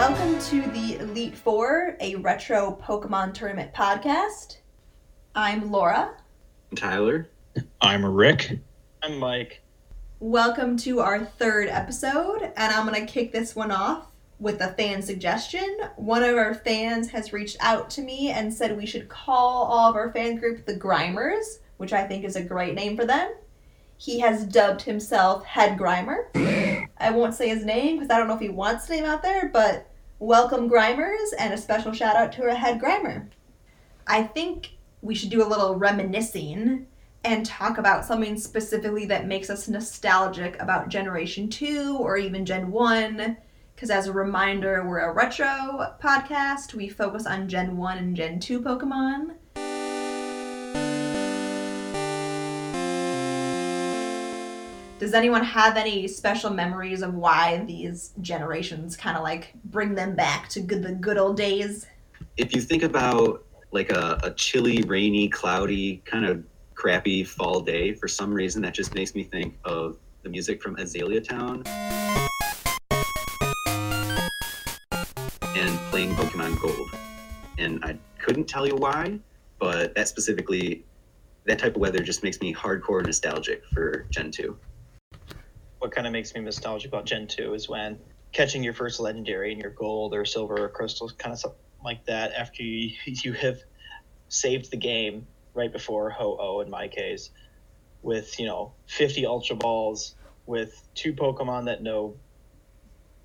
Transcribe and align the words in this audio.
Welcome 0.00 0.38
to 0.38 0.62
the 0.70 0.96
Elite 0.96 1.36
Four, 1.36 1.94
a 2.00 2.14
retro 2.14 2.78
Pokemon 2.82 3.34
tournament 3.34 3.74
podcast. 3.74 4.56
I'm 5.34 5.70
Laura. 5.70 6.14
Tyler. 6.74 7.28
I'm 7.82 8.06
Rick. 8.06 8.60
I'm 9.02 9.18
Mike. 9.18 9.60
Welcome 10.18 10.78
to 10.78 11.00
our 11.00 11.22
third 11.22 11.68
episode, 11.68 12.50
and 12.56 12.72
I'm 12.72 12.86
going 12.86 12.98
to 12.98 13.12
kick 13.12 13.30
this 13.30 13.54
one 13.54 13.70
off 13.70 14.06
with 14.38 14.62
a 14.62 14.72
fan 14.72 15.02
suggestion. 15.02 15.80
One 15.96 16.22
of 16.22 16.34
our 16.38 16.54
fans 16.54 17.10
has 17.10 17.34
reached 17.34 17.58
out 17.60 17.90
to 17.90 18.00
me 18.00 18.30
and 18.30 18.52
said 18.52 18.74
we 18.74 18.86
should 18.86 19.10
call 19.10 19.64
all 19.64 19.90
of 19.90 19.96
our 19.96 20.10
fan 20.14 20.36
group 20.36 20.64
the 20.64 20.76
Grimers, 20.76 21.58
which 21.76 21.92
I 21.92 22.06
think 22.06 22.24
is 22.24 22.36
a 22.36 22.42
great 22.42 22.74
name 22.74 22.96
for 22.96 23.04
them. 23.04 23.34
He 23.98 24.20
has 24.20 24.46
dubbed 24.46 24.80
himself 24.80 25.44
Head 25.44 25.78
Grimer. 25.78 26.88
I 26.96 27.10
won't 27.10 27.34
say 27.34 27.50
his 27.50 27.66
name 27.66 27.96
because 27.96 28.08
I 28.10 28.16
don't 28.16 28.28
know 28.28 28.34
if 28.34 28.40
he 28.40 28.48
wants 28.48 28.86
the 28.86 28.94
name 28.94 29.04
out 29.04 29.22
there, 29.22 29.50
but 29.52 29.89
welcome 30.20 30.68
Grimers 30.68 31.32
and 31.38 31.54
a 31.54 31.56
special 31.56 31.94
shout 31.94 32.14
out 32.14 32.30
to 32.32 32.42
our 32.42 32.54
Head 32.54 32.78
Grimer. 32.78 33.26
I 34.06 34.22
think 34.22 34.72
we 35.00 35.14
should 35.14 35.30
do 35.30 35.42
a 35.42 35.48
little 35.48 35.76
reminiscing 35.76 36.86
and 37.24 37.46
talk 37.46 37.78
about 37.78 38.04
something 38.04 38.38
specifically 38.38 39.06
that 39.06 39.26
makes 39.26 39.48
us 39.48 39.66
nostalgic 39.66 40.60
about 40.60 40.90
Generation 40.90 41.48
2 41.48 41.96
or 41.98 42.18
even 42.18 42.44
Gen 42.44 42.70
1. 42.70 43.38
Because 43.74 43.88
as 43.88 44.08
a 44.08 44.12
reminder, 44.12 44.86
we're 44.86 44.98
a 44.98 45.14
retro 45.14 45.96
podcast. 46.02 46.74
We 46.74 46.90
focus 46.90 47.24
on 47.24 47.48
Gen 47.48 47.78
1 47.78 47.96
and 47.96 48.14
Gen 48.14 48.40
2 48.40 48.60
Pokemon. 48.60 49.36
Does 55.00 55.14
anyone 55.14 55.42
have 55.42 55.78
any 55.78 56.06
special 56.06 56.50
memories 56.50 57.00
of 57.00 57.14
why 57.14 57.64
these 57.66 58.12
generations 58.20 58.98
kind 58.98 59.16
of 59.16 59.22
like 59.22 59.54
bring 59.64 59.94
them 59.94 60.14
back 60.14 60.50
to 60.50 60.60
good, 60.60 60.82
the 60.82 60.92
good 60.92 61.16
old 61.16 61.38
days? 61.38 61.86
If 62.36 62.54
you 62.54 62.60
think 62.60 62.82
about 62.82 63.46
like 63.72 63.90
a, 63.90 64.20
a 64.22 64.30
chilly, 64.32 64.82
rainy, 64.82 65.30
cloudy, 65.30 66.02
kind 66.04 66.26
of 66.26 66.44
crappy 66.74 67.24
fall 67.24 67.62
day, 67.62 67.94
for 67.94 68.08
some 68.08 68.30
reason 68.30 68.60
that 68.60 68.74
just 68.74 68.94
makes 68.94 69.14
me 69.14 69.24
think 69.24 69.58
of 69.64 69.96
the 70.22 70.28
music 70.28 70.62
from 70.62 70.76
Azalea 70.76 71.22
Town 71.22 71.62
and 74.92 75.78
playing 75.88 76.14
Pokemon 76.14 76.60
Gold. 76.60 76.90
And 77.56 77.82
I 77.82 77.96
couldn't 78.18 78.48
tell 78.48 78.66
you 78.66 78.76
why, 78.76 79.18
but 79.58 79.94
that 79.94 80.08
specifically, 80.08 80.84
that 81.46 81.58
type 81.58 81.74
of 81.74 81.80
weather 81.80 82.00
just 82.00 82.22
makes 82.22 82.38
me 82.42 82.52
hardcore 82.52 83.02
nostalgic 83.02 83.64
for 83.72 84.04
Gen 84.10 84.30
2. 84.30 84.58
What 85.80 85.92
kind 85.92 86.06
of 86.06 86.12
makes 86.12 86.34
me 86.34 86.42
nostalgic 86.42 86.92
about 86.92 87.06
Gen 87.06 87.26
2 87.26 87.54
is 87.54 87.66
when 87.66 87.98
catching 88.32 88.62
your 88.62 88.74
first 88.74 89.00
legendary 89.00 89.50
in 89.50 89.58
your 89.58 89.70
gold 89.70 90.14
or 90.14 90.26
silver 90.26 90.62
or 90.62 90.68
crystal, 90.68 91.08
kind 91.08 91.32
of 91.32 91.38
something 91.38 91.58
like 91.82 92.04
that, 92.04 92.32
after 92.34 92.62
you, 92.62 92.94
you 93.06 93.32
have 93.32 93.58
saved 94.28 94.70
the 94.70 94.76
game 94.76 95.26
right 95.54 95.72
before 95.72 96.10
Ho 96.10 96.36
Oh, 96.38 96.60
in 96.60 96.68
my 96.68 96.86
case, 96.86 97.30
with, 98.02 98.38
you 98.38 98.44
know, 98.44 98.74
50 98.88 99.24
Ultra 99.24 99.56
Balls, 99.56 100.16
with 100.44 100.86
two 100.94 101.14
Pokemon 101.14 101.64
that 101.64 101.82
know 101.82 102.16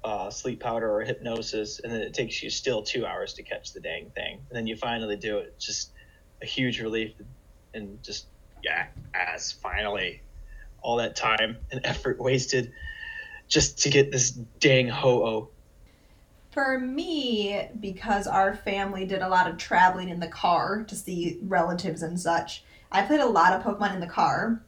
uh, 0.05 0.29
sleep 0.29 0.61
powder 0.61 0.89
or 0.89 1.01
hypnosis, 1.01 1.81
and 1.81 1.91
then 1.91 1.99
it 1.99 2.13
takes 2.13 2.41
you 2.41 2.49
still 2.49 2.83
two 2.83 3.05
hours 3.05 3.33
to 3.33 3.43
catch 3.43 3.73
the 3.73 3.81
dang 3.81 4.11
thing. 4.11 4.37
And 4.49 4.55
then 4.55 4.65
you 4.65 4.77
finally 4.77 5.17
do 5.17 5.39
it. 5.39 5.59
Just 5.59 5.91
a 6.41 6.45
huge 6.45 6.79
relief 6.79 7.15
and 7.73 8.01
just, 8.01 8.27
yeah, 8.63 8.87
ass, 9.13 9.51
finally. 9.51 10.21
All 10.85 10.97
that 10.97 11.15
time 11.15 11.57
and 11.71 11.81
effort 11.83 12.19
wasted 12.19 12.71
just 13.47 13.79
to 13.79 13.89
get 13.89 14.11
this 14.11 14.29
dang 14.29 14.87
Ho 14.87 15.25
Oh. 15.25 15.49
For 16.51 16.77
me, 16.77 17.67
because 17.79 18.27
our 18.27 18.53
family 18.55 19.03
did 19.03 19.23
a 19.23 19.27
lot 19.27 19.49
of 19.49 19.57
traveling 19.57 20.09
in 20.09 20.19
the 20.19 20.27
car 20.27 20.83
to 20.83 20.95
see 20.95 21.39
relatives 21.41 22.03
and 22.03 22.19
such, 22.19 22.63
I 22.91 23.01
played 23.01 23.19
a 23.19 23.25
lot 23.25 23.53
of 23.53 23.63
Pokemon 23.63 23.95
in 23.95 23.99
the 23.99 24.05
car. 24.05 24.61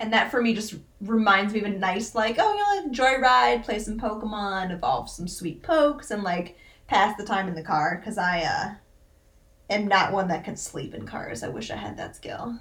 And 0.00 0.12
that 0.12 0.32
for 0.32 0.42
me 0.42 0.54
just 0.54 0.74
reminds 1.00 1.54
me 1.54 1.60
of 1.60 1.66
a 1.66 1.70
nice, 1.70 2.16
like, 2.16 2.36
oh, 2.40 2.52
you 2.52 2.58
know, 2.58 2.88
like 2.88 3.22
joyride, 3.22 3.64
play 3.64 3.78
some 3.78 4.00
Pokemon, 4.00 4.72
evolve 4.72 5.08
some 5.08 5.28
sweet 5.28 5.62
pokes, 5.62 6.10
and 6.10 6.24
like 6.24 6.58
pass 6.88 7.16
the 7.16 7.24
time 7.24 7.46
in 7.46 7.54
the 7.54 7.62
car. 7.62 7.96
Because 8.00 8.18
I 8.18 8.40
uh, 8.40 8.74
am 9.70 9.86
not 9.86 10.12
one 10.12 10.26
that 10.28 10.42
can 10.44 10.56
sleep 10.56 10.94
in 10.94 11.06
cars. 11.06 11.44
I 11.44 11.48
wish 11.48 11.70
I 11.70 11.76
had 11.76 11.96
that 11.96 12.16
skill. 12.16 12.58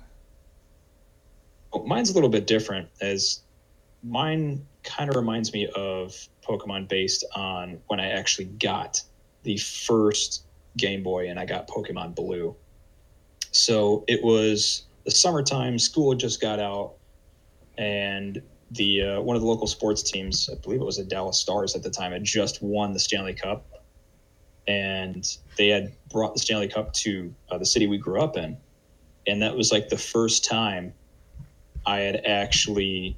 Well, 1.74 1.86
mine's 1.86 2.10
a 2.10 2.14
little 2.14 2.30
bit 2.30 2.48
different, 2.48 2.90
as 3.02 3.42
mine 4.04 4.66
kind 4.84 5.10
of 5.10 5.16
reminds 5.16 5.54
me 5.54 5.68
of 5.76 6.16
Pokemon 6.44 6.90
based 6.90 7.24
on 7.36 7.80
when 7.88 8.00
I 8.00 8.10
actually 8.10 8.46
got 8.46 9.02
the 9.44 9.58
first 9.58 10.46
Game 10.78 11.04
Boy 11.04 11.30
and 11.30 11.40
I 11.40 11.46
got 11.46 11.68
Pokemon 11.68 12.16
Blue. 12.16 12.56
So 13.52 14.04
it 14.08 14.24
was 14.24 14.84
the 15.06 15.12
summertime, 15.12 15.78
school 15.80 16.12
had 16.12 16.20
just 16.20 16.42
got 16.42 16.60
out, 16.60 16.94
and 17.78 18.42
the 18.72 19.02
uh, 19.02 19.22
one 19.22 19.36
of 19.36 19.42
the 19.42 19.48
local 19.48 19.68
sports 19.68 20.04
teams, 20.04 20.50
I 20.52 20.56
believe 20.62 20.82
it 20.82 20.86
was 20.86 20.98
the 20.98 21.04
Dallas 21.04 21.40
Stars 21.40 21.76
at 21.76 21.84
the 21.84 21.90
time, 21.90 22.12
had 22.12 22.24
just 22.24 22.62
won 22.62 22.94
the 22.94 23.00
Stanley 23.00 23.34
Cup, 23.34 23.66
and 24.68 25.26
they 25.58 25.68
had 25.68 25.94
brought 26.10 26.34
the 26.34 26.40
Stanley 26.40 26.68
Cup 26.68 26.94
to 26.94 27.34
uh, 27.50 27.58
the 27.58 27.66
city 27.66 27.88
we 27.88 27.98
grew 27.98 28.22
up 28.22 28.38
in, 28.38 28.58
and 29.28 29.42
that 29.42 29.56
was 29.56 29.72
like 29.72 29.90
the 29.90 29.98
first 29.98 30.46
time 30.46 30.94
I 31.86 32.00
had 32.00 32.26
actually 32.26 33.18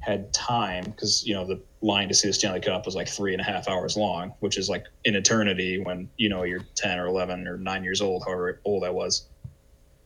had 0.00 0.32
time 0.32 0.84
because 0.84 1.24
you 1.24 1.34
know 1.34 1.46
the 1.46 1.62
line 1.80 2.08
to 2.08 2.14
see 2.14 2.28
the 2.28 2.34
Stanley 2.34 2.60
Cup 2.60 2.86
was 2.86 2.94
like 2.96 3.08
three 3.08 3.32
and 3.32 3.40
a 3.40 3.44
half 3.44 3.68
hours 3.68 3.96
long, 3.96 4.34
which 4.40 4.58
is 4.58 4.68
like 4.68 4.86
an 5.04 5.14
eternity 5.14 5.78
when 5.78 6.10
you 6.16 6.28
know 6.28 6.42
you're 6.42 6.64
ten 6.74 6.98
or 6.98 7.06
eleven 7.06 7.46
or 7.46 7.56
nine 7.56 7.84
years 7.84 8.00
old, 8.00 8.24
however 8.24 8.60
old 8.64 8.84
I 8.84 8.90
was 8.90 9.28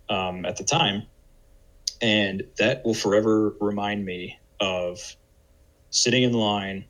um, 0.09 0.45
at 0.45 0.57
the 0.57 0.65
time, 0.65 1.05
and 2.03 2.45
that 2.59 2.85
will 2.85 2.95
forever 2.95 3.55
remind 3.61 4.05
me 4.05 4.39
of 4.61 5.17
sitting 5.91 6.25
in 6.25 6.33
line 6.33 6.85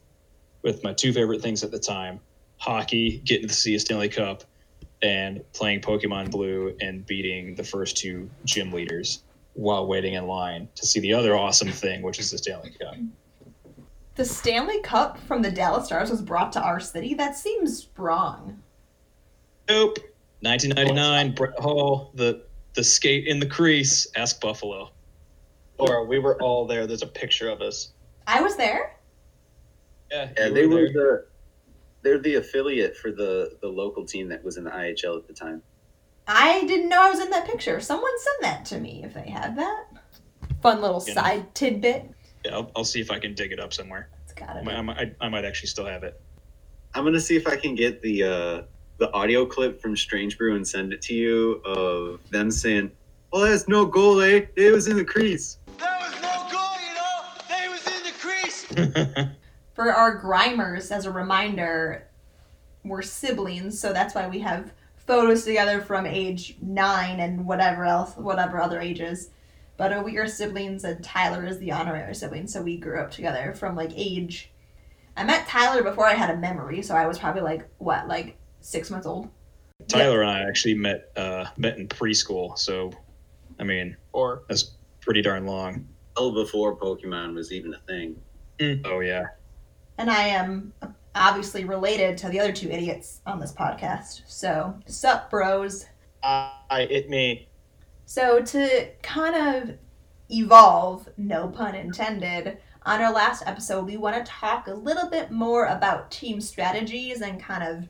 with 0.63 0.83
my 0.83 0.93
two 0.93 1.13
favorite 1.13 1.43
things 1.43 1.63
at 1.63 1.71
the 1.71 1.79
time: 1.79 2.21
hockey, 2.59 3.23
getting 3.25 3.49
to 3.49 3.55
see 3.55 3.77
a 3.77 3.81
Stanley 3.81 4.09
Cup, 4.09 4.43
and 5.01 5.45
playing 5.53 5.81
Pokemon 5.81 6.33
Blue 6.33 6.77
and 6.81 7.07
beating 7.07 7.55
the 7.55 7.65
first 7.65 7.97
two 7.97 8.31
gym 8.45 8.73
leaders 8.73 9.23
while 9.57 9.87
waiting 9.87 10.15
in 10.15 10.27
line 10.27 10.69
to 10.75 10.87
see 10.87 11.01
the 11.01 11.13
other 11.15 11.35
awesome 11.35 11.71
thing, 11.73 12.03
which 12.03 12.19
is 12.19 12.31
the 12.31 12.39
Stanley 12.39 12.73
Cup. 12.79 12.95
The 14.15 14.25
Stanley 14.25 14.81
Cup 14.83 15.19
from 15.19 15.43
the 15.43 15.51
Dallas 15.51 15.87
Stars 15.87 16.11
was 16.11 16.23
brought 16.23 16.53
to 16.53 16.63
our 16.63 16.79
city? 16.79 17.15
That 17.15 17.37
seems 17.37 17.89
wrong. 17.97 18.63
Nope. 19.69 19.99
1999, 20.41 21.35
Brett 21.35 21.59
Hull, 21.59 22.13
the 22.15 22.43
the 22.75 22.85
skate 22.85 23.27
in 23.27 23.41
the 23.41 23.47
crease. 23.47 24.07
Ask 24.17 24.41
Buffalo. 24.41 24.91
Or 25.79 26.07
we 26.07 26.19
were 26.19 26.41
all 26.43 26.67
there. 26.67 26.87
There's 26.87 27.03
a 27.03 27.07
picture 27.07 27.49
of 27.49 27.63
us. 27.63 27.93
I 28.27 28.43
was 28.43 28.57
there. 28.57 28.97
Yeah, 30.11 30.29
Yeah, 30.37 30.49
they 30.51 30.67
were 30.67 30.75
there. 30.75 30.93
the 30.93 31.27
they're 32.03 32.19
the 32.19 32.35
affiliate 32.37 32.97
for 32.97 33.11
the 33.11 33.57
the 33.63 33.69
local 33.69 34.05
team 34.05 34.29
that 34.29 34.45
was 34.45 34.59
in 34.59 34.65
the 34.65 34.71
IHL 34.71 35.17
at 35.19 35.27
the 35.27 35.33
time. 35.33 35.63
I 36.27 36.65
didn't 36.67 36.89
know 36.89 37.01
I 37.03 37.11
was 37.11 37.21
in 37.21 37.31
that 37.31 37.47
picture. 37.47 37.81
Someone 37.81 38.11
send 38.19 38.37
that 38.53 38.65
to 38.67 38.81
me 38.81 39.03
if 39.05 39.15
they 39.15 39.29
had 39.31 39.57
that. 39.57 39.85
Fun 40.63 40.81
little 40.81 41.03
You 41.07 41.15
know. 41.15 41.23
side 41.23 41.55
tidbit. 41.55 42.11
Yeah, 42.45 42.55
I'll, 42.55 42.71
I'll 42.77 42.85
see 42.85 43.01
if 43.01 43.11
I 43.11 43.19
can 43.19 43.35
dig 43.35 43.53
it 43.53 43.61
up 43.61 43.73
somewhere. 43.73 44.09
It's 44.25 44.33
got 44.33 44.57
I 44.57 44.59
it. 44.61 44.65
might, 44.85 44.99
I 44.99 45.13
I 45.21 45.29
might 45.29 45.45
actually 45.45 45.69
still 45.69 45.87
have 45.87 46.03
it. 46.03 46.21
I'm 46.95 47.05
gonna 47.05 47.21
see 47.21 47.37
if 47.37 47.47
I 47.47 47.57
can 47.57 47.75
get 47.75 48.03
the 48.03 48.23
uh, 48.25 48.63
the 48.99 49.13
audio 49.13 49.47
clip 49.47 49.81
from 49.81 49.97
Strange 49.97 50.37
Brew 50.39 50.57
and 50.57 50.67
send 50.67 50.93
it 50.93 51.03
to 51.03 51.15
you 51.15 51.61
of 51.65 52.21
them 52.31 52.51
saying, 52.51 52.91
"Well, 53.33 53.43
that's 53.43 53.69
no 53.69 53.85
goal, 53.87 54.21
eh? 54.23 54.47
It 54.57 54.73
was 54.73 54.89
in 54.89 54.97
the 54.97 55.05
crease." 55.05 55.59
There 55.79 55.89
was 56.01 56.13
no 56.23 56.49
goal, 56.51 56.77
you 56.81 56.95
know. 56.95 57.23
They 57.49 57.69
was 57.69 57.87
in 57.87 58.03
the 58.03 59.17
crease. 59.23 59.29
For 59.75 59.93
our 59.93 60.21
Grimers, 60.21 60.91
as 60.91 61.05
a 61.05 61.11
reminder, 61.11 62.09
we're 62.85 63.03
siblings, 63.03 63.79
so 63.79 63.93
that's 63.93 64.15
why 64.15 64.27
we 64.29 64.39
have 64.41 64.73
photos 65.07 65.45
together 65.45 65.81
from 65.81 66.07
age 66.07 66.57
nine 66.61 67.21
and 67.21 67.47
whatever 67.47 67.85
else, 67.85 68.17
whatever 68.17 68.61
other 68.61 68.81
ages. 68.81 69.31
But 69.77 69.93
uh, 69.93 70.03
we 70.05 70.17
are 70.17 70.27
siblings, 70.27 70.85
and 70.85 71.05
Tyler 71.05 71.45
is 71.45 71.59
the 71.59 71.73
honorary 71.73 72.15
sibling, 72.15 72.47
so 72.47 72.63
we 72.63 72.79
grew 72.79 72.99
up 72.99 73.11
together 73.11 73.55
from 73.55 73.77
like 73.77 73.93
age. 73.95 74.51
I 75.17 75.25
met 75.25 75.47
Tyler 75.47 75.83
before 75.83 76.07
I 76.07 76.15
had 76.15 76.31
a 76.31 76.37
memory, 76.37 76.83
so 76.83 76.95
I 76.95 77.07
was 77.07 77.19
probably 77.19 77.43
like 77.43 77.69
what, 77.79 78.09
like 78.09 78.37
six 78.61 78.91
months 78.91 79.07
old. 79.07 79.29
Tyler 79.89 80.23
and 80.23 80.31
I 80.31 80.43
actually 80.49 80.75
met 80.75 81.13
uh, 81.17 81.47
met 81.57 81.79
in 81.79 81.89
preschool, 81.89 82.59
so 82.59 82.93
I 83.61 83.65
mean 83.65 83.97
Or 84.13 84.43
that's 84.49 84.73
pretty 85.01 85.23
darn 85.23 85.47
long. 85.47 85.87
Well 86.17 86.33
before 86.33 86.77
Pokemon 86.77 87.35
was 87.35 87.53
even 87.53 87.75
a 87.75 87.79
thing. 87.81 88.21
Oh 88.87 89.01
yeah, 89.01 89.27
And 89.99 90.11
I 90.11 90.29
am 90.29 90.73
obviously 91.17 91.65
related 91.65 92.17
to 92.19 92.29
the 92.29 92.39
other 92.39 92.53
two 92.53 92.71
idiots 92.71 93.21
on 93.27 93.41
this 93.41 93.53
podcast. 93.53 94.23
So, 94.27 94.79
sup, 94.87 95.31
bros. 95.31 95.87
I, 96.23 96.87
it 96.91 97.09
me. 97.09 97.49
So, 98.05 98.41
to 98.43 98.89
kind 99.03 99.35
of 99.35 99.75
evolve, 100.31 101.09
no 101.17 101.49
pun 101.49 101.75
intended, 101.75 102.59
on 102.85 103.01
our 103.01 103.13
last 103.13 103.43
episode, 103.47 103.85
we 103.85 103.97
want 103.97 104.15
to 104.25 104.31
talk 104.31 104.69
a 104.69 104.75
little 104.75 105.11
bit 105.11 105.33
more 105.33 105.67
about 105.67 106.11
team 106.11 106.41
strategies 106.41 107.21
and 107.21 107.41
kind 107.41 107.65
of 107.65 107.89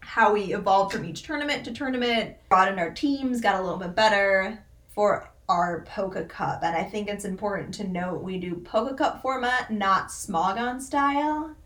how 0.00 0.32
we 0.32 0.52
evolved 0.54 0.92
from 0.92 1.04
each 1.04 1.22
tournament 1.22 1.64
to 1.64 1.72
tournament, 1.72 2.36
broadened 2.50 2.78
our 2.78 2.90
teams, 2.90 3.40
got 3.40 3.54
a 3.58 3.62
little 3.62 3.78
bit 3.78 3.94
better 3.94 4.62
for 4.88 5.30
our 5.48 5.84
Poke 5.86 6.28
Cup. 6.28 6.62
And 6.62 6.76
I 6.76 6.84
think 6.84 7.08
it's 7.08 7.24
important 7.24 7.74
to 7.74 7.88
note 7.88 8.22
we 8.22 8.38
do 8.38 8.56
Poke 8.56 8.98
Cup 8.98 9.22
format, 9.22 9.70
not 9.70 10.08
Smogon 10.08 10.80
style. 10.80 11.56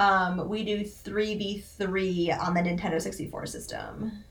Um, 0.00 0.48
we 0.48 0.64
do 0.64 0.80
3v3 0.80 2.40
on 2.40 2.54
the 2.54 2.60
Nintendo 2.60 3.00
64 3.00 3.44
system. 3.44 4.24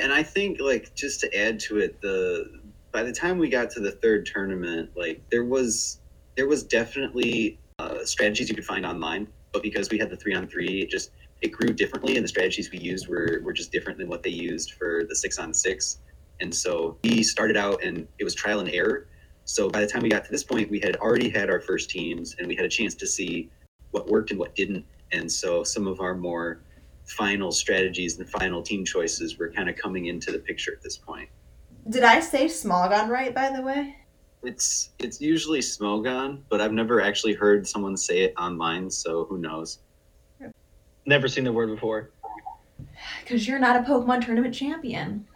And 0.00 0.12
I 0.12 0.22
think 0.22 0.60
like 0.60 0.94
just 0.94 1.18
to 1.20 1.36
add 1.36 1.58
to 1.60 1.78
it, 1.78 2.00
the 2.00 2.60
by 2.92 3.02
the 3.02 3.12
time 3.12 3.36
we 3.36 3.48
got 3.48 3.68
to 3.70 3.80
the 3.80 3.90
third 3.90 4.26
tournament, 4.26 4.90
like 4.96 5.20
there 5.28 5.44
was 5.44 5.98
there 6.36 6.46
was 6.46 6.62
definitely 6.62 7.58
uh, 7.80 8.04
strategies 8.04 8.48
you 8.48 8.54
could 8.54 8.64
find 8.64 8.86
online, 8.86 9.26
but 9.52 9.60
because 9.60 9.90
we 9.90 9.98
had 9.98 10.08
the 10.08 10.16
three 10.16 10.34
on 10.34 10.46
three, 10.46 10.82
it 10.82 10.88
just 10.88 11.10
it 11.42 11.48
grew 11.48 11.74
differently, 11.74 12.14
and 12.14 12.22
the 12.22 12.28
strategies 12.28 12.70
we 12.70 12.78
used 12.78 13.08
were 13.08 13.40
were 13.42 13.52
just 13.52 13.72
different 13.72 13.98
than 13.98 14.08
what 14.08 14.22
they 14.22 14.30
used 14.30 14.74
for 14.74 15.04
the 15.08 15.16
six 15.16 15.36
on 15.40 15.52
six. 15.52 15.98
And 16.40 16.54
so 16.54 16.96
we 17.02 17.24
started 17.24 17.56
out, 17.56 17.82
and 17.82 18.06
it 18.20 18.24
was 18.24 18.36
trial 18.36 18.60
and 18.60 18.68
error. 18.68 19.08
So 19.46 19.68
by 19.68 19.80
the 19.80 19.86
time 19.88 20.02
we 20.02 20.10
got 20.10 20.24
to 20.26 20.30
this 20.30 20.44
point, 20.44 20.70
we 20.70 20.78
had 20.78 20.94
already 20.96 21.28
had 21.28 21.50
our 21.50 21.60
first 21.60 21.90
teams, 21.90 22.36
and 22.38 22.46
we 22.46 22.54
had 22.54 22.64
a 22.64 22.68
chance 22.68 22.94
to 22.94 23.06
see 23.08 23.50
what 23.90 24.06
worked 24.06 24.30
and 24.30 24.38
what 24.38 24.54
didn't. 24.54 24.84
And 25.12 25.30
so 25.30 25.64
some 25.64 25.86
of 25.86 26.00
our 26.00 26.14
more 26.14 26.60
final 27.04 27.50
strategies 27.50 28.18
and 28.18 28.28
final 28.28 28.62
team 28.62 28.84
choices 28.84 29.38
were 29.38 29.50
kind 29.50 29.68
of 29.68 29.76
coming 29.76 30.06
into 30.06 30.30
the 30.30 30.38
picture 30.38 30.72
at 30.72 30.82
this 30.82 30.96
point. 30.96 31.28
Did 31.88 32.02
I 32.02 32.20
say 32.20 32.46
Smogon 32.46 33.08
right, 33.08 33.34
by 33.34 33.50
the 33.50 33.62
way? 33.62 33.96
It's 34.42 34.90
it's 34.98 35.20
usually 35.20 35.60
Smogon, 35.60 36.42
but 36.48 36.60
I've 36.60 36.72
never 36.72 37.00
actually 37.00 37.34
heard 37.34 37.66
someone 37.66 37.96
say 37.96 38.20
it 38.20 38.34
online, 38.38 38.90
so 38.90 39.24
who 39.24 39.38
knows? 39.38 39.80
Never 41.06 41.26
seen 41.26 41.44
the 41.44 41.52
word 41.52 41.70
before. 41.70 42.10
Because 43.22 43.48
you're 43.48 43.58
not 43.58 43.76
a 43.76 43.80
Pokemon 43.80 44.24
tournament 44.24 44.54
champion. 44.54 45.26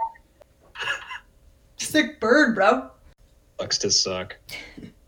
Sick 1.78 2.20
bird, 2.20 2.54
bro. 2.54 2.90
Sucks 3.58 3.78
to 3.78 3.90
suck. 3.90 4.36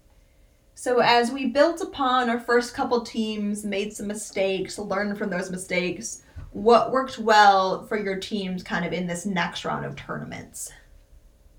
So, 0.84 0.98
as 0.98 1.30
we 1.30 1.46
built 1.46 1.80
upon 1.80 2.28
our 2.28 2.38
first 2.38 2.74
couple 2.74 3.00
teams, 3.00 3.64
made 3.64 3.96
some 3.96 4.06
mistakes, 4.06 4.78
learned 4.78 5.16
from 5.16 5.30
those 5.30 5.50
mistakes, 5.50 6.24
what 6.50 6.92
worked 6.92 7.18
well 7.18 7.86
for 7.86 7.98
your 7.98 8.20
teams 8.20 8.62
kind 8.62 8.84
of 8.84 8.92
in 8.92 9.06
this 9.06 9.24
next 9.24 9.64
round 9.64 9.86
of 9.86 9.96
tournaments? 9.96 10.70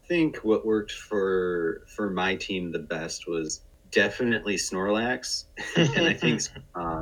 I 0.03 0.07
think 0.07 0.37
what 0.43 0.63
worked 0.63 0.91
for 0.91 1.81
for 1.87 2.11
my 2.11 2.35
team 2.35 2.71
the 2.71 2.77
best 2.77 3.27
was 3.27 3.61
definitely 3.89 4.57
Snorlax, 4.57 5.45
and 5.75 6.05
I 6.05 6.13
think 6.13 6.43
uh, 6.75 7.01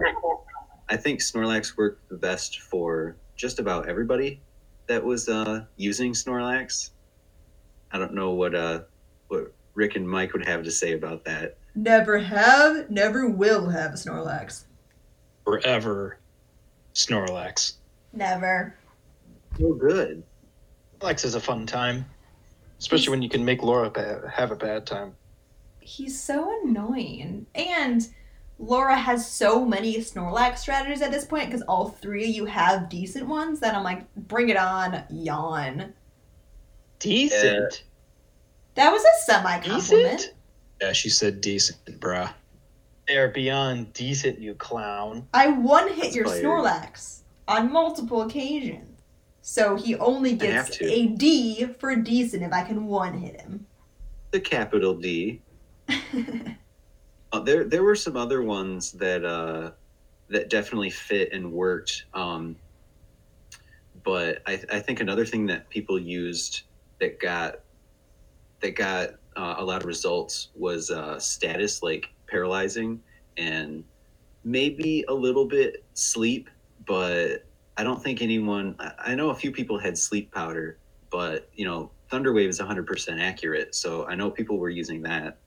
I 0.87 0.95
think 0.95 1.19
Snorlax 1.19 1.75
worked 1.75 2.07
the 2.07 2.15
best 2.15 2.61
for 2.61 3.17
just 3.35 3.59
about 3.59 3.89
everybody 3.89 4.39
that 4.87 5.03
was 5.03 5.27
uh, 5.27 5.65
using 5.75 6.13
Snorlax. 6.13 6.91
I 7.91 7.97
don't 7.97 8.13
know 8.13 8.31
what 8.31 8.55
uh 8.55 8.83
what 9.27 9.51
Rick 9.73 9.97
and 9.97 10.09
Mike 10.09 10.31
would 10.31 10.45
have 10.45 10.63
to 10.63 10.71
say 10.71 10.93
about 10.93 11.25
that. 11.25 11.57
Never 11.75 12.19
have, 12.19 12.89
never 12.89 13.27
will 13.27 13.69
have 13.69 13.91
a 13.91 13.95
Snorlax. 13.95 14.65
Forever 15.43 16.19
Snorlax. 16.93 17.73
Never. 18.13 18.75
So 19.59 19.73
good. 19.73 20.23
Alex 21.01 21.25
is 21.25 21.35
a 21.35 21.39
fun 21.39 21.65
time, 21.65 22.05
especially 22.79 23.09
when 23.09 23.21
you 23.21 23.29
can 23.29 23.43
make 23.43 23.63
Laura 23.63 23.89
ba- 23.89 24.31
have 24.33 24.51
a 24.51 24.55
bad 24.55 24.85
time. 24.85 25.15
He's 25.79 26.19
so 26.19 26.61
annoying. 26.63 27.45
And 27.55 28.07
Laura 28.59 28.95
has 28.95 29.29
so 29.29 29.65
many 29.65 29.97
Snorlax 29.97 30.59
strategies 30.59 31.01
at 31.01 31.11
this 31.11 31.25
point 31.25 31.47
because 31.47 31.63
all 31.63 31.89
three 31.89 32.29
of 32.29 32.29
you 32.29 32.45
have 32.45 32.89
decent 32.89 33.27
ones 33.27 33.59
that 33.59 33.75
I'm 33.75 33.83
like, 33.83 34.13
bring 34.15 34.49
it 34.49 34.57
on, 34.57 35.03
yawn. 35.09 35.93
Decent. 36.99 37.83
That 38.75 38.91
was 38.91 39.03
a 39.03 39.25
semi 39.25 39.59
compliment. 39.59 40.33
Decent? 40.83 40.87
Yeah, 40.87 40.93
she 40.93 41.09
said 41.09 41.41
decent, 41.41 41.99
bruh. 41.99 42.33
They're 43.07 43.29
beyond 43.29 43.93
decent, 43.93 44.39
you 44.39 44.55
clown. 44.55 45.27
I 45.33 45.47
one 45.49 45.91
hit 45.93 46.13
your 46.13 46.25
fired. 46.25 46.43
Snorlax 46.43 47.19
on 47.47 47.71
multiple 47.71 48.21
occasions. 48.23 48.89
So 49.41 49.75
he 49.75 49.95
only 49.95 50.35
gets 50.35 50.81
a 50.81 51.07
D 51.07 51.65
for 51.79 51.95
decent 51.97 52.43
if 52.43 52.53
I 52.53 52.63
can 52.63 52.87
one 52.87 53.13
hit 53.13 53.41
him. 53.41 53.65
The 54.31 54.39
capital 54.39 54.95
D. 54.95 55.41
Uh, 57.33 57.39
there 57.39 57.63
there 57.63 57.81
were 57.81 57.95
some 57.95 58.15
other 58.15 58.43
ones 58.43 58.91
that 58.91 59.25
uh, 59.25 59.71
that 60.29 60.51
definitely 60.51 60.91
fit 60.91 61.33
and 61.33 61.51
worked. 61.51 62.05
Um, 62.13 62.55
but 64.03 64.43
I, 64.45 64.61
I 64.71 64.79
think 64.79 64.99
another 64.99 65.25
thing 65.25 65.47
that 65.47 65.67
people 65.69 65.99
used 65.99 66.61
that 66.99 67.19
got 67.19 67.61
that 68.61 68.75
got 68.75 69.15
uh, 69.35 69.55
a 69.57 69.63
lot 69.63 69.81
of 69.81 69.87
results 69.87 70.49
was 70.55 70.89
uh, 70.91 71.19
status 71.19 71.83
like 71.83 72.07
paralyzing 72.29 73.01
and 73.37 73.83
maybe 74.43 75.05
a 75.07 75.13
little 75.13 75.47
bit 75.47 75.85
sleep, 75.93 76.49
but 76.85 77.45
I 77.77 77.83
don't 77.83 78.03
think 78.03 78.21
anyone. 78.21 78.75
I- 78.79 79.15
know 79.15 79.29
a 79.29 79.35
few 79.35 79.51
people 79.51 79.77
had 79.79 79.97
sleep 79.97 80.31
powder, 80.31 80.79
but 81.11 81.49
you 81.53 81.65
know 81.65 81.91
Thunderwave 82.11 82.47
is 82.47 82.59
100% 82.59 83.19
accurate, 83.21 83.73
so 83.75 84.05
I 84.05 84.15
know 84.15 84.29
people 84.29 84.57
were 84.59 84.69
using 84.69 85.01
that. 85.03 85.39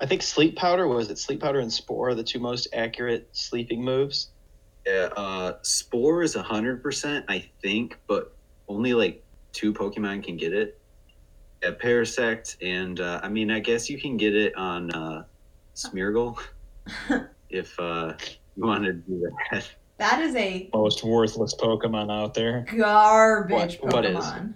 I 0.00 0.06
think 0.06 0.22
sleep 0.22 0.56
powder 0.56 0.86
was 0.86 1.10
it 1.10 1.18
sleep 1.18 1.40
powder 1.40 1.58
and 1.60 1.72
spore 1.72 2.10
are 2.10 2.14
the 2.14 2.22
two 2.22 2.38
most 2.38 2.68
accurate 2.72 3.28
sleeping 3.32 3.84
moves. 3.84 4.30
Yeah, 4.86 5.08
uh, 5.16 5.54
Spore 5.62 6.22
is 6.22 6.34
hundred 6.34 6.82
percent, 6.82 7.24
I 7.28 7.44
think, 7.62 7.98
but 8.06 8.34
only 8.68 8.94
like 8.94 9.22
two 9.52 9.74
Pokemon 9.74 10.24
can 10.24 10.36
get 10.36 10.52
it. 10.52 10.77
Yeah, 11.62 11.70
Parasect, 11.72 12.56
and 12.62 13.00
uh, 13.00 13.20
I 13.22 13.28
mean, 13.28 13.50
I 13.50 13.58
guess 13.58 13.90
you 13.90 14.00
can 14.00 14.16
get 14.16 14.34
it 14.34 14.54
on 14.56 14.90
uh, 14.92 15.24
Smeargle 15.74 16.38
if 17.50 17.78
uh, 17.80 18.12
you 18.56 18.64
want 18.64 18.84
to 18.84 18.92
do 18.92 19.32
that. 19.50 19.68
that 19.96 20.20
is 20.20 20.36
a 20.36 20.70
Most 20.72 21.02
worthless 21.02 21.54
Pokemon 21.56 22.12
out 22.12 22.34
there. 22.34 22.64
garbage 22.76 23.78
What- 23.80 23.92
what 23.92 24.04
is? 24.04 24.16
Pokemon. 24.16 24.54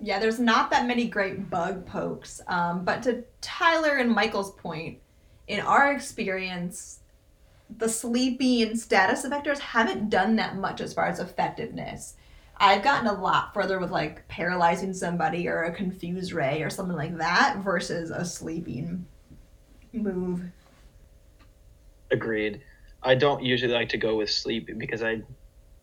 Yeah, 0.00 0.20
there's 0.20 0.38
not 0.38 0.70
that 0.70 0.86
many 0.86 1.08
great 1.08 1.50
bug 1.50 1.84
pokes. 1.86 2.40
Um, 2.46 2.84
but 2.84 3.02
to 3.04 3.24
Tyler 3.40 3.96
and 3.96 4.10
Michael's 4.10 4.52
point, 4.52 4.98
in 5.48 5.58
our 5.60 5.92
experience, 5.92 7.00
the 7.78 7.88
sleepy 7.88 8.62
and 8.62 8.78
status 8.78 9.24
effectors 9.26 9.58
haven't 9.58 10.08
done 10.08 10.36
that 10.36 10.56
much 10.56 10.80
as 10.80 10.92
far 10.94 11.06
as 11.06 11.18
effectiveness. 11.18 12.14
I've 12.60 12.82
gotten 12.82 13.06
a 13.06 13.12
lot 13.12 13.54
further 13.54 13.78
with 13.78 13.90
like 13.90 14.26
paralyzing 14.28 14.92
somebody 14.92 15.48
or 15.48 15.64
a 15.64 15.72
confused 15.72 16.32
ray 16.32 16.62
or 16.62 16.70
something 16.70 16.96
like 16.96 17.16
that 17.18 17.58
versus 17.58 18.10
a 18.10 18.24
sleeping 18.24 19.06
move. 19.92 20.42
Agreed. 22.10 22.62
I 23.02 23.14
don't 23.14 23.44
usually 23.44 23.72
like 23.72 23.88
to 23.90 23.98
go 23.98 24.16
with 24.16 24.30
sleep 24.30 24.70
because 24.78 25.02
I 25.02 25.22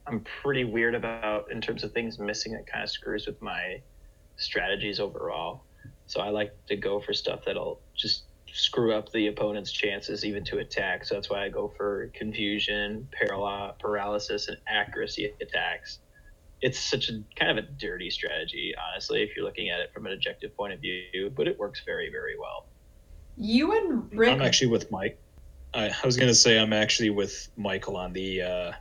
I'm 0.07 0.23
pretty 0.41 0.65
weird 0.65 0.95
about 0.95 1.51
in 1.51 1.61
terms 1.61 1.83
of 1.83 1.91
things 1.91 2.19
missing 2.19 2.53
it 2.53 2.67
kind 2.67 2.83
of 2.83 2.89
screws 2.89 3.25
with 3.25 3.41
my 3.41 3.81
strategies 4.37 4.99
overall. 4.99 5.63
So 6.07 6.21
I 6.21 6.29
like 6.29 6.53
to 6.67 6.75
go 6.75 6.99
for 6.99 7.13
stuff 7.13 7.41
that'll 7.45 7.79
just 7.95 8.23
screw 8.51 8.93
up 8.93 9.11
the 9.11 9.27
opponent's 9.27 9.71
chances 9.71 10.23
even 10.23 10.43
to 10.45 10.59
attack. 10.59 11.05
So 11.05 11.15
that's 11.15 11.29
why 11.29 11.43
I 11.43 11.49
go 11.49 11.73
for 11.75 12.11
confusion, 12.13 13.07
paraly- 13.19 13.77
paralysis, 13.79 14.47
and 14.47 14.57
accuracy 14.67 15.33
attacks. 15.41 15.99
It's 16.61 16.79
such 16.79 17.09
a 17.09 17.21
kind 17.35 17.57
of 17.57 17.63
a 17.63 17.67
dirty 17.67 18.09
strategy, 18.09 18.73
honestly, 18.89 19.21
if 19.21 19.35
you're 19.35 19.45
looking 19.45 19.69
at 19.69 19.79
it 19.79 19.93
from 19.93 20.05
an 20.05 20.13
objective 20.13 20.55
point 20.55 20.73
of 20.73 20.79
view, 20.79 21.31
but 21.35 21.47
it 21.47 21.59
works 21.59 21.81
very, 21.85 22.09
very 22.09 22.37
well. 22.39 22.65
You 23.37 23.77
and 23.77 24.11
Rick 24.17 24.31
I'm 24.31 24.41
actually 24.41 24.67
with 24.67 24.89
Mike. 24.91 25.19
I, 25.73 25.87
I 25.89 26.05
was 26.05 26.15
gonna 26.15 26.33
say 26.33 26.57
I'm 26.57 26.71
actually 26.73 27.09
with 27.09 27.49
Michael 27.57 27.97
on 27.97 28.13
the 28.13 28.41
uh, 28.41 28.71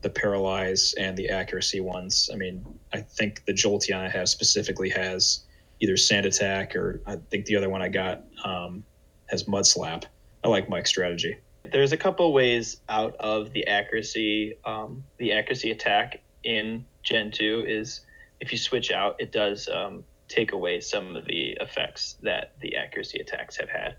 the 0.00 0.10
paralyze 0.10 0.94
and 0.98 1.16
the 1.16 1.28
accuracy 1.28 1.80
ones. 1.80 2.30
I 2.32 2.36
mean, 2.36 2.64
I 2.92 3.00
think 3.00 3.44
the 3.44 3.52
Jolteon 3.52 3.98
I 3.98 4.08
have 4.08 4.28
specifically 4.28 4.88
has 4.90 5.44
either 5.80 5.96
Sand 5.96 6.26
Attack 6.26 6.74
or 6.74 7.02
I 7.06 7.16
think 7.30 7.44
the 7.44 7.56
other 7.56 7.68
one 7.68 7.82
I 7.82 7.88
got 7.88 8.24
um, 8.44 8.84
has 9.26 9.46
Mud 9.46 9.66
Slap. 9.66 10.06
I 10.42 10.48
like 10.48 10.68
Mike's 10.68 10.90
strategy. 10.90 11.36
there's 11.72 11.92
a 11.92 11.96
couple 11.96 12.32
ways 12.32 12.80
out 12.88 13.14
of 13.20 13.52
the 13.52 13.66
accuracy 13.66 14.54
um, 14.64 15.04
the 15.18 15.32
accuracy 15.32 15.70
attack 15.70 16.22
in 16.48 16.84
gen 17.02 17.30
2 17.30 17.64
is 17.66 18.00
if 18.40 18.50
you 18.52 18.58
switch 18.58 18.90
out 18.90 19.16
it 19.18 19.32
does 19.32 19.68
um, 19.68 20.02
take 20.28 20.52
away 20.52 20.80
some 20.80 21.16
of 21.16 21.24
the 21.26 21.56
effects 21.60 22.16
that 22.22 22.52
the 22.60 22.76
accuracy 22.76 23.18
attacks 23.18 23.56
have 23.56 23.68
had 23.68 23.96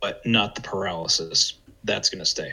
but 0.00 0.24
not 0.24 0.54
the 0.54 0.62
paralysis. 0.62 1.54
That's 1.84 2.08
gonna 2.08 2.24
stay. 2.24 2.52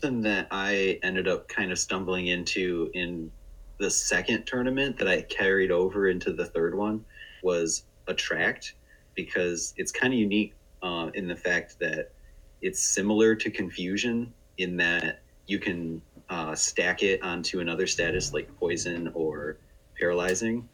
Something 0.00 0.22
that 0.22 0.48
I 0.50 0.98
ended 1.02 1.28
up 1.28 1.48
kind 1.48 1.72
of 1.72 1.78
stumbling 1.78 2.28
into 2.28 2.90
in 2.94 3.30
the 3.78 3.90
second 3.90 4.44
tournament 4.44 4.98
that 4.98 5.08
I 5.08 5.22
carried 5.22 5.70
over 5.70 6.08
into 6.08 6.32
the 6.32 6.46
third 6.46 6.74
one 6.76 7.04
was 7.42 7.84
attract 8.08 8.74
because 9.14 9.72
it's 9.76 9.92
kind 9.92 10.12
of 10.12 10.18
unique 10.18 10.54
uh, 10.82 11.10
in 11.14 11.28
the 11.28 11.36
fact 11.36 11.78
that 11.80 12.12
it's 12.60 12.82
similar 12.82 13.34
to 13.36 13.50
confusion 13.50 14.32
in 14.58 14.76
that 14.76 15.20
you 15.46 15.58
can 15.58 16.02
uh, 16.30 16.54
stack 16.54 17.02
it 17.02 17.22
onto 17.22 17.60
another 17.60 17.86
status 17.86 18.32
like 18.32 18.54
poison 18.58 19.10
or 19.14 19.56
paralyzing. 19.98 20.68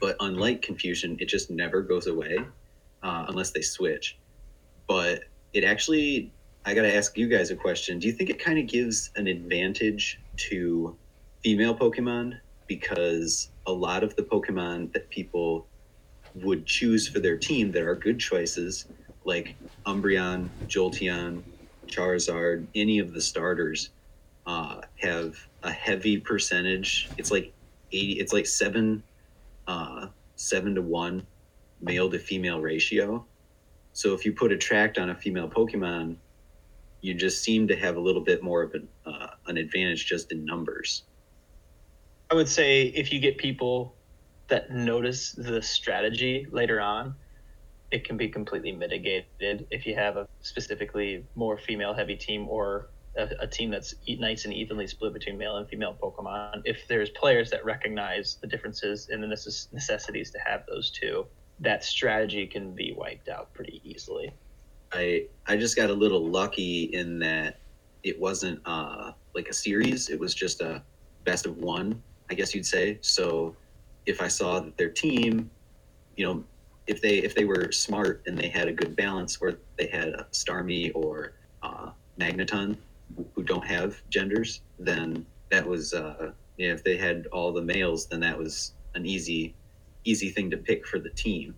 But 0.00 0.16
unlike 0.20 0.62
confusion, 0.62 1.16
it 1.20 1.26
just 1.26 1.50
never 1.50 1.82
goes 1.82 2.06
away 2.06 2.38
uh, 3.02 3.26
unless 3.28 3.50
they 3.50 3.62
switch. 3.62 4.18
But 4.86 5.24
it 5.52 5.64
actually, 5.64 6.32
I 6.64 6.74
got 6.74 6.82
to 6.82 6.94
ask 6.94 7.16
you 7.16 7.28
guys 7.28 7.50
a 7.50 7.56
question. 7.56 7.98
Do 7.98 8.06
you 8.06 8.12
think 8.12 8.30
it 8.30 8.38
kind 8.38 8.58
of 8.58 8.66
gives 8.66 9.10
an 9.16 9.26
advantage 9.26 10.20
to 10.48 10.96
female 11.42 11.74
Pokemon? 11.74 12.38
Because 12.66 13.50
a 13.66 13.72
lot 13.72 14.02
of 14.02 14.14
the 14.16 14.22
Pokemon 14.22 14.92
that 14.92 15.08
people 15.10 15.66
would 16.34 16.66
choose 16.66 17.08
for 17.08 17.18
their 17.18 17.36
team 17.36 17.72
that 17.72 17.82
are 17.82 17.94
good 17.94 18.18
choices, 18.18 18.86
like 19.24 19.56
Umbreon, 19.86 20.48
Jolteon, 20.66 21.42
Charizard, 21.86 22.66
any 22.74 23.00
of 23.00 23.12
the 23.12 23.20
starters, 23.20 23.90
uh, 24.50 24.80
have 24.96 25.36
a 25.62 25.70
heavy 25.70 26.18
percentage. 26.18 27.08
It's 27.16 27.30
like 27.30 27.52
eighty. 27.92 28.14
It's 28.14 28.32
like 28.32 28.46
seven, 28.46 29.02
uh, 29.68 30.08
seven 30.36 30.74
to 30.74 30.82
one, 30.82 31.26
male 31.80 32.10
to 32.10 32.18
female 32.18 32.60
ratio. 32.60 33.24
So 33.92 34.12
if 34.14 34.24
you 34.24 34.32
put 34.32 34.50
Attract 34.52 34.98
on 34.98 35.10
a 35.10 35.14
female 35.14 35.48
Pokemon, 35.48 36.16
you 37.00 37.14
just 37.14 37.42
seem 37.42 37.68
to 37.68 37.76
have 37.76 37.96
a 37.96 38.00
little 38.00 38.22
bit 38.22 38.42
more 38.42 38.62
of 38.62 38.74
an 38.74 38.88
uh, 39.06 39.28
an 39.46 39.56
advantage 39.56 40.06
just 40.06 40.32
in 40.32 40.44
numbers. 40.44 41.04
I 42.30 42.34
would 42.34 42.48
say 42.48 42.86
if 43.02 43.12
you 43.12 43.20
get 43.20 43.38
people 43.38 43.94
that 44.48 44.70
notice 44.70 45.32
the 45.32 45.62
strategy 45.62 46.46
later 46.50 46.80
on, 46.80 47.14
it 47.92 48.04
can 48.04 48.16
be 48.16 48.28
completely 48.28 48.72
mitigated 48.72 49.66
if 49.70 49.86
you 49.86 49.94
have 49.94 50.16
a 50.16 50.26
specifically 50.40 51.24
more 51.36 51.56
female 51.56 51.94
heavy 51.94 52.16
team 52.16 52.48
or 52.48 52.88
a, 53.16 53.28
a, 53.40 53.46
team 53.46 53.70
that's 53.70 53.94
nice 54.06 54.44
and 54.44 54.54
evenly 54.54 54.86
split 54.86 55.12
between 55.12 55.36
male 55.36 55.56
and 55.56 55.68
female 55.68 55.96
Pokemon. 56.00 56.62
If 56.64 56.86
there's 56.88 57.10
players 57.10 57.50
that 57.50 57.64
recognize 57.64 58.38
the 58.40 58.46
differences 58.46 59.08
and 59.08 59.22
the 59.22 59.26
necess- 59.26 59.72
necessities 59.72 60.30
to 60.30 60.38
have 60.44 60.64
those 60.68 60.90
two, 60.90 61.26
that 61.60 61.84
strategy 61.84 62.46
can 62.46 62.72
be 62.72 62.94
wiped 62.96 63.28
out 63.28 63.52
pretty 63.52 63.80
easily. 63.84 64.32
I 64.92 65.26
I 65.46 65.56
just 65.56 65.76
got 65.76 65.90
a 65.90 65.94
little 65.94 66.26
lucky 66.26 66.84
in 66.84 67.18
that 67.20 67.58
it 68.02 68.18
wasn't 68.18 68.60
uh, 68.64 69.12
like 69.34 69.48
a 69.48 69.52
series; 69.52 70.08
it 70.08 70.18
was 70.18 70.34
just 70.34 70.60
a 70.60 70.82
best 71.24 71.46
of 71.46 71.58
one, 71.58 72.02
I 72.30 72.34
guess 72.34 72.54
you'd 72.54 72.66
say. 72.66 72.98
So 73.02 73.54
if 74.06 74.20
I 74.20 74.28
saw 74.28 74.60
that 74.60 74.76
their 74.76 74.88
team, 74.88 75.50
you 76.16 76.26
know, 76.26 76.44
if 76.86 77.00
they 77.00 77.18
if 77.18 77.34
they 77.34 77.44
were 77.44 77.70
smart 77.70 78.22
and 78.26 78.36
they 78.36 78.48
had 78.48 78.68
a 78.68 78.72
good 78.72 78.96
balance, 78.96 79.38
or 79.40 79.58
they 79.76 79.86
had 79.86 80.08
a 80.08 80.26
Starmie 80.32 80.90
or 80.94 81.34
uh, 81.62 81.90
Magneton, 82.18 82.76
who 83.34 83.42
don't 83.42 83.66
have 83.66 84.00
genders, 84.10 84.62
then 84.78 85.26
that 85.50 85.66
was 85.66 85.94
uh, 85.94 86.32
yeah. 86.56 86.72
If 86.72 86.84
they 86.84 86.96
had 86.96 87.26
all 87.32 87.52
the 87.52 87.62
males, 87.62 88.06
then 88.06 88.20
that 88.20 88.38
was 88.38 88.72
an 88.94 89.06
easy 89.06 89.54
easy 90.04 90.30
thing 90.30 90.50
to 90.50 90.56
pick 90.56 90.86
for 90.86 90.98
the 90.98 91.10
team. 91.10 91.54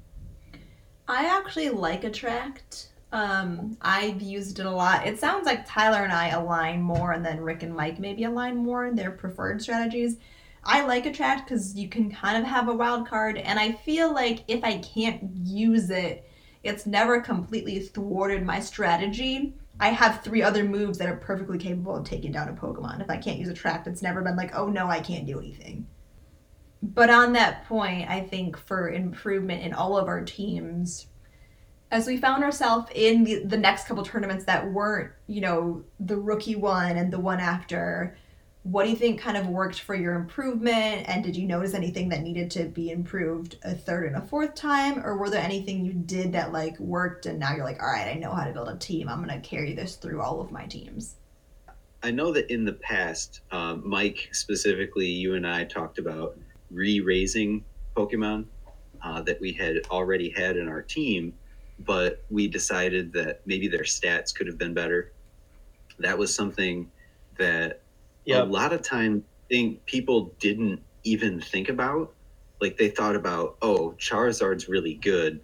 I 1.09 1.27
actually 1.27 1.71
like 1.71 2.05
Attract. 2.05 2.89
Um, 3.13 3.77
I've 3.83 4.23
used 4.23 4.59
it 4.59 4.67
a 4.67 4.71
lot. 4.71 5.07
It 5.07 5.19
sounds 5.19 5.45
like 5.45 5.67
Tyler 5.67 6.03
and 6.03 6.13
I 6.13 6.29
align 6.29 6.81
more, 6.81 7.13
and 7.13 7.25
then 7.25 7.41
Rick 7.41 7.63
and 7.63 7.75
Mike 7.75 7.99
maybe 7.99 8.25
align 8.25 8.57
more 8.57 8.87
in 8.87 8.97
their 8.97 9.11
preferred 9.11 9.61
strategies. 9.61 10.17
I 10.65 10.87
like 10.87 11.07
Attract 11.07 11.47
because 11.47 11.75
you 11.75 11.89
can 11.89 12.11
kind 12.11 12.39
of 12.39 12.45
have 12.45 12.69
a 12.69 12.75
wild 12.75 13.07
card, 13.07 13.37
and 13.37 13.59
I 13.59 13.73
feel 13.73 14.15
like 14.15 14.45
if 14.49 14.65
I 14.65 14.79
can't 14.79 15.23
use 15.45 15.91
it, 15.91 16.29
it's 16.63 16.87
never 16.87 17.21
completely 17.21 17.81
thwarted 17.81 18.47
my 18.47 18.61
strategy. 18.61 19.55
I 19.83 19.89
have 19.89 20.23
three 20.23 20.45
other 20.45 20.63
moves 20.63 20.99
that 20.99 21.09
are 21.09 21.17
perfectly 21.17 21.59
capable 21.59 21.97
of 21.97 22.05
taking 22.05 22.31
down 22.31 22.49
a 22.49 22.53
Pokemon. 22.53 23.01
If 23.01 23.11
I 23.11 23.17
can't 23.17 23.41
use 23.41 23.49
Attract, 23.49 23.89
it's 23.89 24.01
never 24.01 24.23
been 24.23 24.37
like, 24.37 24.55
oh 24.55 24.69
no, 24.69 24.87
I 24.87 25.01
can't 25.01 25.27
do 25.27 25.41
anything. 25.41 25.89
But 26.81 27.11
on 27.11 27.33
that 27.33 27.65
point, 27.65 28.09
I 28.09 28.21
think 28.21 28.57
for 28.57 28.91
improvement 28.91 29.65
in 29.65 29.75
all 29.75 29.99
of 29.99 30.07
our 30.07 30.25
teams, 30.25 31.09
as 31.91 32.07
we 32.07 32.17
found 32.17 32.45
ourselves 32.45 32.93
in 32.95 33.25
the, 33.25 33.45
the 33.45 33.59
next 33.59 33.89
couple 33.89 34.05
tournaments 34.05 34.45
that 34.45 34.71
weren't, 34.71 35.11
you 35.27 35.41
know, 35.41 35.83
the 35.99 36.17
rookie 36.17 36.55
one 36.55 36.97
and 36.97 37.13
the 37.13 37.19
one 37.19 37.41
after, 37.41 38.17
what 38.63 38.85
do 38.85 38.91
you 38.91 38.97
think 38.97 39.21
kind 39.21 39.37
of 39.37 39.49
worked 39.49 39.81
for 39.81 39.95
your 39.95 40.15
improvement? 40.15 41.09
And 41.09 41.25
did 41.25 41.37
you 41.37 41.47
notice 41.47 41.75
anything 41.75 42.09
that 42.11 42.23
needed 42.23 42.51
to 42.53 42.65
be 42.65 42.91
improved 42.91 43.59
a 43.63 43.75
third 43.75 44.07
and 44.07 44.17
a 44.17 44.27
fourth 44.27 44.55
time? 44.55 45.05
Or 45.05 45.17
were 45.17 45.31
there 45.31 45.43
anything 45.43 45.85
you 45.85 45.93
did 45.93 46.33
that 46.33 46.53
like 46.53 46.79
worked 46.79 47.27
and 47.27 47.39
now 47.39 47.55
you're 47.55 47.65
like 47.65 47.83
all 47.83 47.89
right 47.89 48.09
i 48.09 48.15
know 48.15 48.33
how 48.33 48.45
to 48.45 48.53
build 48.53 48.69
a 48.69 48.77
team. 48.77 49.09
I'm 49.09 49.25
going 49.25 49.41
to 49.41 49.49
carry 49.49 49.75
this 49.75 49.97
through 49.97 50.21
all 50.21 50.41
of 50.41 50.51
my 50.51 50.67
teams 50.67 51.17
i 52.03 52.11
know 52.11 52.33
that 52.33 52.53
in 52.53 52.65
the 52.65 52.73
past 52.73 53.41
uh, 53.53 53.77
mike 53.77 54.29
specifically 54.33 55.07
you 55.07 55.35
and 55.35 55.47
i 55.47 55.65
talked 55.65 55.99
about 55.99 56.37
re-raising 56.71 57.65
pokemon 57.97 58.45
uh, 59.03 59.23
that 59.23 59.41
we 59.41 59.53
had 59.53 59.77
already 59.91 60.31
had 60.31 60.57
in 60.57 60.69
our 60.69 60.83
team 60.83 61.33
but 61.85 62.23
we 62.31 62.49
decided 62.49 63.13
that 63.13 63.41
maybe 63.47 63.69
their 63.69 63.83
stats 63.83 64.35
could 64.35 64.47
have 64.47 64.59
been 64.59 64.75
better. 64.75 65.13
That 65.99 66.17
was 66.17 66.35
something 66.35 66.91
that 67.39 67.82
yep. 68.25 68.45
a 68.45 68.47
lot 68.47 68.73
of 68.73 68.83
time 68.83 69.25
think 69.49 69.85
people 69.85 70.35
didn't 70.39 70.81
even 71.05 71.41
think 71.41 71.69
about. 71.69 72.15
Like 72.61 72.79
they 72.79 72.89
thought 72.89 73.17
about, 73.17 73.57
oh, 73.61 73.95
Charizard's 73.99 74.69
really 74.69 74.95
good. 74.95 75.41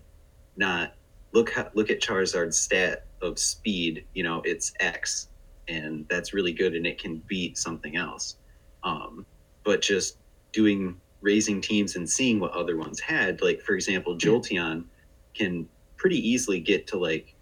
Not 0.56 0.94
look 1.32 1.50
how, 1.50 1.68
look 1.74 1.90
at 1.90 2.00
Charizard's 2.00 2.58
stat 2.58 3.04
of 3.20 3.38
speed. 3.38 4.06
You 4.14 4.22
know, 4.22 4.40
it's 4.44 4.72
X, 4.80 5.28
and 5.68 6.06
that's 6.08 6.32
really 6.32 6.52
good, 6.52 6.74
and 6.74 6.86
it 6.86 6.98
can 6.98 7.18
beat 7.26 7.58
something 7.58 7.96
else. 7.96 8.36
Um, 8.82 9.26
but 9.64 9.82
just 9.82 10.16
doing 10.52 10.98
raising 11.20 11.60
teams 11.60 11.96
and 11.96 12.08
seeing 12.08 12.40
what 12.40 12.52
other 12.52 12.76
ones 12.76 13.00
had, 13.00 13.42
like 13.42 13.60
for 13.60 13.74
example, 13.74 14.14
hmm. 14.14 14.18
Jolteon 14.18 14.84
can 15.34 15.68
pretty 15.96 16.16
easily 16.26 16.60
get 16.60 16.86
to 16.88 16.98
like 16.98 17.34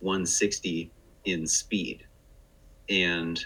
160 0.00 0.90
in 1.24 1.46
speed, 1.46 2.06
and 2.88 3.44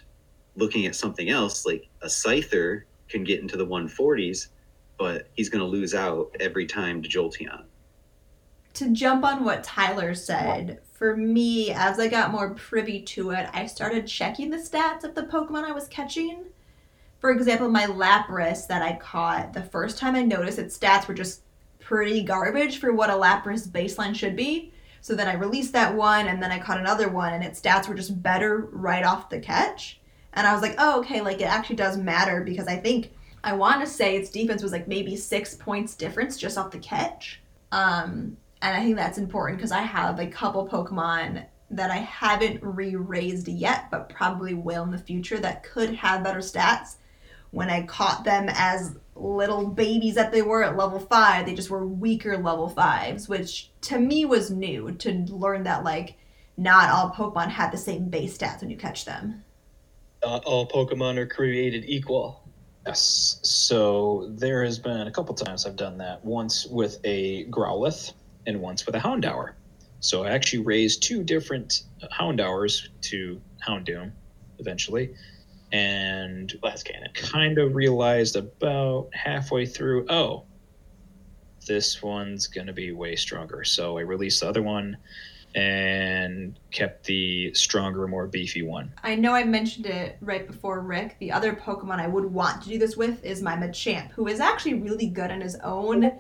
looking 0.59 0.87
at 0.87 0.95
something 0.95 1.31
else, 1.31 1.65
like 1.65 1.88
a 2.03 2.07
Scyther 2.07 2.83
can 3.09 3.25
get 3.25 3.41
into 3.41 3.57
the 3.57 3.67
140s, 3.67 4.49
but 4.99 5.29
he's 5.35 5.49
going 5.49 5.61
to 5.61 5.67
lose 5.67 5.95
out 5.95 6.35
every 6.41 6.67
time 6.67 7.03
to 7.03 7.09
Jolteon. 7.09 7.62
To 8.75 8.93
jump 8.93 9.25
on 9.25 9.45
what 9.45 9.65
Tyler 9.65 10.15
said, 10.15 10.81
for 10.93 11.17
me, 11.17 11.71
as 11.71 11.99
I 11.99 12.09
got 12.09 12.33
more 12.33 12.55
privy 12.55 13.00
to 13.03 13.31
it, 13.31 13.49
I 13.53 13.67
started 13.67 14.07
checking 14.07 14.50
the 14.50 14.57
stats 14.57 15.05
of 15.05 15.15
the 15.15 15.23
Pokemon 15.23 15.65
I 15.65 15.73
was 15.73 15.88
catching. 15.88 16.47
For 17.21 17.31
example, 17.31 17.69
my 17.69 17.87
Lapras 17.87 18.67
that 18.67 18.83
I 18.83 18.97
caught, 18.97 19.53
the 19.53 19.62
first 19.62 19.99
time 19.99 20.15
I 20.15 20.23
noticed 20.23 20.59
its 20.59 20.77
stats 20.77 21.09
were 21.09 21.15
just 21.15 21.43
pretty 21.81 22.23
garbage 22.23 22.79
for 22.79 22.93
what 22.93 23.11
a 23.11 23.15
Lapras 23.15 23.69
baseline 23.69 24.15
should 24.15 24.37
be. 24.37 24.73
So 25.00 25.15
then 25.15 25.29
I 25.29 25.35
released 25.35 25.73
that 25.73 25.95
one 25.95 26.27
and 26.27 26.43
then 26.43 26.53
I 26.53 26.59
caught 26.59 26.79
another 26.79 27.09
one 27.09 27.33
and 27.33 27.45
its 27.45 27.61
stats 27.61 27.88
were 27.88 27.95
just 27.95 28.23
better 28.23 28.69
right 28.73 29.05
off 29.05 29.31
the 29.31 29.41
catch. 29.41 29.98
And 30.35 30.47
I 30.47 30.52
was 30.52 30.62
like, 30.62 30.75
oh, 30.78 31.00
okay, 31.00 31.20
like 31.20 31.40
it 31.40 31.44
actually 31.44 31.76
does 31.76 31.97
matter 31.97 32.42
because 32.42 32.68
I 32.68 32.76
think 32.76 33.12
I 33.42 33.52
want 33.54 33.80
to 33.80 33.87
say 33.87 34.16
its 34.16 34.30
defense 34.30 34.62
was 34.62 34.73
like 34.73 34.88
maybe 34.88 35.16
six 35.16 35.54
points 35.54 35.94
difference 35.94 36.37
just 36.37 36.58
off 36.58 36.70
the 36.70 36.78
catch. 36.78 37.40
Um, 37.73 38.37
and 38.61 38.76
I 38.76 38.82
think 38.82 38.97
that's 38.97 39.18
important 39.18 39.58
because 39.58 39.73
I 39.73 39.82
have 39.82 40.18
a 40.18 40.26
couple 40.26 40.68
Pokemon 40.68 41.47
that 41.70 41.90
I 41.90 41.99
haven't 41.99 42.62
re 42.62 42.97
raised 42.97 43.49
yet, 43.49 43.90
but 43.90 44.08
probably 44.08 44.54
will 44.54 44.85
in 44.85 44.90
the 44.90 44.99
future 44.99 45.38
that 45.38 45.62
could 45.62 45.94
have 45.94 46.25
better 46.25 46.40
stats. 46.40 46.97
When 47.50 47.70
I 47.70 47.87
caught 47.87 48.25
them 48.25 48.47
as 48.50 48.97
little 49.14 49.66
babies 49.66 50.16
that 50.16 50.32
they 50.32 50.42
were 50.42 50.62
at 50.62 50.76
level 50.76 51.00
five, 51.00 51.47
they 51.47 51.54
just 51.54 51.70
were 51.70 51.87
weaker 51.87 52.37
level 52.37 52.68
fives, 52.68 53.28
which 53.28 53.70
to 53.82 53.99
me 53.99 54.25
was 54.25 54.50
new 54.50 54.92
to 54.92 55.12
learn 55.28 55.62
that 55.62 55.85
like 55.85 56.16
not 56.56 56.90
all 56.90 57.11
Pokemon 57.11 57.49
had 57.49 57.73
the 57.73 57.78
same 57.78 58.08
base 58.08 58.37
stats 58.37 58.61
when 58.61 58.70
you 58.70 58.76
catch 58.76 59.04
them 59.04 59.44
not 60.28 60.44
all 60.44 60.68
Pokemon 60.68 61.16
are 61.16 61.26
created 61.26 61.85
equal. 61.87 62.42
Yes. 62.87 63.40
So 63.42 64.30
there 64.37 64.62
has 64.62 64.78
been 64.78 65.06
a 65.06 65.11
couple 65.11 65.35
times 65.35 65.64
I've 65.64 65.76
done 65.76 65.97
that. 65.99 66.23
Once 66.25 66.66
with 66.66 66.99
a 67.04 67.47
Growlithe 67.47 68.12
and 68.47 68.61
once 68.61 68.85
with 68.85 68.94
a 68.94 69.00
Houndour. 69.00 69.54
So 70.00 70.25
I 70.25 70.30
actually 70.30 70.62
raised 70.64 71.02
two 71.02 71.25
different 71.25 71.82
uh, 72.02 72.08
Houndours 72.11 72.90
to 73.02 73.40
Houndoom 73.66 74.12
eventually. 74.58 75.14
And 75.73 76.52
glass 76.61 76.82
cannon. 76.82 77.11
Kind 77.14 77.58
of 77.58 77.75
realized 77.75 78.37
about 78.37 79.08
halfway 79.12 79.66
through, 79.66 80.06
oh, 80.08 80.44
this 81.66 82.02
one's 82.02 82.47
going 82.47 82.66
to 82.66 82.73
be 82.73 82.92
way 82.92 83.16
stronger. 83.16 83.64
So 83.64 83.99
I 83.99 84.02
released 84.02 84.40
the 84.40 84.49
other 84.49 84.62
one 84.62 84.97
and 85.55 86.59
kept 86.71 87.05
the 87.05 87.52
stronger, 87.55 88.07
more 88.07 88.26
beefy 88.26 88.62
one. 88.62 88.93
I 89.02 89.14
know 89.14 89.33
I 89.33 89.45
mentioned 89.45 89.87
it 89.87 90.17
right 90.21 90.47
before 90.47 90.81
Rick. 90.81 91.17
The 91.19 91.33
other 91.33 91.55
Pokemon 91.55 92.00
I 92.00 92.07
would 92.07 92.26
want 92.26 92.62
to 92.62 92.69
do 92.69 92.78
this 92.78 92.97
with 92.97 93.25
is 93.25 93.43
my 93.43 93.57
Machamp, 93.57 94.11
who 94.11 94.28
is 94.28 94.40
actually 94.40 94.75
really 94.75 95.07
good 95.07 95.31
on 95.31 95.40
his 95.40 95.57
own 95.64 96.12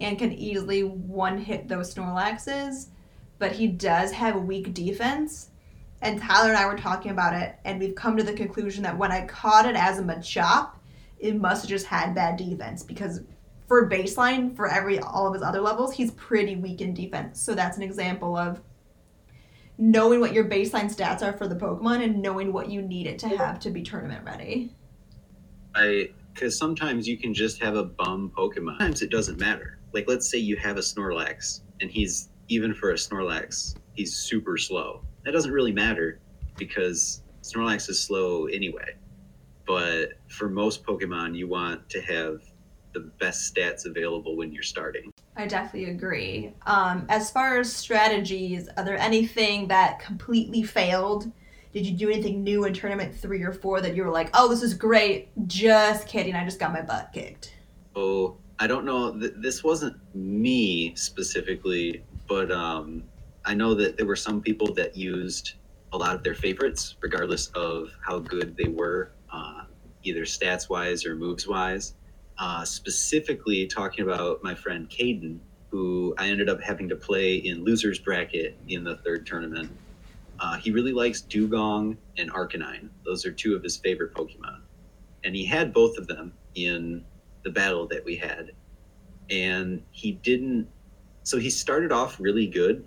and 0.00 0.18
can 0.18 0.32
easily 0.32 0.82
one 0.84 1.38
hit 1.38 1.68
those 1.68 1.94
Snorlaxes, 1.94 2.88
but 3.38 3.52
he 3.52 3.66
does 3.66 4.12
have 4.12 4.36
a 4.36 4.40
weak 4.40 4.74
defense. 4.74 5.50
And 6.02 6.20
Tyler 6.20 6.50
and 6.50 6.58
I 6.58 6.66
were 6.66 6.76
talking 6.76 7.12
about 7.12 7.34
it, 7.34 7.56
and 7.64 7.80
we've 7.80 7.94
come 7.94 8.16
to 8.16 8.22
the 8.22 8.32
conclusion 8.34 8.82
that 8.82 8.98
when 8.98 9.10
I 9.10 9.26
caught 9.26 9.66
it 9.66 9.76
as 9.76 9.98
a 9.98 10.02
Machop, 10.02 10.70
it 11.18 11.36
must 11.36 11.62
have 11.62 11.70
just 11.70 11.86
had 11.86 12.14
bad 12.14 12.36
defense 12.36 12.82
because 12.82 13.22
for 13.66 13.88
baseline, 13.88 14.54
for 14.54 14.68
every 14.68 14.98
all 14.98 15.26
of 15.26 15.32
his 15.32 15.42
other 15.42 15.60
levels, 15.60 15.94
he's 15.94 16.10
pretty 16.12 16.56
weak 16.56 16.82
in 16.82 16.92
defense. 16.92 17.40
So 17.40 17.54
that's 17.54 17.78
an 17.78 17.82
example 17.82 18.36
of 18.36 18.60
knowing 19.78 20.20
what 20.20 20.32
your 20.32 20.44
baseline 20.44 20.94
stats 20.94 21.22
are 21.22 21.36
for 21.36 21.48
the 21.48 21.54
Pokemon 21.54 22.04
and 22.04 22.22
knowing 22.22 22.52
what 22.52 22.70
you 22.70 22.82
need 22.82 23.06
it 23.06 23.18
to 23.20 23.28
have 23.28 23.58
to 23.60 23.70
be 23.70 23.82
tournament 23.82 24.24
ready. 24.24 24.72
I 25.74 26.10
because 26.32 26.58
sometimes 26.58 27.06
you 27.06 27.16
can 27.16 27.32
just 27.32 27.62
have 27.62 27.76
a 27.76 27.84
bum 27.84 28.32
Pokemon. 28.36 28.78
Sometimes 28.78 29.02
it 29.02 29.10
doesn't 29.10 29.38
matter. 29.38 29.78
Like 29.92 30.08
let's 30.08 30.28
say 30.28 30.38
you 30.38 30.56
have 30.56 30.76
a 30.76 30.80
Snorlax 30.80 31.60
and 31.80 31.90
he's 31.90 32.30
even 32.48 32.74
for 32.74 32.90
a 32.90 32.94
Snorlax, 32.94 33.76
he's 33.94 34.16
super 34.16 34.56
slow. 34.56 35.02
That 35.24 35.32
doesn't 35.32 35.52
really 35.52 35.72
matter 35.72 36.20
because 36.56 37.22
Snorlax 37.42 37.88
is 37.88 38.00
slow 38.00 38.46
anyway. 38.46 38.96
But 39.66 40.10
for 40.28 40.48
most 40.48 40.84
Pokemon, 40.84 41.36
you 41.36 41.48
want 41.48 41.88
to 41.90 42.00
have 42.02 42.40
the 42.92 43.10
best 43.18 43.54
stats 43.54 43.86
available 43.86 44.36
when 44.36 44.52
you're 44.52 44.62
starting. 44.62 45.13
I 45.36 45.46
definitely 45.46 45.90
agree. 45.90 46.52
Um, 46.64 47.06
as 47.08 47.30
far 47.30 47.58
as 47.58 47.72
strategies, 47.72 48.68
are 48.76 48.84
there 48.84 48.98
anything 48.98 49.68
that 49.68 49.98
completely 49.98 50.62
failed? 50.62 51.30
Did 51.72 51.86
you 51.86 51.92
do 51.92 52.08
anything 52.08 52.44
new 52.44 52.64
in 52.66 52.72
tournament 52.72 53.14
three 53.14 53.42
or 53.42 53.52
four 53.52 53.80
that 53.80 53.96
you 53.96 54.04
were 54.04 54.12
like, 54.12 54.30
oh, 54.34 54.48
this 54.48 54.62
is 54.62 54.74
great? 54.74 55.30
Just 55.48 56.06
kidding, 56.06 56.36
I 56.36 56.44
just 56.44 56.60
got 56.60 56.72
my 56.72 56.82
butt 56.82 57.10
kicked. 57.12 57.52
Oh, 57.96 58.36
I 58.60 58.68
don't 58.68 58.84
know. 58.84 59.18
Th- 59.18 59.32
this 59.36 59.64
wasn't 59.64 59.96
me 60.14 60.94
specifically, 60.94 62.04
but 62.28 62.52
um, 62.52 63.02
I 63.44 63.54
know 63.54 63.74
that 63.74 63.96
there 63.96 64.06
were 64.06 64.14
some 64.16 64.40
people 64.40 64.72
that 64.74 64.96
used 64.96 65.54
a 65.92 65.98
lot 65.98 66.14
of 66.14 66.22
their 66.22 66.34
favorites, 66.34 66.94
regardless 67.00 67.48
of 67.48 67.90
how 68.00 68.20
good 68.20 68.56
they 68.56 68.68
were, 68.68 69.10
uh, 69.32 69.64
either 70.04 70.22
stats 70.22 70.68
wise 70.70 71.04
or 71.04 71.16
moves 71.16 71.48
wise. 71.48 71.94
Uh, 72.38 72.64
specifically, 72.64 73.66
talking 73.66 74.04
about 74.04 74.42
my 74.42 74.54
friend 74.54 74.90
Caden, 74.90 75.38
who 75.70 76.14
I 76.18 76.28
ended 76.28 76.48
up 76.48 76.60
having 76.60 76.88
to 76.88 76.96
play 76.96 77.36
in 77.36 77.64
losers 77.64 77.98
bracket 77.98 78.56
in 78.68 78.84
the 78.84 78.96
third 78.98 79.26
tournament. 79.26 79.70
Uh, 80.40 80.56
he 80.56 80.72
really 80.72 80.92
likes 80.92 81.22
Dewgong 81.22 81.96
and 82.18 82.30
Arcanine. 82.32 82.88
Those 83.04 83.24
are 83.24 83.32
two 83.32 83.54
of 83.54 83.62
his 83.62 83.76
favorite 83.76 84.14
Pokemon, 84.14 84.60
and 85.22 85.34
he 85.34 85.44
had 85.44 85.72
both 85.72 85.96
of 85.96 86.08
them 86.08 86.32
in 86.56 87.04
the 87.44 87.50
battle 87.50 87.86
that 87.88 88.04
we 88.04 88.16
had, 88.16 88.50
and 89.30 89.82
he 89.92 90.12
didn't. 90.12 90.68
So 91.22 91.38
he 91.38 91.50
started 91.50 91.92
off 91.92 92.18
really 92.18 92.46
good 92.46 92.84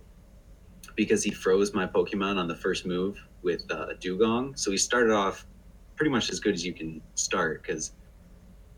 because 0.96 1.24
he 1.24 1.32
froze 1.32 1.74
my 1.74 1.88
Pokemon 1.88 2.38
on 2.38 2.48
the 2.48 2.56
first 2.56 2.86
move 2.86 3.18
with 3.44 3.64
uh, 3.72 3.88
Dewgong. 4.02 4.58
So 4.58 4.72
he 4.72 4.78
started 4.78 5.14
off 5.14 5.46
pretty 5.96 6.10
much 6.12 6.30
as 6.30 6.40
good 6.40 6.54
as 6.54 6.66
you 6.66 6.74
can 6.74 7.02
start 7.16 7.62
because 7.62 7.94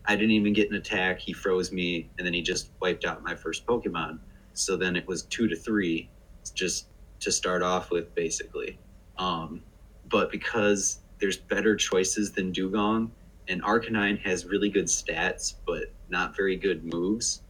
I 0.06 0.16
didn't 0.16 0.32
even 0.32 0.52
get 0.52 0.70
an 0.70 0.76
attack. 0.76 1.20
He 1.20 1.32
froze 1.32 1.72
me, 1.72 2.10
and 2.18 2.26
then 2.26 2.34
he 2.34 2.42
just 2.42 2.70
wiped 2.80 3.04
out 3.04 3.22
my 3.22 3.34
first 3.34 3.66
Pokemon. 3.66 4.18
So 4.54 4.76
then 4.76 4.96
it 4.96 5.06
was 5.06 5.22
two 5.24 5.48
to 5.48 5.56
three, 5.56 6.10
just 6.54 6.88
to 7.20 7.32
start 7.32 7.62
off 7.62 7.90
with, 7.90 8.14
basically. 8.14 8.78
Um, 9.18 9.62
but 10.08 10.30
because 10.30 11.00
there's 11.20 11.36
better 11.36 11.76
choices 11.76 12.32
than 12.32 12.52
Dewgong, 12.52 13.10
and 13.48 13.62
Arcanine 13.62 14.18
has 14.20 14.46
really 14.46 14.70
good 14.70 14.86
stats, 14.86 15.54
but 15.66 15.92
not 16.08 16.36
very 16.36 16.56
good 16.56 16.84
moves, 16.84 17.42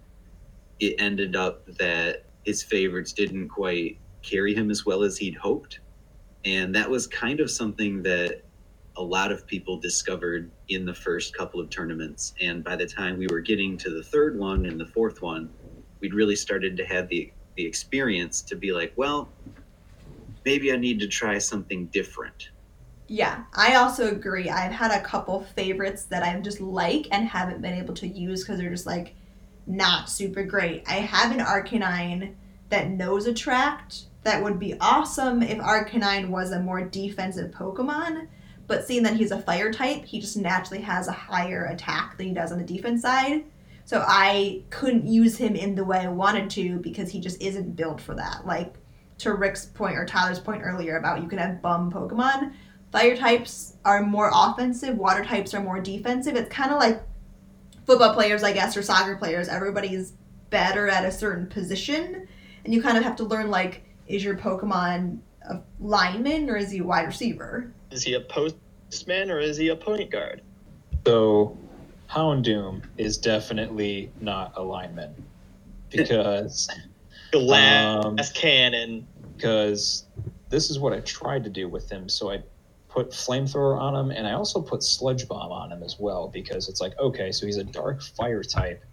it 0.81 0.97
ended 0.99 1.37
up 1.37 1.67
that 1.79 2.25
his 2.45 2.63
favorites 2.63 3.13
didn't 3.13 3.49
quite 3.49 3.99
carry 4.23 4.55
him 4.55 4.71
as 4.71 4.87
well 4.87 5.03
as 5.03 5.17
he'd 5.19 5.37
hoped. 5.37 5.81
And 6.45 6.75
that 6.75 6.89
was 6.91 7.07
kind 7.07 7.41
of 7.41 7.51
something 7.51 8.03
that 8.03 8.43
a 9.01 9.03
lot 9.03 9.33
of 9.33 9.47
people 9.47 9.79
discovered 9.79 10.51
in 10.69 10.85
the 10.85 10.93
first 10.93 11.35
couple 11.35 11.59
of 11.59 11.71
tournaments. 11.71 12.35
And 12.39 12.63
by 12.63 12.77
the 12.77 12.87
time 12.87 13.17
we 13.17 13.27
were 13.29 13.41
getting 13.41 13.79
to 13.79 13.89
the 13.89 14.03
third 14.03 14.39
one 14.39 14.67
and 14.67 14.79
the 14.79 14.85
fourth 14.85 15.23
one, 15.23 15.49
we'd 16.01 16.13
really 16.13 16.37
started 16.37 16.77
to 16.77 16.85
have 16.85 17.09
the, 17.09 17.33
the 17.57 17.65
experience 17.65 18.43
to 18.43 18.57
be 18.57 18.73
like, 18.73 18.93
well, 18.97 19.31
maybe 20.45 20.71
I 20.71 20.77
need 20.77 21.01
to 21.01 21.09
try 21.09 21.39
something 21.39 21.87
different. 21.87 22.51
Yeah, 23.09 23.45
I 23.55 23.77
also 23.77 24.11
agree. 24.11 24.51
I've 24.51 24.71
had 24.71 24.91
a 24.91 25.03
couple 25.03 25.45
favorites 25.57 26.05
that 26.05 26.23
I 26.23 26.39
just 26.41 26.61
like 26.61 27.07
and 27.11 27.27
haven't 27.27 27.63
been 27.63 27.75
able 27.75 27.95
to 27.95 28.07
use 28.07 28.45
because 28.45 28.59
they're 28.59 28.69
just 28.69 28.87
like 28.87 29.15
not 29.67 30.11
super 30.11 30.45
great. 30.45 30.85
I 30.87 30.97
have 30.97 31.33
an 31.33 31.45
Arcanine 31.45 32.35
that 32.69 32.91
knows 32.91 33.27
Attract 33.27 34.05
that 34.25 34.43
would 34.43 34.59
be 34.59 34.77
awesome 34.79 35.43
if 35.43 35.57
Arcanine 35.59 36.29
was 36.29 36.51
a 36.51 36.61
more 36.61 36.83
defensive 36.83 37.51
Pokemon. 37.51 38.29
But 38.71 38.87
seeing 38.87 39.03
that 39.03 39.17
he's 39.17 39.33
a 39.33 39.43
fire 39.43 39.73
type, 39.73 40.05
he 40.05 40.21
just 40.21 40.37
naturally 40.37 40.81
has 40.85 41.09
a 41.09 41.13
higher 41.13 41.65
attack 41.65 42.17
than 42.17 42.29
he 42.29 42.33
does 42.33 42.53
on 42.53 42.59
the 42.59 42.65
defense 42.65 43.03
side. 43.03 43.43
So 43.85 44.05
I 44.07 44.63
couldn't 44.71 45.09
use 45.09 45.37
him 45.37 45.57
in 45.57 45.75
the 45.75 45.83
way 45.83 45.99
I 45.99 46.07
wanted 46.07 46.49
to 46.51 46.77
because 46.77 47.11
he 47.11 47.19
just 47.19 47.43
isn't 47.43 47.75
built 47.75 48.01
for 48.01 48.15
that. 48.15 48.47
Like 48.47 48.75
to 49.19 49.35
Rick's 49.35 49.67
point 49.67 49.97
or 49.97 50.07
Tyler's 50.07 50.39
point 50.39 50.63
earlier 50.63 50.99
about 50.99 51.21
you 51.21 51.29
can 51.29 51.41
have 51.41 51.61
bum 51.61 51.91
Pokemon. 51.91 52.53
Fire 52.93 53.17
types 53.17 53.75
are 53.85 54.05
more 54.05 54.31
offensive, 54.33 54.97
water 54.97 55.25
types 55.25 55.53
are 55.53 55.61
more 55.61 55.81
defensive. 55.81 56.37
It's 56.37 56.49
kind 56.49 56.71
of 56.71 56.79
like 56.79 57.03
football 57.87 58.15
players, 58.15 58.45
I 58.45 58.53
guess, 58.53 58.77
or 58.77 58.83
soccer 58.83 59.17
players. 59.17 59.49
Everybody's 59.49 60.13
better 60.51 60.89
at 60.89 61.05
a 61.05 61.11
certain 61.11 61.49
position, 61.49 62.29
and 62.65 62.73
you 62.73 62.81
kind 62.81 62.97
of 62.97 63.03
have 63.03 63.17
to 63.17 63.25
learn 63.25 63.51
like, 63.51 63.83
is 64.07 64.23
your 64.23 64.37
Pokemon 64.37 65.19
a 65.43 65.61
lineman 65.81 66.49
or 66.49 66.57
is 66.57 66.71
he 66.71 66.79
a 66.79 66.85
wide 66.85 67.09
receiver? 67.09 67.73
Is 67.91 68.03
he 68.03 68.15
a 68.15 68.21
postman 68.21 69.31
or 69.31 69.41
is 69.41 69.57
he 69.57 69.69
a 69.69 69.77
point 69.77 70.11
guard? 70.11 70.43
So, 71.07 71.57
Houndoom 72.09 72.83
is 72.99 73.19
definitely 73.19 74.11
not 74.21 74.53
a 74.57 74.63
lineman 74.63 75.15
because 75.91 76.69
Glass 77.33 78.07
Um, 78.07 78.17
cannon. 78.35 79.07
because 79.37 80.05
this 80.49 80.71
is 80.71 80.79
what 80.81 80.93
I 80.93 81.01
tried 81.01 81.45
to 81.45 81.51
do 81.51 81.69
with 81.69 81.89
him. 81.91 82.09
So 82.09 82.31
I 82.31 82.43
put 82.89 83.11
flamethrower 83.11 83.79
on 83.79 83.95
him, 83.95 84.11
and 84.11 84.27
I 84.27 84.33
also 84.33 84.61
put 84.61 84.83
sludge 84.83 85.29
bomb 85.29 85.53
on 85.53 85.71
him 85.71 85.83
as 85.85 85.97
well 86.01 86.29
because 86.29 86.69
it's 86.69 86.81
like 86.81 86.99
okay, 86.99 87.31
so 87.31 87.47
he's 87.47 87.57
a 87.57 87.65
dark 87.65 88.03
fire 88.03 88.43
type, 88.43 88.85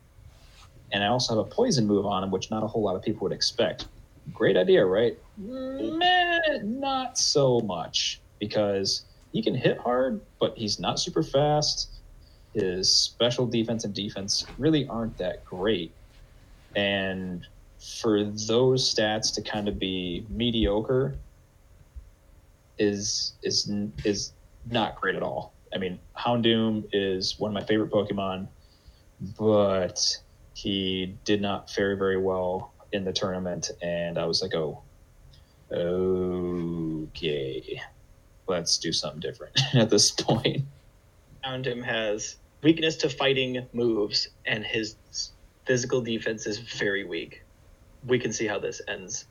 and 0.92 1.04
I 1.04 1.08
also 1.08 1.36
have 1.36 1.46
a 1.46 1.50
poison 1.50 1.88
move 1.88 2.06
on 2.06 2.24
him, 2.24 2.30
which 2.30 2.52
not 2.52 2.64
a 2.64 2.68
whole 2.68 2.84
lot 2.84 2.96
of 2.96 3.02
people 3.02 3.24
would 3.24 3.34
expect. 3.34 3.88
Great 4.34 4.56
idea, 4.56 4.86
right? 4.86 5.18
Meh, 5.38 6.40
not 6.64 7.18
so 7.18 7.60
much 7.62 8.22
because 8.40 9.06
he 9.32 9.42
can 9.42 9.56
hit 9.56 9.78
hard, 9.78 10.22
but 10.40 10.58
he's 10.58 10.80
not 10.80 11.00
super 11.00 11.24
fast. 11.24 11.90
His 12.54 12.94
special 12.94 13.46
defense 13.46 13.84
and 13.84 13.94
defense 13.94 14.46
really 14.58 14.88
aren't 14.88 15.18
that 15.18 15.46
great, 15.46 15.92
and 16.76 17.46
for 18.02 18.24
those 18.24 18.94
stats 18.94 19.34
to 19.36 19.42
kind 19.42 19.68
of 19.68 19.78
be 19.78 20.26
mediocre 20.30 21.16
is 22.80 23.34
is 23.44 23.72
is 24.04 24.34
not 24.70 25.00
great 25.00 25.16
at 25.16 25.24
all. 25.24 25.54
I 25.74 25.78
mean, 25.78 26.00
Houndoom 26.18 26.88
is 26.94 27.40
one 27.40 27.52
of 27.52 27.54
my 27.54 27.64
favorite 27.64 27.92
Pokemon, 27.92 28.48
but 29.38 30.18
he 30.54 31.16
did 31.26 31.42
not 31.42 31.70
fare 31.70 31.96
very 31.96 32.18
well 32.18 32.74
in 32.92 33.04
the 33.04 33.14
tournament, 33.14 33.72
and 33.82 34.18
I 34.18 34.26
was 34.26 34.42
like, 34.42 34.56
oh, 34.56 34.82
okay, 35.72 37.82
let's 38.48 38.78
do 38.78 38.92
something 38.92 39.20
different 39.20 39.60
at 39.74 39.90
this 39.90 40.12
point. 40.12 40.66
Houndoom 41.46 41.84
has 41.84 42.38
weakness 42.62 42.96
to 42.98 43.10
fighting 43.10 43.66
moves, 43.74 44.30
and 44.46 44.64
his 44.64 44.96
physical 45.66 46.02
defense 46.02 46.46
is 46.48 46.58
very 46.58 47.04
weak. 47.04 47.44
We 48.06 48.20
can 48.20 48.32
see 48.32 48.48
how 48.48 48.60
this 48.60 48.82
ends. 48.88 49.26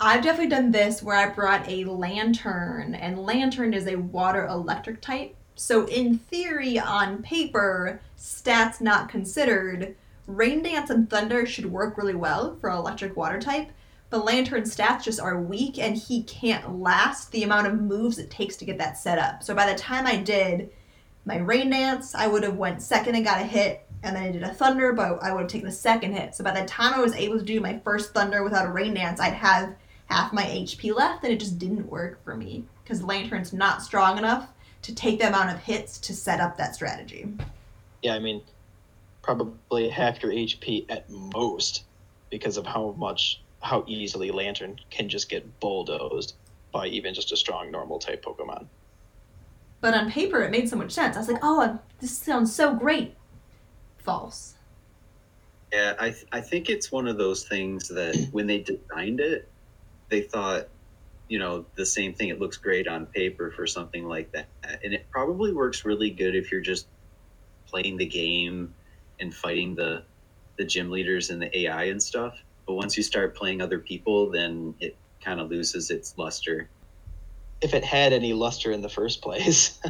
I've 0.00 0.22
definitely 0.22 0.50
done 0.50 0.72
this 0.72 1.02
where 1.02 1.16
I 1.16 1.28
brought 1.28 1.68
a 1.68 1.84
Lanturn, 1.84 2.94
and 2.94 3.18
Lanturn 3.24 3.72
is 3.72 3.86
a 3.86 3.96
water 3.96 4.46
electric 4.46 5.00
type. 5.00 5.36
So, 5.54 5.86
in 5.86 6.18
theory, 6.18 6.78
on 6.78 7.22
paper, 7.22 8.00
stats 8.18 8.80
not 8.80 9.08
considered, 9.08 9.94
rain 10.26 10.62
dance 10.62 10.90
and 10.90 11.08
thunder 11.08 11.46
should 11.46 11.66
work 11.66 11.96
really 11.96 12.14
well 12.14 12.56
for 12.60 12.70
electric 12.70 13.16
water 13.16 13.40
type. 13.40 13.70
But 14.14 14.26
Lanturn 14.26 14.62
stats 14.62 15.02
just 15.02 15.18
are 15.18 15.40
weak, 15.40 15.76
and 15.76 15.96
he 15.96 16.22
can't 16.22 16.78
last 16.78 17.32
the 17.32 17.42
amount 17.42 17.66
of 17.66 17.80
moves 17.80 18.20
it 18.20 18.30
takes 18.30 18.54
to 18.58 18.64
get 18.64 18.78
that 18.78 18.96
set 18.96 19.18
up. 19.18 19.42
So, 19.42 19.56
by 19.56 19.72
the 19.72 19.76
time 19.76 20.06
I 20.06 20.14
did 20.14 20.70
my 21.24 21.38
rain 21.38 21.70
dance, 21.70 22.14
I 22.14 22.28
would 22.28 22.44
have 22.44 22.56
went 22.56 22.80
second 22.80 23.16
and 23.16 23.24
got 23.24 23.40
a 23.40 23.44
hit, 23.44 23.84
and 24.04 24.14
then 24.14 24.22
I 24.22 24.30
did 24.30 24.44
a 24.44 24.54
thunder, 24.54 24.92
but 24.92 25.20
I 25.20 25.32
would 25.32 25.40
have 25.40 25.50
taken 25.50 25.66
a 25.66 25.72
second 25.72 26.12
hit. 26.12 26.36
So 26.36 26.44
by 26.44 26.52
the 26.52 26.64
time 26.64 26.94
I 26.94 27.00
was 27.00 27.14
able 27.14 27.40
to 27.40 27.44
do 27.44 27.60
my 27.60 27.80
first 27.80 28.14
thunder 28.14 28.44
without 28.44 28.66
a 28.66 28.70
rain 28.70 28.94
dance, 28.94 29.18
I'd 29.18 29.32
have 29.32 29.74
half 30.06 30.32
my 30.32 30.44
HP 30.44 30.94
left, 30.94 31.24
and 31.24 31.32
it 31.32 31.40
just 31.40 31.58
didn't 31.58 31.90
work 31.90 32.22
for 32.22 32.36
me 32.36 32.62
because 32.84 33.02
Lanturn's 33.02 33.52
not 33.52 33.82
strong 33.82 34.16
enough 34.16 34.48
to 34.82 34.94
take 34.94 35.18
the 35.18 35.26
amount 35.26 35.50
of 35.50 35.58
hits 35.58 35.98
to 35.98 36.14
set 36.14 36.38
up 36.38 36.56
that 36.56 36.76
strategy. 36.76 37.26
Yeah, 38.02 38.14
I 38.14 38.20
mean, 38.20 38.42
probably 39.22 39.88
half 39.88 40.22
your 40.22 40.30
HP 40.30 40.86
at 40.88 41.10
most 41.10 41.82
because 42.30 42.56
of 42.56 42.64
how 42.64 42.94
much, 42.96 43.40
how 43.64 43.82
easily 43.86 44.30
Lanturn 44.30 44.78
can 44.90 45.08
just 45.08 45.28
get 45.28 45.58
bulldozed. 45.58 46.34
by 46.70 46.86
even 46.88 47.14
just 47.14 47.30
a 47.30 47.36
strong 47.36 47.70
normal 47.70 48.00
type 48.00 48.24
Pokemon. 48.24 48.66
But 49.80 49.94
on 49.94 50.10
paper, 50.10 50.42
it 50.42 50.50
made 50.50 50.68
so 50.68 50.74
much 50.76 50.90
sense. 50.90 51.16
I 51.16 51.20
was 51.20 51.28
like, 51.28 51.40
oh, 51.40 51.78
this 52.00 52.18
sounds 52.18 52.52
so 52.54 52.74
great. 52.74 53.14
False. 53.98 54.54
Yeah, 55.72 55.94
I 56.00 56.10
th- 56.10 56.26
I 56.32 56.40
think 56.40 56.68
it's 56.68 56.90
one 56.90 57.06
of 57.06 57.16
those 57.16 57.44
things 57.44 57.88
that 57.88 58.28
when 58.32 58.46
they 58.48 58.58
designed 58.58 59.20
it, 59.20 59.48
they 60.08 60.22
thought, 60.22 60.68
you 61.28 61.38
know, 61.38 61.64
the 61.76 61.86
same 61.86 62.12
thing. 62.12 62.28
It 62.28 62.40
looks 62.40 62.56
great 62.56 62.88
on 62.88 63.06
paper 63.06 63.52
for 63.52 63.66
something 63.68 64.04
like 64.04 64.32
that, 64.32 64.48
and 64.82 64.92
it 64.92 65.06
probably 65.10 65.52
works 65.52 65.84
really 65.84 66.10
good 66.10 66.34
if 66.34 66.50
you're 66.50 66.60
just 66.60 66.86
playing 67.66 67.96
the 67.98 68.06
game 68.06 68.74
and 69.20 69.32
fighting 69.32 69.74
the 69.76 70.02
the 70.56 70.64
gym 70.64 70.90
leaders 70.90 71.30
and 71.30 71.40
the 71.40 71.56
AI 71.60 71.84
and 71.84 72.02
stuff. 72.02 72.36
But 72.66 72.74
once 72.74 72.96
you 72.96 73.02
start 73.02 73.34
playing 73.34 73.60
other 73.60 73.78
people, 73.78 74.30
then 74.30 74.74
it 74.80 74.96
kind 75.22 75.40
of 75.40 75.50
loses 75.50 75.90
its 75.90 76.16
luster. 76.16 76.68
If 77.60 77.74
it 77.74 77.84
had 77.84 78.12
any 78.12 78.32
luster 78.32 78.72
in 78.72 78.82
the 78.82 78.88
first 78.88 79.22
place. 79.22 79.80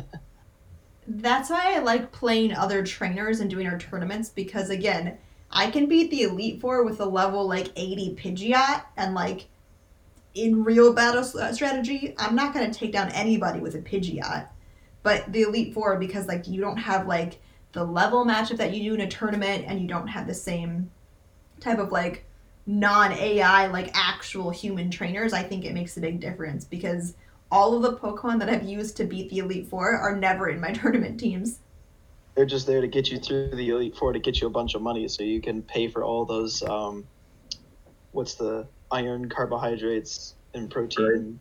That's 1.07 1.51
why 1.51 1.75
I 1.75 1.81
like 1.81 2.13
playing 2.13 2.55
other 2.55 2.85
trainers 2.85 3.41
and 3.41 3.51
doing 3.51 3.67
our 3.67 3.79
tournaments 3.79 4.31
because 4.31 4.71
again, 4.71 5.19
I 5.51 5.71
can 5.71 5.87
beat 5.87 6.11
the 6.11 6.23
Elite 6.23 6.61
Four 6.61 6.85
with 6.85 7.01
a 7.01 7.05
level 7.05 7.47
like 7.47 7.71
80 7.77 8.17
Pidgeot 8.17 8.85
and 8.97 9.15
like 9.15 9.47
in 10.35 10.65
real 10.65 10.93
battle 10.93 11.25
uh, 11.41 11.53
strategy, 11.53 12.15
I'm 12.19 12.35
not 12.35 12.55
going 12.55 12.71
to 12.71 12.77
take 12.77 12.93
down 12.93 13.11
anybody 13.11 13.61
with 13.61 13.75
a 13.75 13.81
Pidgeot. 13.81 14.49
But 15.03 15.33
the 15.33 15.43
Elite 15.43 15.75
Four, 15.75 15.99
because 15.99 16.27
like 16.27 16.49
you 16.49 16.61
don't 16.61 16.79
have 16.79 17.07
like 17.07 17.41
the 17.73 17.85
level 17.85 18.25
matchup 18.25 18.57
that 18.57 18.73
you 18.73 18.83
do 18.91 18.95
in 18.95 19.01
a 19.01 19.09
tournament 19.09 19.65
and 19.67 19.81
you 19.81 19.87
don't 19.87 20.09
have 20.09 20.27
the 20.27 20.35
same 20.35 20.91
type 21.61 21.79
of 21.79 21.93
like 21.93 22.25
non 22.67 23.13
AI, 23.13 23.67
like 23.67 23.91
actual 23.95 24.51
human 24.51 24.91
trainers, 24.91 25.33
I 25.33 25.43
think 25.43 25.65
it 25.65 25.75
makes 25.75 25.97
a 25.97 26.01
big 26.01 26.21
difference 26.21 26.65
because 26.65 27.15
all 27.51 27.77
of 27.77 27.83
the 27.83 27.97
Pokemon 27.97 28.39
that 28.41 28.49
I've 28.49 28.65
used 28.65 28.97
to 28.97 29.05
beat 29.05 29.31
the 29.31 29.39
Elite 29.39 29.69
Four 29.69 29.97
are 29.97 30.17
never 30.17 30.49
in 30.49 30.61
my 30.61 30.73
tournament 30.73 31.21
teams. 31.21 31.61
They're 32.35 32.47
just 32.47 32.67
there 32.67 32.81
to 32.81 32.89
get 32.89 33.11
you 33.11 33.19
through 33.19 33.51
the 33.51 33.69
Elite 33.69 33.97
Four 33.97 34.13
to 34.13 34.19
get 34.19 34.41
you 34.41 34.47
a 34.47 34.51
bunch 34.51 34.75
of 34.75 34.83
money 34.83 35.07
so 35.09 35.23
you 35.23 35.41
can 35.41 35.63
pay 35.63 35.89
for 35.89 36.03
all 36.03 36.25
those 36.25 36.63
um 36.63 37.05
what's 38.13 38.35
the 38.35 38.67
iron 38.91 39.29
carbohydrates 39.29 40.35
and 40.55 40.71
protein 40.71 41.41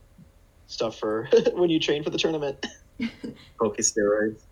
stuff 0.68 0.98
for 1.00 1.30
when 1.54 1.70
you 1.70 1.80
train 1.80 2.04
for 2.04 2.10
the 2.10 2.18
tournament. 2.18 2.66
Pokesteroids. 3.60 4.44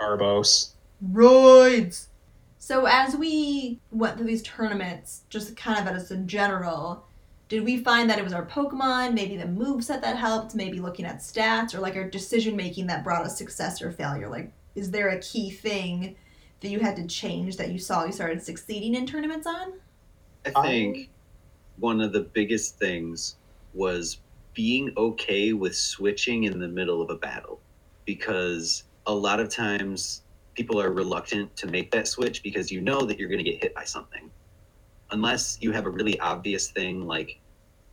Arbos. 0.00 0.72
Roids. 1.12 2.06
So 2.62 2.86
as 2.86 3.16
we 3.16 3.80
went 3.90 4.16
through 4.16 4.28
these 4.28 4.44
tournaments, 4.44 5.22
just 5.28 5.56
kind 5.56 5.80
of 5.80 5.96
as 5.96 6.12
a 6.12 6.16
general, 6.18 7.04
did 7.48 7.64
we 7.64 7.78
find 7.78 8.08
that 8.08 8.20
it 8.20 8.24
was 8.24 8.32
our 8.32 8.46
Pokemon, 8.46 9.14
maybe 9.14 9.36
the 9.36 9.46
moveset 9.46 10.00
that 10.00 10.16
helped, 10.16 10.54
maybe 10.54 10.78
looking 10.78 11.04
at 11.04 11.18
stats, 11.18 11.74
or 11.74 11.80
like 11.80 11.96
our 11.96 12.08
decision 12.08 12.54
making 12.54 12.86
that 12.86 13.02
brought 13.02 13.24
us 13.24 13.36
success 13.36 13.82
or 13.82 13.90
failure? 13.90 14.28
Like, 14.28 14.52
is 14.76 14.92
there 14.92 15.08
a 15.08 15.18
key 15.18 15.50
thing 15.50 16.14
that 16.60 16.68
you 16.68 16.78
had 16.78 16.94
to 16.94 17.06
change 17.08 17.56
that 17.56 17.72
you 17.72 17.80
saw 17.80 18.04
you 18.04 18.12
started 18.12 18.40
succeeding 18.40 18.94
in 18.94 19.06
tournaments 19.06 19.48
on? 19.48 19.72
I 20.46 20.62
think 20.62 21.10
one 21.78 22.00
of 22.00 22.12
the 22.12 22.20
biggest 22.20 22.78
things 22.78 23.38
was 23.74 24.18
being 24.54 24.92
okay 24.96 25.52
with 25.52 25.74
switching 25.74 26.44
in 26.44 26.60
the 26.60 26.68
middle 26.68 27.02
of 27.02 27.10
a 27.10 27.16
battle 27.16 27.58
because 28.04 28.84
a 29.08 29.12
lot 29.12 29.40
of 29.40 29.48
times 29.48 30.22
people 30.54 30.80
are 30.80 30.92
reluctant 30.92 31.54
to 31.56 31.66
make 31.66 31.90
that 31.90 32.06
switch 32.06 32.42
because 32.42 32.70
you 32.70 32.80
know 32.80 33.02
that 33.02 33.18
you're 33.18 33.28
going 33.28 33.42
to 33.42 33.50
get 33.50 33.62
hit 33.62 33.74
by 33.74 33.84
something. 33.84 34.30
Unless 35.10 35.58
you 35.60 35.72
have 35.72 35.86
a 35.86 35.90
really 35.90 36.18
obvious 36.20 36.70
thing 36.70 37.06
like 37.06 37.38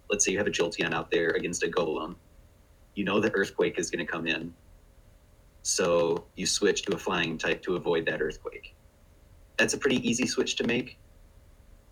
let's 0.10 0.26
say 0.26 0.32
you 0.32 0.38
have 0.40 0.48
a 0.48 0.52
Jolteon 0.52 0.94
out 0.94 1.12
there 1.12 1.30
against 1.32 1.64
a 1.64 1.68
Golem. 1.68 2.16
You 2.96 3.06
know 3.06 3.20
the 3.20 3.34
earthquake 3.34 3.78
is 3.78 3.92
going 3.92 4.06
to 4.06 4.12
come 4.12 4.26
in. 4.26 4.54
So 5.62 6.26
you 6.36 6.46
switch 6.46 6.84
to 6.84 6.96
a 6.96 6.98
flying 6.98 7.38
type 7.38 7.62
to 7.64 7.76
avoid 7.76 8.06
that 8.08 8.22
earthquake. 8.22 8.76
That's 9.58 9.74
a 9.74 9.78
pretty 9.78 10.08
easy 10.08 10.26
switch 10.26 10.56
to 10.58 10.64
make 10.66 10.98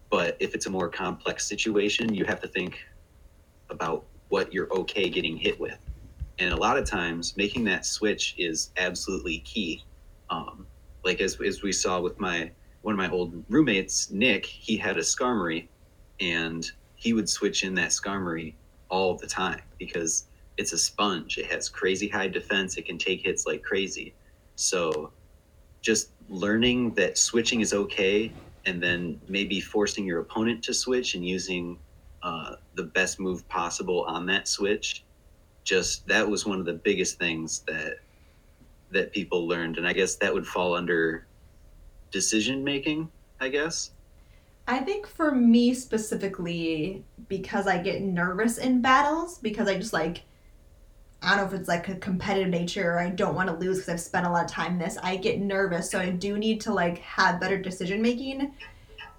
but 0.10 0.38
if 0.40 0.56
it's 0.56 0.66
a 0.66 0.70
more 0.70 0.90
complex 0.90 1.48
situation 1.48 2.14
you 2.14 2.26
have 2.26 2.40
to 2.40 2.48
think 2.48 2.80
about 3.70 4.06
what 4.30 4.54
you're 4.54 4.72
okay 4.72 5.10
getting 5.10 5.38
hit 5.38 5.60
with 5.60 5.80
and 6.40 6.54
a 6.54 6.56
lot 6.56 6.78
of 6.78 6.86
times 6.86 7.36
making 7.38 7.64
that 7.64 7.86
switch 7.86 8.36
is 8.38 8.72
absolutely 8.78 9.40
key 9.40 9.84
um, 10.30 10.68
like 11.04 11.22
as, 11.22 11.40
as 11.42 11.62
we 11.62 11.72
saw 11.72 12.00
with 12.00 12.20
my 12.20 12.52
one 12.82 12.94
of 12.94 12.98
my 12.98 13.10
old 13.10 13.44
roommates 13.50 14.12
nick 14.12 14.46
he 14.46 14.78
had 14.78 14.98
a 14.98 15.02
skarmory 15.02 15.68
and 16.20 16.72
he 16.96 17.14
would 17.14 17.30
switch 17.30 17.64
in 17.64 17.74
that 17.76 17.90
skarmory 17.90 18.54
all 18.90 19.16
the 19.16 19.28
time 19.28 19.62
because 19.78 20.26
it's 20.58 20.74
a 20.74 20.78
sponge. 20.78 21.38
It 21.38 21.46
has 21.46 21.70
crazy 21.70 22.08
high 22.08 22.28
defense. 22.28 22.78
It 22.78 22.86
can 22.86 22.98
take 22.98 23.22
hits 23.22 23.46
like 23.46 23.64
crazy. 23.64 24.14
So 24.56 25.12
just 25.82 26.10
learning 26.30 26.96
that 26.96 27.18
switching 27.18 27.62
is 27.62 27.74
okay 27.74 28.32
and 28.66 28.82
then 28.82 29.22
maybe 29.30 29.62
forcing 29.62 30.06
your 30.06 30.20
opponent 30.20 30.64
to 30.64 30.74
switch 30.74 31.16
and 31.16 31.26
using 31.26 31.78
uh, 32.24 32.56
the 32.76 32.84
best 32.84 33.20
move 33.20 33.48
possible 33.48 34.04
on 34.06 34.26
that 34.26 34.48
switch 34.48 35.04
just 35.64 36.08
that 36.08 36.28
was 36.28 36.46
one 36.46 36.60
of 36.60 36.66
the 36.66 36.74
biggest 36.74 37.20
things 37.20 37.60
that 37.68 38.00
that 38.92 39.12
people 39.12 39.48
learned 39.48 39.78
and 39.78 39.88
i 39.88 39.94
guess 39.94 40.16
that 40.16 40.34
would 40.34 40.48
fall 40.48 40.76
under 40.76 41.26
decision 42.12 42.64
making 42.64 43.10
i 43.40 43.50
guess 43.50 43.92
I 44.68 44.80
think 44.80 45.08
for 45.08 45.32
me 45.32 45.74
specifically, 45.74 47.06
because 47.30 47.68
I 47.68 47.78
get 47.78 48.02
nervous 48.02 48.58
in 48.58 48.82
battles, 48.82 49.38
because 49.38 49.70
I 49.70 49.78
just 49.78 49.94
like, 49.94 50.24
I 51.22 51.36
don't 51.36 51.50
know 51.50 51.56
if 51.56 51.60
it's 51.60 51.70
like 51.70 51.88
a 51.88 51.96
competitive 51.96 52.50
nature 52.50 52.92
or 52.92 53.00
I 53.00 53.10
don't 53.10 53.34
want 53.34 53.48
to 53.48 53.56
lose 53.56 53.78
because 53.78 53.90
I've 53.90 54.02
spent 54.02 54.28
a 54.28 54.30
lot 54.30 54.44
of 54.44 54.52
time 54.52 54.74
in 54.74 54.80
this. 54.80 54.98
I 55.02 55.16
get 55.16 55.40
nervous, 55.40 55.90
so 55.90 56.00
I 56.00 56.10
do 56.10 56.38
need 56.38 56.62
to 56.62 56.74
like 56.74 56.98
have 57.00 57.40
better 57.40 57.58
decision 57.58 58.02
making. 58.02 58.54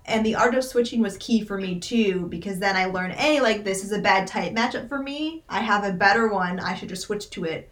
And 0.04 0.24
the 0.24 0.34
art 0.34 0.54
of 0.54 0.64
switching 0.64 1.00
was 1.00 1.16
key 1.16 1.42
for 1.42 1.58
me 1.58 1.80
too, 1.80 2.26
because 2.28 2.58
then 2.58 2.76
I 2.76 2.84
learned, 2.84 3.16
A, 3.18 3.40
like 3.40 3.64
this 3.64 3.82
is 3.82 3.92
a 3.92 4.00
bad 4.00 4.26
type 4.26 4.54
matchup 4.54 4.88
for 4.88 5.02
me. 5.02 5.44
I 5.48 5.60
have 5.60 5.84
a 5.84 5.92
better 5.92 6.28
one, 6.28 6.60
I 6.60 6.74
should 6.74 6.90
just 6.90 7.02
switch 7.02 7.30
to 7.30 7.44
it. 7.44 7.70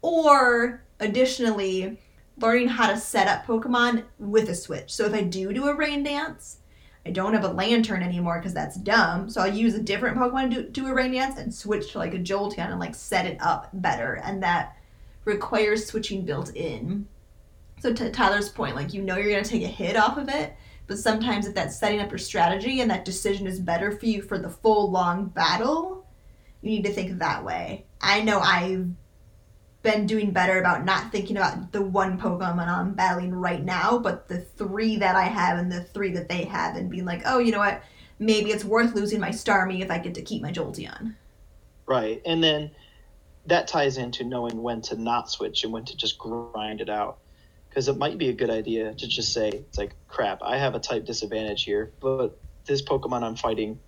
Or 0.00 0.82
additionally, 1.02 1.98
learning 2.38 2.68
how 2.68 2.90
to 2.90 2.96
set 2.96 3.28
up 3.28 3.46
Pokemon 3.46 4.04
with 4.18 4.48
a 4.48 4.54
switch. 4.54 4.92
So 4.92 5.04
if 5.04 5.12
I 5.12 5.22
do 5.22 5.52
do 5.52 5.68
a 5.68 5.74
rain 5.74 6.02
dance, 6.02 6.58
I 7.04 7.10
don't 7.10 7.34
have 7.34 7.44
a 7.44 7.48
Lanturn 7.48 8.02
anymore 8.02 8.38
because 8.38 8.54
that's 8.54 8.76
dumb. 8.76 9.28
So 9.28 9.40
I'll 9.40 9.52
use 9.52 9.74
a 9.74 9.82
different 9.82 10.16
Pokemon 10.16 10.54
to 10.54 10.62
do, 10.62 10.86
a 10.86 10.94
rain 10.94 11.12
dance 11.12 11.38
and 11.38 11.52
switch 11.52 11.92
to 11.92 11.98
like 11.98 12.14
a 12.14 12.18
Jolteon 12.18 12.70
and 12.70 12.80
like 12.80 12.94
set 12.94 13.26
it 13.26 13.38
up 13.40 13.70
better. 13.72 14.20
And 14.24 14.42
that 14.42 14.76
requires 15.24 15.86
switching 15.86 16.24
built 16.24 16.54
in. 16.54 17.06
So 17.80 17.92
to 17.92 18.10
Tyler's 18.10 18.48
point, 18.48 18.76
like 18.76 18.94
you 18.94 19.02
know 19.02 19.16
you're 19.16 19.32
gonna 19.32 19.44
take 19.44 19.64
a 19.64 19.68
hit 19.68 19.96
off 19.96 20.16
of 20.16 20.28
it, 20.28 20.54
but 20.86 20.98
sometimes 20.98 21.46
if 21.46 21.54
that's 21.54 21.78
setting 21.78 22.00
up 22.00 22.10
your 22.10 22.18
strategy 22.18 22.80
and 22.80 22.90
that 22.90 23.04
decision 23.04 23.46
is 23.46 23.58
better 23.58 23.90
for 23.90 24.06
you 24.06 24.22
for 24.22 24.38
the 24.38 24.50
full 24.50 24.90
long 24.90 25.26
battle, 25.26 26.06
you 26.60 26.70
need 26.70 26.84
to 26.84 26.92
think 26.92 27.18
that 27.18 27.44
way. 27.44 27.86
I 28.00 28.22
know 28.22 28.38
I've 28.38 28.88
been 29.82 30.06
doing 30.06 30.30
better 30.30 30.58
about 30.58 30.84
not 30.84 31.10
thinking 31.10 31.36
about 31.36 31.72
the 31.72 31.82
one 31.82 32.18
Pokemon 32.18 32.68
I'm 32.68 32.94
battling 32.94 33.34
right 33.34 33.62
now, 33.62 33.98
but 33.98 34.28
the 34.28 34.38
three 34.38 34.96
that 34.96 35.16
I 35.16 35.24
have 35.24 35.58
and 35.58 35.70
the 35.70 35.82
three 35.82 36.12
that 36.12 36.28
they 36.28 36.44
have, 36.44 36.76
and 36.76 36.90
being 36.90 37.04
like, 37.04 37.22
oh, 37.26 37.38
you 37.38 37.50
know 37.50 37.58
what? 37.58 37.82
Maybe 38.18 38.50
it's 38.50 38.64
worth 38.64 38.94
losing 38.94 39.18
my 39.18 39.30
Starmie 39.30 39.80
if 39.80 39.90
I 39.90 39.98
get 39.98 40.14
to 40.14 40.22
keep 40.22 40.42
my 40.42 40.52
Jolteon. 40.52 41.16
Right. 41.86 42.22
And 42.24 42.42
then 42.42 42.70
that 43.46 43.66
ties 43.66 43.96
into 43.96 44.22
knowing 44.22 44.62
when 44.62 44.80
to 44.82 44.96
not 44.96 45.28
switch 45.28 45.64
and 45.64 45.72
when 45.72 45.84
to 45.86 45.96
just 45.96 46.18
grind 46.18 46.80
it 46.80 46.88
out. 46.88 47.18
Because 47.68 47.88
it 47.88 47.96
might 47.96 48.18
be 48.18 48.28
a 48.28 48.34
good 48.34 48.50
idea 48.50 48.94
to 48.94 49.08
just 49.08 49.32
say, 49.32 49.48
it's 49.48 49.78
like, 49.78 49.94
crap, 50.06 50.42
I 50.42 50.58
have 50.58 50.74
a 50.74 50.78
type 50.78 51.06
disadvantage 51.06 51.64
here, 51.64 51.90
but 52.00 52.38
this 52.66 52.82
Pokemon 52.82 53.22
I'm 53.22 53.34
fighting 53.34 53.80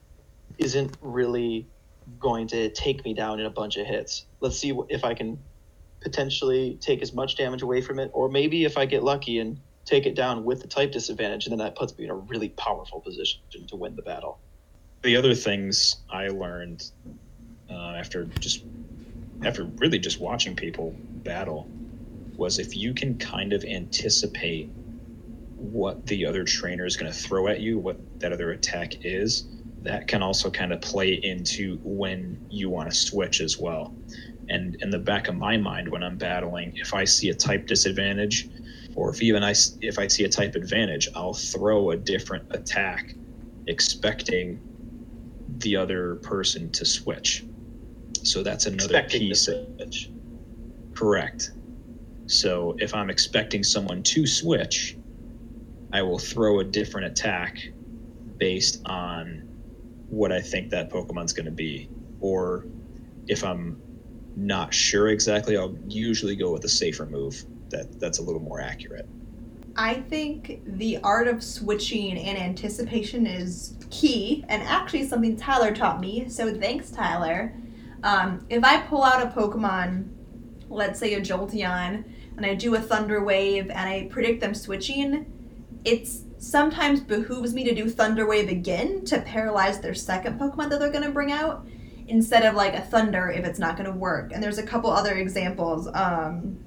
isn't 0.56 0.96
really 1.02 1.68
going 2.18 2.46
to 2.48 2.70
take 2.70 3.04
me 3.04 3.12
down 3.12 3.40
in 3.40 3.46
a 3.46 3.50
bunch 3.50 3.76
of 3.76 3.86
hits. 3.86 4.24
Let's 4.40 4.58
see 4.58 4.76
if 4.88 5.04
I 5.04 5.12
can 5.12 5.38
potentially 6.04 6.78
take 6.80 7.02
as 7.02 7.12
much 7.12 7.36
damage 7.36 7.62
away 7.62 7.80
from 7.80 7.98
it, 7.98 8.10
or 8.14 8.28
maybe 8.28 8.64
if 8.64 8.78
I 8.78 8.86
get 8.86 9.02
lucky 9.02 9.40
and 9.40 9.58
take 9.84 10.06
it 10.06 10.14
down 10.14 10.44
with 10.44 10.60
the 10.60 10.68
type 10.68 10.92
disadvantage, 10.92 11.46
and 11.46 11.52
then 11.52 11.58
that 11.58 11.74
puts 11.74 11.96
me 11.98 12.04
in 12.04 12.10
a 12.10 12.14
really 12.14 12.50
powerful 12.50 13.00
position 13.00 13.40
to 13.50 13.76
win 13.76 13.96
the 13.96 14.02
battle. 14.02 14.38
The 15.02 15.16
other 15.16 15.34
things 15.34 15.96
I 16.10 16.28
learned 16.28 16.90
uh, 17.68 17.94
after 17.96 18.24
just 18.38 18.64
after 19.42 19.64
really 19.64 19.98
just 19.98 20.20
watching 20.20 20.54
people 20.54 20.94
battle 21.24 21.68
was 22.36 22.58
if 22.58 22.76
you 22.76 22.94
can 22.94 23.18
kind 23.18 23.52
of 23.52 23.64
anticipate 23.64 24.70
what 25.56 26.06
the 26.06 26.26
other 26.26 26.44
trainer 26.44 26.84
is 26.84 26.96
going 26.96 27.10
to 27.10 27.18
throw 27.18 27.48
at 27.48 27.60
you, 27.60 27.78
what 27.78 27.98
that 28.20 28.32
other 28.32 28.52
attack 28.52 29.04
is, 29.04 29.44
that 29.82 30.08
can 30.08 30.22
also 30.22 30.50
kind 30.50 30.72
of 30.72 30.80
play 30.80 31.12
into 31.12 31.78
when 31.82 32.44
you 32.50 32.70
want 32.70 32.90
to 32.90 32.96
switch 32.96 33.40
as 33.40 33.58
well. 33.58 33.94
And 34.48 34.76
in 34.82 34.90
the 34.90 34.98
back 34.98 35.28
of 35.28 35.36
my 35.36 35.56
mind, 35.56 35.88
when 35.88 36.02
I'm 36.02 36.18
battling, 36.18 36.72
if 36.76 36.94
I 36.94 37.04
see 37.04 37.30
a 37.30 37.34
type 37.34 37.66
disadvantage, 37.66 38.48
or 38.94 39.10
if 39.10 39.22
even 39.22 39.42
I 39.44 39.54
if 39.80 39.98
I 39.98 40.06
see 40.08 40.24
a 40.24 40.28
type 40.28 40.54
advantage, 40.54 41.08
I'll 41.14 41.34
throw 41.34 41.90
a 41.90 41.96
different 41.96 42.46
attack, 42.54 43.14
expecting 43.66 44.60
the 45.58 45.76
other 45.76 46.16
person 46.16 46.70
to 46.72 46.84
switch. 46.84 47.44
So 48.22 48.42
that's 48.42 48.66
another 48.66 48.84
Expecting 48.84 49.20
piece. 49.22 49.48
Of, 49.48 49.66
switch. 49.76 50.10
correct. 50.94 51.52
So 52.26 52.76
if 52.78 52.94
I'm 52.94 53.10
expecting 53.10 53.62
someone 53.62 54.02
to 54.04 54.26
switch, 54.26 54.96
I 55.92 56.02
will 56.02 56.18
throw 56.18 56.60
a 56.60 56.64
different 56.64 57.06
attack 57.08 57.58
based 58.38 58.82
on 58.86 59.42
what 60.08 60.32
I 60.32 60.40
think 60.40 60.70
that 60.70 60.90
Pokemon's 60.90 61.32
going 61.32 61.46
to 61.46 61.52
be. 61.52 61.88
Or 62.20 62.66
if 63.28 63.44
I'm 63.44 63.80
not 64.36 64.74
sure 64.74 65.08
exactly, 65.08 65.56
I'll 65.56 65.76
usually 65.86 66.36
go 66.36 66.52
with 66.52 66.64
a 66.64 66.68
safer 66.68 67.06
move 67.06 67.44
that 67.70 68.00
that's 68.00 68.18
a 68.18 68.22
little 68.22 68.40
more 68.40 68.60
accurate. 68.60 69.08
I 69.76 69.94
think 69.94 70.60
the 70.64 70.98
art 70.98 71.26
of 71.26 71.42
switching 71.42 72.16
and 72.16 72.38
anticipation 72.38 73.26
is 73.26 73.76
key, 73.90 74.44
and 74.48 74.62
actually 74.62 75.06
something 75.06 75.36
Tyler 75.36 75.74
taught 75.74 76.00
me. 76.00 76.28
So 76.28 76.54
thanks, 76.54 76.90
Tyler. 76.90 77.52
Um, 78.04 78.46
if 78.50 78.62
I 78.62 78.82
pull 78.82 79.02
out 79.02 79.22
a 79.22 79.30
Pokemon, 79.30 80.08
let's 80.68 81.00
say 81.00 81.14
a 81.14 81.20
Jolteon, 81.20 82.04
and 82.36 82.46
I 82.46 82.54
do 82.54 82.74
a 82.74 82.80
Thunder 82.80 83.24
Wave 83.24 83.70
and 83.70 83.78
I 83.78 84.08
predict 84.10 84.40
them 84.40 84.54
switching, 84.54 85.30
it's 85.84 86.24
sometimes 86.38 87.00
behooves 87.00 87.54
me 87.54 87.64
to 87.64 87.74
do 87.74 87.88
Thunder 87.88 88.26
Wave 88.26 88.48
again 88.48 89.04
to 89.06 89.20
paralyze 89.22 89.80
their 89.80 89.94
second 89.94 90.38
Pokemon 90.38 90.70
that 90.70 90.80
they're 90.80 90.90
going 90.90 91.04
to 91.04 91.10
bring 91.10 91.32
out 91.32 91.66
instead 92.08 92.44
of 92.44 92.54
like 92.54 92.74
a 92.74 92.80
Thunder 92.80 93.30
if 93.30 93.44
it's 93.44 93.58
not 93.58 93.76
going 93.76 93.90
to 93.90 93.96
work. 93.96 94.32
And 94.32 94.42
there's 94.42 94.58
a 94.58 94.62
couple 94.62 94.90
other 94.90 95.14
examples. 95.14 95.88
Um, 95.94 96.58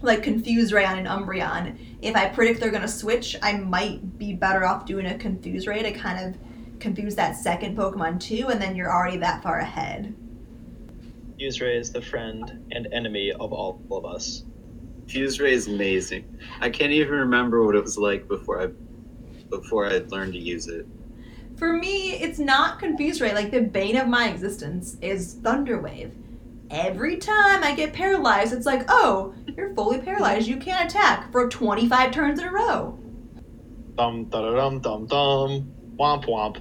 like 0.00 0.22
Confuse 0.22 0.72
Ray 0.72 0.84
on 0.84 0.98
and 0.98 1.08
Umbreon, 1.08 1.76
if 2.02 2.14
I 2.14 2.28
predict 2.28 2.60
they're 2.60 2.70
going 2.70 2.82
to 2.82 2.88
switch, 2.88 3.34
I 3.42 3.54
might 3.54 4.16
be 4.16 4.32
better 4.32 4.64
off 4.64 4.86
doing 4.86 5.06
a 5.06 5.18
Confuse 5.18 5.66
Ray 5.66 5.82
to 5.82 5.90
kind 5.90 6.24
of 6.24 6.40
confuse 6.80 7.14
that 7.16 7.36
second 7.36 7.76
Pokemon 7.76 8.20
too, 8.20 8.48
and 8.48 8.60
then 8.60 8.76
you're 8.76 8.92
already 8.92 9.16
that 9.18 9.42
far 9.42 9.58
ahead. 9.58 10.14
Fuse-Ray 11.38 11.76
is 11.76 11.92
the 11.92 12.02
friend 12.02 12.64
and 12.72 12.88
enemy 12.92 13.32
of 13.32 13.52
all 13.52 13.80
of 13.92 14.04
us. 14.04 14.44
Fuse 15.06 15.40
Ray 15.40 15.52
is 15.52 15.68
amazing. 15.68 16.38
I 16.60 16.68
can't 16.68 16.92
even 16.92 17.14
remember 17.14 17.64
what 17.64 17.76
it 17.76 17.82
was 17.82 17.96
like 17.96 18.28
before 18.28 18.60
I 18.60 18.68
before 19.48 19.86
I 19.86 19.98
learned 20.08 20.34
to 20.34 20.38
use 20.38 20.66
it. 20.66 20.86
For 21.58 21.72
me, 21.72 22.12
it's 22.12 22.38
not 22.38 22.78
Confuse 22.78 23.20
Ray. 23.20 23.34
Like 23.34 23.50
the 23.50 23.62
bane 23.62 23.96
of 23.96 24.08
my 24.08 24.28
existence 24.28 24.96
is 25.02 25.36
Thunderwave. 25.42 26.12
Every 26.70 27.16
time 27.16 27.64
I 27.64 27.74
get 27.74 27.94
paralyzed, 27.94 28.52
it's 28.52 28.66
like, 28.66 28.84
oh, 28.88 29.34
you're 29.56 29.74
fully 29.74 30.00
paralyzed. 30.00 30.48
You 30.48 30.58
can't 30.58 30.88
attack 30.90 31.32
for 31.32 31.48
25 31.48 32.12
turns 32.12 32.40
in 32.40 32.46
a 32.46 32.52
row. 32.52 32.98
Dum 33.98 34.26
dum 34.26 34.54
dum 34.56 34.80
dum 34.80 35.06
dum. 35.06 35.72
Womp 35.98 36.26
womp. 36.26 36.58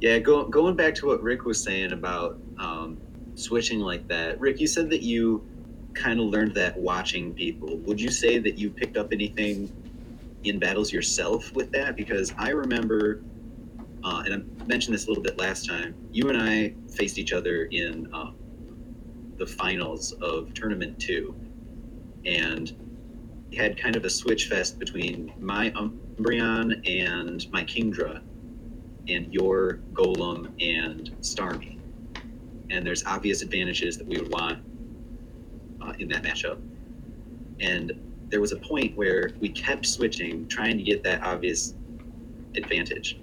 Yeah, 0.00 0.18
go, 0.20 0.48
going 0.48 0.76
back 0.76 0.94
to 0.96 1.06
what 1.06 1.22
Rick 1.22 1.44
was 1.44 1.62
saying 1.64 1.92
about 1.92 2.40
um, 2.58 3.00
switching 3.34 3.80
like 3.80 4.08
that. 4.08 4.40
Rick, 4.40 4.60
you 4.60 4.68
said 4.68 4.90
that 4.90 5.02
you 5.02 5.46
kind 5.94 6.20
of 6.20 6.26
learned 6.26 6.54
that 6.56 6.78
watching 6.78 7.34
people. 7.34 7.78
Would 7.86 8.00
you 8.00 8.10
say 8.10 8.38
that 8.38 8.58
you 8.58 8.70
picked 8.70 8.96
up 8.96 9.08
anything 9.12 9.70
in 10.44 10.58
battles 10.58 10.92
yourself 10.92 11.52
with 11.54 11.72
that? 11.72 11.96
Because 11.96 12.32
I 12.38 12.50
remember, 12.50 13.24
uh, 14.04 14.22
and 14.26 14.34
I 14.34 14.64
mentioned 14.66 14.94
this 14.94 15.06
a 15.06 15.08
little 15.08 15.22
bit 15.22 15.38
last 15.38 15.66
time. 15.66 15.94
You 16.12 16.28
and 16.28 16.40
I 16.40 16.74
faced 16.94 17.18
each 17.18 17.32
other 17.32 17.64
in 17.64 18.12
uh, 18.12 18.32
the 19.38 19.46
finals 19.46 20.12
of 20.20 20.52
tournament 20.52 20.98
two, 21.00 21.34
and 22.26 22.72
had 23.56 23.76
kind 23.76 23.96
of 23.96 24.04
a 24.04 24.10
switch 24.10 24.48
fest 24.48 24.78
between 24.78 25.32
my 25.38 25.70
Umbreon 25.70 26.88
and 26.88 27.50
my 27.50 27.64
Kingdra 27.64 28.20
and 29.08 29.32
your 29.32 29.80
Golem 29.92 30.46
and 30.60 31.10
Starmie. 31.20 31.78
And 32.70 32.86
there's 32.86 33.04
obvious 33.04 33.42
advantages 33.42 33.96
that 33.98 34.06
we 34.06 34.18
would 34.18 34.30
want 34.30 34.62
uh, 35.80 35.92
in 35.98 36.08
that 36.08 36.22
matchup. 36.22 36.60
And 37.60 37.92
there 38.28 38.40
was 38.40 38.52
a 38.52 38.56
point 38.56 38.96
where 38.96 39.30
we 39.40 39.48
kept 39.50 39.86
switching, 39.86 40.48
trying 40.48 40.76
to 40.78 40.82
get 40.82 41.02
that 41.04 41.22
obvious 41.22 41.74
advantage. 42.56 43.18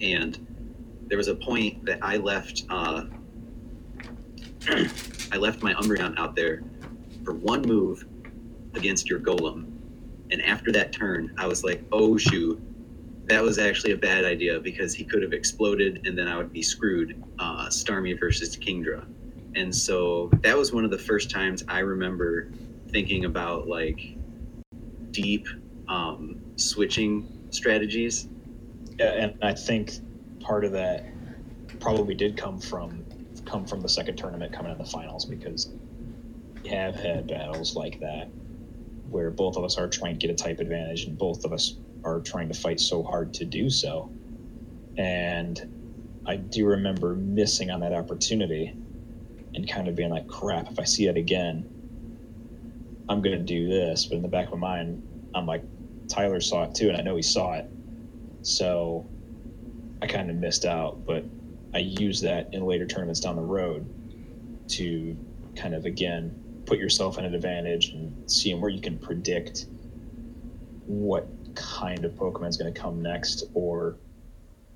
And 0.00 0.56
there 1.06 1.18
was 1.18 1.28
a 1.28 1.34
point 1.34 1.84
that 1.86 1.98
I 2.02 2.16
left. 2.16 2.64
Uh, 2.68 3.04
I 5.32 5.36
left 5.36 5.62
my 5.62 5.74
Umbreon 5.74 6.18
out 6.18 6.34
there 6.34 6.62
for 7.24 7.34
one 7.34 7.62
move 7.62 8.06
against 8.74 9.08
your 9.08 9.20
Golem, 9.20 9.66
and 10.30 10.42
after 10.42 10.72
that 10.72 10.92
turn, 10.92 11.32
I 11.38 11.46
was 11.46 11.64
like, 11.64 11.82
"Oh 11.92 12.16
shoot, 12.16 12.60
that 13.26 13.42
was 13.42 13.58
actually 13.58 13.92
a 13.92 13.96
bad 13.96 14.24
idea 14.24 14.60
because 14.60 14.94
he 14.94 15.04
could 15.04 15.22
have 15.22 15.32
exploded, 15.32 16.06
and 16.06 16.18
then 16.18 16.28
I 16.28 16.36
would 16.36 16.52
be 16.52 16.62
screwed." 16.62 17.22
Uh, 17.38 17.68
Starmie 17.68 18.18
versus 18.18 18.56
Kingdra, 18.56 19.06
and 19.54 19.74
so 19.74 20.30
that 20.42 20.56
was 20.56 20.72
one 20.72 20.84
of 20.84 20.90
the 20.90 20.98
first 20.98 21.30
times 21.30 21.64
I 21.68 21.80
remember 21.80 22.50
thinking 22.90 23.24
about 23.24 23.68
like 23.68 24.16
deep 25.10 25.46
um, 25.88 26.40
switching 26.56 27.26
strategies. 27.50 28.28
Yeah, 28.98 29.12
and 29.12 29.34
I 29.42 29.54
think 29.54 29.92
part 30.40 30.64
of 30.64 30.72
that 30.72 31.06
probably 31.80 32.14
did 32.14 32.36
come 32.36 32.60
from 32.60 33.06
come 33.46 33.66
from 33.66 33.80
the 33.80 33.88
second 33.88 34.16
tournament 34.18 34.52
coming 34.52 34.72
in 34.72 34.78
the 34.78 34.84
finals 34.84 35.26
because 35.26 35.72
we 36.64 36.70
have 36.70 36.96
had 36.96 37.28
battles 37.28 37.76
like 37.76 37.98
that 38.00 38.32
where 39.04 39.30
both 39.30 39.56
of 39.56 39.64
us 39.64 39.78
are 39.78 39.88
trying 39.88 40.18
to 40.18 40.26
get 40.26 40.32
a 40.32 40.36
type 40.36 40.60
advantage 40.60 41.06
and 41.06 41.18
both 41.18 41.44
of 41.44 41.52
us 41.52 41.78
are 42.04 42.20
trying 42.20 42.48
to 42.48 42.54
fight 42.58 42.80
so 42.80 43.02
hard 43.02 43.34
to 43.34 43.44
do 43.46 43.70
so. 43.70 44.12
And 44.98 45.60
I 46.26 46.36
do 46.36 46.66
remember 46.66 47.16
missing 47.16 47.70
on 47.70 47.80
that 47.80 47.92
opportunity 47.94 48.74
and 49.54 49.68
kind 49.68 49.88
of 49.88 49.96
being 49.96 50.10
like, 50.10 50.28
crap, 50.28 50.70
if 50.70 50.78
I 50.80 50.84
see 50.84 51.06
it 51.08 51.16
again, 51.18 51.66
I'm 53.08 53.22
going 53.22 53.38
to 53.38 53.44
do 53.44 53.68
this. 53.68 54.06
But 54.06 54.16
in 54.16 54.22
the 54.22 54.28
back 54.28 54.52
of 54.52 54.58
my 54.58 54.76
mind, 54.78 55.02
I'm 55.34 55.46
like, 55.46 55.64
Tyler 56.08 56.40
saw 56.40 56.64
it 56.64 56.74
too, 56.76 56.88
and 56.88 56.96
I 56.98 57.02
know 57.02 57.16
he 57.16 57.22
saw 57.22 57.54
it. 57.54 57.66
So 58.46 59.04
I 60.00 60.06
kind 60.06 60.30
of 60.30 60.36
missed 60.36 60.64
out, 60.64 61.04
but 61.04 61.24
I 61.74 61.78
use 61.78 62.20
that 62.20 62.54
in 62.54 62.64
later 62.64 62.86
tournaments 62.86 63.18
down 63.18 63.34
the 63.34 63.42
road 63.42 63.84
to 64.68 65.16
kind 65.56 65.74
of 65.74 65.84
again 65.84 66.62
put 66.64 66.78
yourself 66.78 67.18
in 67.18 67.24
an 67.24 67.34
advantage 67.34 67.88
and 67.88 68.30
seeing 68.30 68.60
where 68.60 68.70
you 68.70 68.80
can 68.80 68.98
predict 68.98 69.66
what 70.86 71.26
kind 71.56 72.04
of 72.04 72.12
Pokemon 72.12 72.48
is 72.48 72.56
going 72.56 72.72
to 72.72 72.80
come 72.80 73.02
next 73.02 73.42
or 73.52 73.96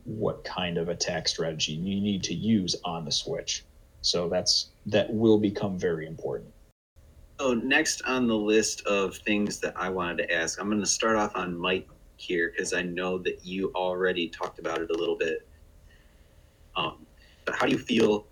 what 0.03 0.43
kind 0.43 0.77
of 0.77 0.89
attack 0.89 1.29
strategy 1.29 1.73
you 1.73 2.01
need 2.01 2.25
to 2.25 2.35
use 2.35 2.75
on 2.85 3.05
the 3.05 3.13
Switch. 3.13 3.65
So 4.03 4.29
that's 4.29 4.71
that 4.87 5.15
will 5.15 5.39
become 5.39 5.79
very 5.79 6.09
important. 6.09 6.53
So 7.39 7.55
next 7.55 8.03
on 8.03 8.27
the 8.27 8.37
list 8.37 8.85
of 8.87 9.17
things 9.19 9.61
that 9.61 9.75
I 9.77 9.91
wanted 9.91 10.27
to 10.27 10.35
ask, 10.35 10.61
I'm 10.61 10.69
going 10.69 10.81
to 10.81 10.87
start 10.87 11.15
off 11.15 11.37
on 11.37 11.57
Mike 11.57 11.89
here 12.21 12.51
because 12.51 12.73
I 12.73 12.83
know 12.83 13.19
that 13.19 13.45
you 13.45 13.73
already 13.75 14.29
talked 14.29 14.59
about 14.59 14.81
it 14.81 14.91
a 14.91 14.95
little 14.95 15.17
bit. 15.17 15.47
Um, 16.77 17.07
but 17.45 17.57
how 17.57 17.67
do 17.67 17.73
you 17.73 17.79
feel 17.79 18.27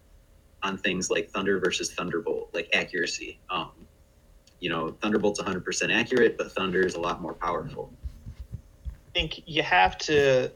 on 0.62 0.77
things 0.77 1.11
like 1.11 1.31
Thunder 1.31 1.59
versus 1.59 1.92
Thunderbolt, 1.92 2.51
like 2.53 2.68
accuracy? 2.74 3.38
Um, 3.51 3.70
you 4.61 4.68
know, 4.68 4.90
Thunderbolt's 5.01 5.40
100% 5.40 5.92
accurate, 5.92 6.37
but 6.37 6.53
Thunder 6.53 6.85
is 6.85 6.94
a 6.94 7.01
lot 7.01 7.20
more 7.20 7.35
powerful. 7.35 7.92
I 8.85 9.11
think 9.14 9.42
you 9.46 9.62
have 9.62 9.98
to 9.98 10.53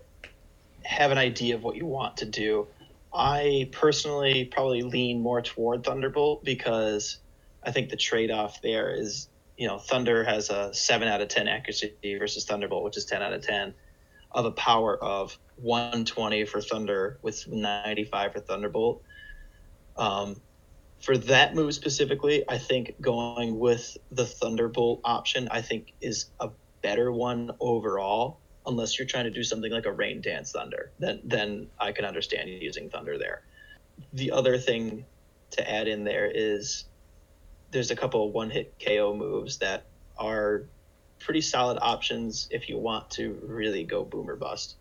have 0.85 1.11
an 1.11 1.19
idea 1.19 1.55
of 1.55 1.63
what 1.63 1.77
you 1.77 1.87
want 1.87 2.17
to 2.19 2.27
do. 2.27 2.67
I 3.15 3.69
personally 3.73 4.47
probably 4.47 4.83
lean 4.83 5.21
more 5.21 5.43
toward 5.43 5.85
Thunderbolt 5.85 6.45
because 6.45 7.19
I 7.63 7.71
think 7.71 7.91
the 7.91 7.97
trade 7.97 8.31
off 8.31 8.61
there 8.63 8.91
is, 8.91 9.29
you 9.57 9.67
know, 9.67 9.79
Thunder 9.79 10.25
has 10.25 10.51
a 10.51 10.73
7 10.73 11.09
out 11.09 11.21
of 11.21 11.29
10 11.29 11.49
accuracy 11.49 11.95
versus 12.19 12.45
Thunderbolt, 12.45 12.85
which 12.85 12.97
is 12.97 13.05
10 13.05 13.23
out 13.23 13.33
of 13.33 13.43
10, 13.43 13.75
of 14.33 14.45
a 14.45 14.53
power 14.53 14.97
of 15.03 15.37
120 15.57 16.45
for 16.47 16.61
Thunder 16.61 17.19
with 17.23 17.47
95 17.47 18.33
for 18.33 18.41
Thunderbolt. 18.41 19.03
Um, 19.97 20.41
for 21.01 21.19
that 21.19 21.55
move 21.55 21.75
specifically, 21.75 22.45
I 22.49 22.59
think 22.59 22.95
going 23.01 23.59
with 23.59 23.97
the 24.11 24.25
Thunderbolt 24.25 25.01
option, 25.05 25.49
I 25.51 25.61
think 25.61 25.93
is 26.01 26.27
a 26.41 26.51
better 26.81 27.13
one 27.13 27.51
overall. 27.61 28.39
Unless 28.65 28.97
you're 28.97 29.09
trying 29.09 29.25
to 29.25 29.31
do 29.31 29.43
something 29.43 29.73
like 29.73 29.87
a 29.87 29.93
Rain 29.93 30.21
Dance 30.21 30.53
Thunder, 30.53 30.93
then 31.01 31.21
then 31.25 31.67
I 31.81 31.91
can 31.91 32.05
understand 32.05 32.49
using 32.49 32.89
Thunder 32.89 33.19
there. 33.19 33.43
The 34.13 34.31
other 34.31 34.57
thing 34.57 35.05
to 35.51 35.69
add 35.69 35.89
in 35.89 36.05
there 36.05 36.31
is 36.33 36.85
there's 37.73 37.91
a 37.91 37.97
couple 37.97 38.31
one 38.31 38.51
hit 38.51 38.75
KO 38.85 39.17
moves 39.17 39.59
that 39.59 39.87
are 40.19 40.65
pretty 41.19 41.41
solid 41.41 41.79
options 41.81 42.47
if 42.51 42.69
you 42.69 42.79
want 42.79 43.11
to 43.11 43.39
really 43.43 43.83
go 43.83 44.05
boomer 44.05 44.37
bust. 44.37 44.77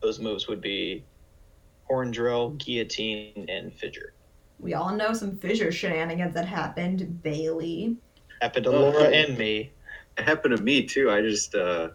Those 0.00 0.20
moves 0.20 0.46
would 0.48 0.60
be 0.60 1.04
Horn 1.84 2.12
Drill, 2.12 2.50
Guillotine, 2.50 3.46
and 3.48 3.72
Fissure. 3.74 4.14
We 4.58 4.74
all 4.74 4.94
know 4.94 5.12
some 5.12 5.36
fissure 5.36 5.72
shenanigans 5.72 6.34
that 6.34 6.46
happened. 6.46 7.22
Bailey. 7.22 7.96
Happened 8.40 8.64
to 8.64 8.70
Laura 8.70 9.04
and 9.04 9.36
me. 9.36 9.72
It 10.16 10.24
happened 10.24 10.56
to 10.56 10.62
me 10.62 10.86
too. 10.86 11.10
I 11.10 11.20
just 11.20 11.54
uh, 11.54 11.88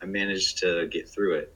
I 0.00 0.06
managed 0.06 0.58
to 0.58 0.86
get 0.88 1.08
through 1.08 1.34
it. 1.34 1.54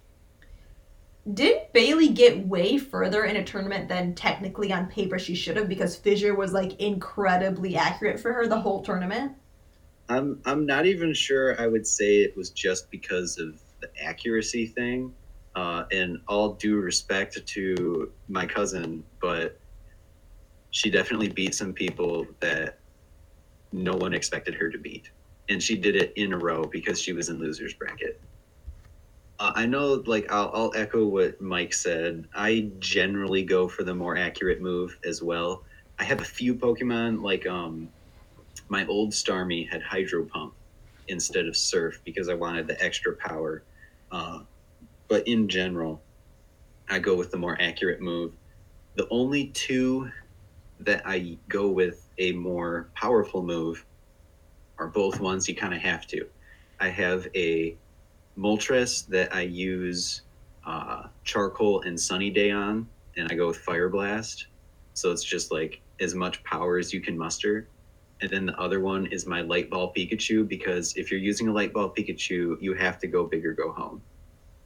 Didn't 1.34 1.72
Bailey 1.72 2.10
get 2.10 2.46
way 2.46 2.78
further 2.78 3.24
in 3.24 3.36
a 3.36 3.44
tournament 3.44 3.88
than 3.88 4.14
technically 4.14 4.72
on 4.72 4.86
paper 4.86 5.18
she 5.18 5.34
should 5.34 5.56
have 5.56 5.68
because 5.68 5.96
Fissure 5.96 6.36
was 6.36 6.52
like 6.52 6.80
incredibly 6.80 7.76
accurate 7.76 8.20
for 8.20 8.32
her 8.32 8.46
the 8.46 8.60
whole 8.60 8.82
tournament? 8.82 9.32
I'm 10.08 10.40
I'm 10.44 10.66
not 10.66 10.86
even 10.86 11.12
sure 11.12 11.60
I 11.60 11.66
would 11.66 11.86
say 11.86 12.18
it 12.18 12.36
was 12.36 12.50
just 12.50 12.90
because 12.92 13.38
of 13.38 13.60
the 13.80 13.90
accuracy 14.00 14.66
thing. 14.66 15.12
Uh, 15.56 15.84
and 15.90 16.18
all 16.28 16.52
due 16.52 16.76
respect 16.76 17.44
to 17.46 18.12
my 18.28 18.44
cousin, 18.44 19.02
but 19.22 19.58
she 20.70 20.90
definitely 20.90 21.28
beat 21.28 21.54
some 21.54 21.72
people 21.72 22.26
that 22.40 22.78
no 23.72 23.94
one 23.94 24.12
expected 24.12 24.54
her 24.54 24.68
to 24.68 24.76
beat. 24.76 25.10
And 25.48 25.62
she 25.62 25.74
did 25.74 25.96
it 25.96 26.12
in 26.16 26.34
a 26.34 26.38
row 26.38 26.64
because 26.64 27.00
she 27.00 27.14
was 27.14 27.30
in 27.30 27.38
losers 27.38 27.72
bracket. 27.72 28.20
Uh, 29.38 29.52
I 29.54 29.66
know, 29.66 30.02
like, 30.06 30.30
I'll, 30.32 30.50
I'll 30.54 30.72
echo 30.74 31.06
what 31.06 31.40
Mike 31.40 31.74
said. 31.74 32.26
I 32.34 32.70
generally 32.78 33.44
go 33.44 33.68
for 33.68 33.84
the 33.84 33.94
more 33.94 34.16
accurate 34.16 34.62
move 34.62 34.98
as 35.04 35.22
well. 35.22 35.62
I 35.98 36.04
have 36.04 36.20
a 36.20 36.24
few 36.24 36.54
Pokemon, 36.54 37.22
like, 37.22 37.46
um, 37.46 37.90
my 38.68 38.86
old 38.86 39.12
Starmie 39.12 39.68
had 39.68 39.82
Hydro 39.82 40.24
Pump 40.26 40.54
instead 41.08 41.46
of 41.46 41.56
Surf 41.56 42.00
because 42.04 42.28
I 42.28 42.34
wanted 42.34 42.66
the 42.66 42.82
extra 42.82 43.14
power. 43.16 43.64
Uh, 44.10 44.40
but 45.08 45.26
in 45.28 45.48
general, 45.48 46.02
I 46.88 46.98
go 46.98 47.14
with 47.14 47.30
the 47.30 47.36
more 47.36 47.60
accurate 47.60 48.00
move. 48.00 48.34
The 48.94 49.06
only 49.10 49.48
two 49.48 50.10
that 50.80 51.02
I 51.06 51.38
go 51.48 51.68
with 51.68 52.08
a 52.18 52.32
more 52.32 52.90
powerful 52.94 53.42
move 53.42 53.84
are 54.78 54.88
both 54.88 55.20
ones 55.20 55.48
you 55.48 55.54
kind 55.54 55.74
of 55.74 55.80
have 55.80 56.06
to. 56.08 56.26
I 56.80 56.88
have 56.88 57.26
a 57.34 57.76
Moltres 58.38 59.06
that 59.08 59.34
I 59.34 59.42
use 59.42 60.22
uh, 60.66 61.04
Charcoal 61.24 61.82
and 61.82 61.98
Sunny 61.98 62.30
Day 62.30 62.50
on, 62.50 62.88
and 63.16 63.30
I 63.30 63.34
go 63.34 63.46
with 63.46 63.58
Fire 63.58 63.88
Blast. 63.88 64.46
So 64.94 65.12
it's 65.12 65.24
just 65.24 65.52
like 65.52 65.80
as 66.00 66.14
much 66.14 66.42
power 66.44 66.78
as 66.78 66.92
you 66.92 67.00
can 67.00 67.16
muster. 67.16 67.68
And 68.20 68.30
then 68.30 68.46
the 68.46 68.58
other 68.58 68.80
one 68.80 69.06
is 69.06 69.26
my 69.26 69.42
Light 69.42 69.68
Ball 69.68 69.92
Pikachu 69.92 70.48
because 70.48 70.94
if 70.96 71.10
you're 71.10 71.20
using 71.20 71.48
a 71.48 71.52
Light 71.52 71.72
Ball 71.72 71.90
Pikachu, 71.90 72.60
you 72.60 72.74
have 72.74 72.98
to 73.00 73.06
go 73.06 73.24
big 73.24 73.44
or 73.44 73.52
go 73.52 73.72
home. 73.72 74.00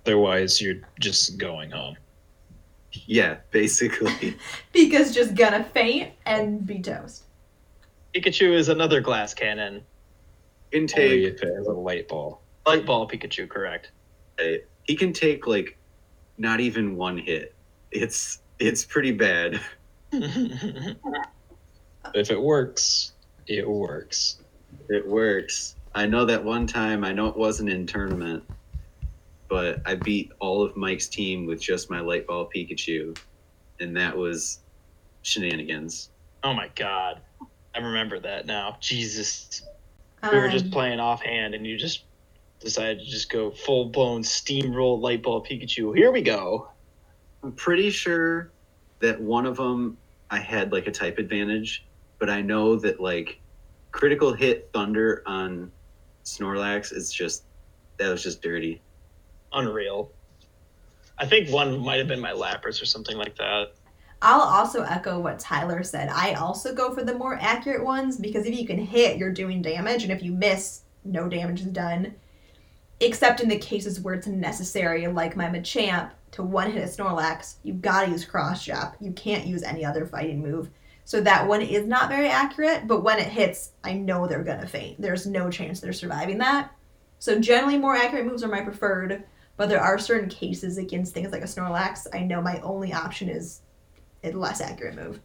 Otherwise, 0.07 0.61
you're 0.61 0.81
just 1.01 1.37
going 1.37 1.71
home. 1.71 1.97
Yeah, 2.93 3.37
basically. 3.51 4.37
Pika's 4.73 5.15
just 5.15 5.35
gonna 5.35 5.65
faint 5.65 6.13
and 6.27 6.67
be 6.67 6.81
toast. 6.81 7.25
Pikachu 8.15 8.53
is 8.53 8.69
another 8.69 9.01
glass 9.01 9.35
cannon. 9.35 9.83
Only 10.73 10.87
Intake, 10.87 11.35
if 11.35 11.43
it 11.43 11.55
has 11.57 11.67
a 11.67 11.73
light 11.73 12.09
ball. 12.09 12.43
Light 12.67 12.85
ball 12.87 13.09
Pikachu, 13.09 13.49
correct. 13.49 13.91
he 14.85 14.95
can 14.97 15.13
take 15.13 15.47
like 15.47 15.77
not 16.39 16.61
even 16.61 16.97
one 16.97 17.19
hit. 17.19 17.55
It's 17.91 18.41
it's 18.59 18.85
pretty 18.85 19.13
bad. 19.13 19.61
If 22.15 22.31
it 22.31 22.41
works, 22.41 23.13
it 23.47 23.69
works. 23.69 24.39
It 24.89 25.07
works. 25.07 25.77
I 25.95 26.07
know 26.07 26.25
that 26.25 26.43
one 26.43 26.67
time, 26.67 27.05
I 27.05 27.13
know 27.13 27.27
it 27.29 27.37
wasn't 27.37 27.69
in 27.71 27.87
tournament, 27.87 28.43
but 29.49 29.81
I 29.87 29.95
beat 29.97 30.33
all 30.41 30.63
of 30.63 30.77
Mike's 30.77 31.09
team 31.09 31.47
with 31.47 31.61
just 31.61 31.91
my 31.91 32.01
light 32.01 32.27
ball 32.27 32.49
Pikachu, 32.55 33.17
and 33.81 33.97
that 33.97 34.17
was 34.17 34.61
shenanigans. 35.23 36.11
oh 36.43 36.55
my 36.55 36.69
god. 36.75 37.21
I 37.75 37.79
remember 37.79 38.19
that 38.21 38.47
now. 38.47 38.77
Jesus. 38.81 39.63
We 40.23 40.37
were 40.39 40.49
just 40.49 40.65
Um, 40.67 40.71
playing 40.73 41.01
offhand 41.01 41.55
and 41.55 41.65
you 41.67 41.77
just 41.77 42.05
decided 42.61 43.01
to 43.01 43.07
just 43.07 43.31
go 43.31 43.51
full 43.51 43.87
blown 43.87 44.23
steamroll 44.23 45.01
light 45.01 45.23
ball 45.23 45.43
Pikachu. 45.45 45.97
Here 45.97 46.13
we 46.13 46.23
go. 46.23 46.69
I'm 47.43 47.53
pretty 47.53 47.91
sure 47.91 48.53
that 49.01 49.21
one 49.21 49.47
of 49.47 49.57
them 49.57 49.97
I 50.31 50.39
had 50.39 50.71
like 50.71 50.87
a 50.87 50.93
type 50.93 51.19
advantage, 51.19 51.85
but 52.19 52.31
I 52.31 52.43
know 52.43 52.77
that 52.77 53.01
like 53.01 53.41
critical 53.91 54.33
hit 54.33 54.71
Thunder 54.73 55.23
on 55.27 55.73
Snorlax 56.25 56.93
is 56.93 57.13
just 57.13 57.45
that 57.97 58.09
was 58.09 58.23
just 58.23 58.43
dirty. 58.43 58.81
Unreal. 59.53 60.13
I 61.19 61.27
think 61.27 61.51
one 61.51 61.81
might 61.81 61.99
have 61.99 62.09
been 62.09 62.21
my 62.21 62.33
Lapras 62.33 62.81
or 62.81 62.87
something 62.87 63.17
like 63.17 63.37
that. 63.37 63.73
I'll 64.23 64.43
also 64.43 64.83
echo 64.83 65.19
what 65.19 65.39
Tyler 65.39 65.83
said. 65.83 66.11
I 66.11 66.35
also 66.35 66.75
go 66.75 66.95
for 66.95 67.03
the 67.03 67.15
more 67.15 67.39
accurate 67.41 67.83
ones 67.83 68.19
because 68.19 68.45
if 68.47 68.59
you 68.59 68.67
can 68.67 68.79
hit, 68.79 69.17
you're 69.17 69.33
doing 69.33 69.63
damage, 69.63 70.03
and 70.03 70.13
if 70.13 70.23
you 70.23 70.33
miss, 70.33 70.83
no 71.05 71.29
damage 71.29 71.61
is 71.61 71.69
done. 71.69 72.15
Except 73.01 73.41
in 73.41 73.49
the 73.49 73.59
cases 73.59 74.01
where 74.01 74.15
it's 74.15 74.27
necessary, 74.27 75.07
like 75.07 75.37
my 75.37 75.47
Machamp, 75.47 76.11
to 76.33 76.43
one 76.43 76.71
hit 76.71 76.85
a 76.85 76.87
Snorlax, 76.87 77.57
you've 77.63 77.83
got 77.83 78.05
to 78.05 78.11
use 78.11 78.25
Cross 78.25 78.65
Chop. 78.65 78.95
You 79.01 79.13
can't 79.13 79.47
use 79.47 79.63
any 79.63 79.85
other 79.85 80.07
fighting 80.07 80.41
move. 80.41 80.71
So 81.05 81.21
that 81.23 81.49
one 81.49 81.61
is 81.61 81.87
not 81.87 82.09
very 82.09 82.29
accurate, 82.29 82.87
but 82.87 83.03
when 83.03 83.19
it 83.19 83.27
hits, 83.27 83.73
I 83.83 83.95
know 83.95 84.29
they're 84.29 84.45
gonna 84.45 84.69
faint. 84.69 85.01
There's 85.01 85.27
no 85.27 85.51
chance 85.51 85.81
they're 85.81 85.93
surviving 85.93 86.39
that. 86.39 86.71
So 87.19 87.41
generally, 87.41 87.79
more 87.79 87.97
accurate 87.97 88.27
moves 88.27 88.45
are 88.45 88.49
my 88.49 88.61
preferred, 88.61 89.25
but 89.57 89.69
there 89.69 89.81
are 89.81 89.99
certain 89.99 90.29
cases 90.29 90.79
against 90.79 91.13
things 91.13 91.33
like 91.33 91.43
a 91.43 91.47
Snorlax. 91.47 92.07
I 92.15 92.21
know 92.21 92.41
my 92.41 92.61
only 92.61 92.93
option 92.93 93.29
is 93.29 93.63
a 94.23 94.31
less 94.31 94.61
accurate 94.61 94.95
move. 94.95 95.19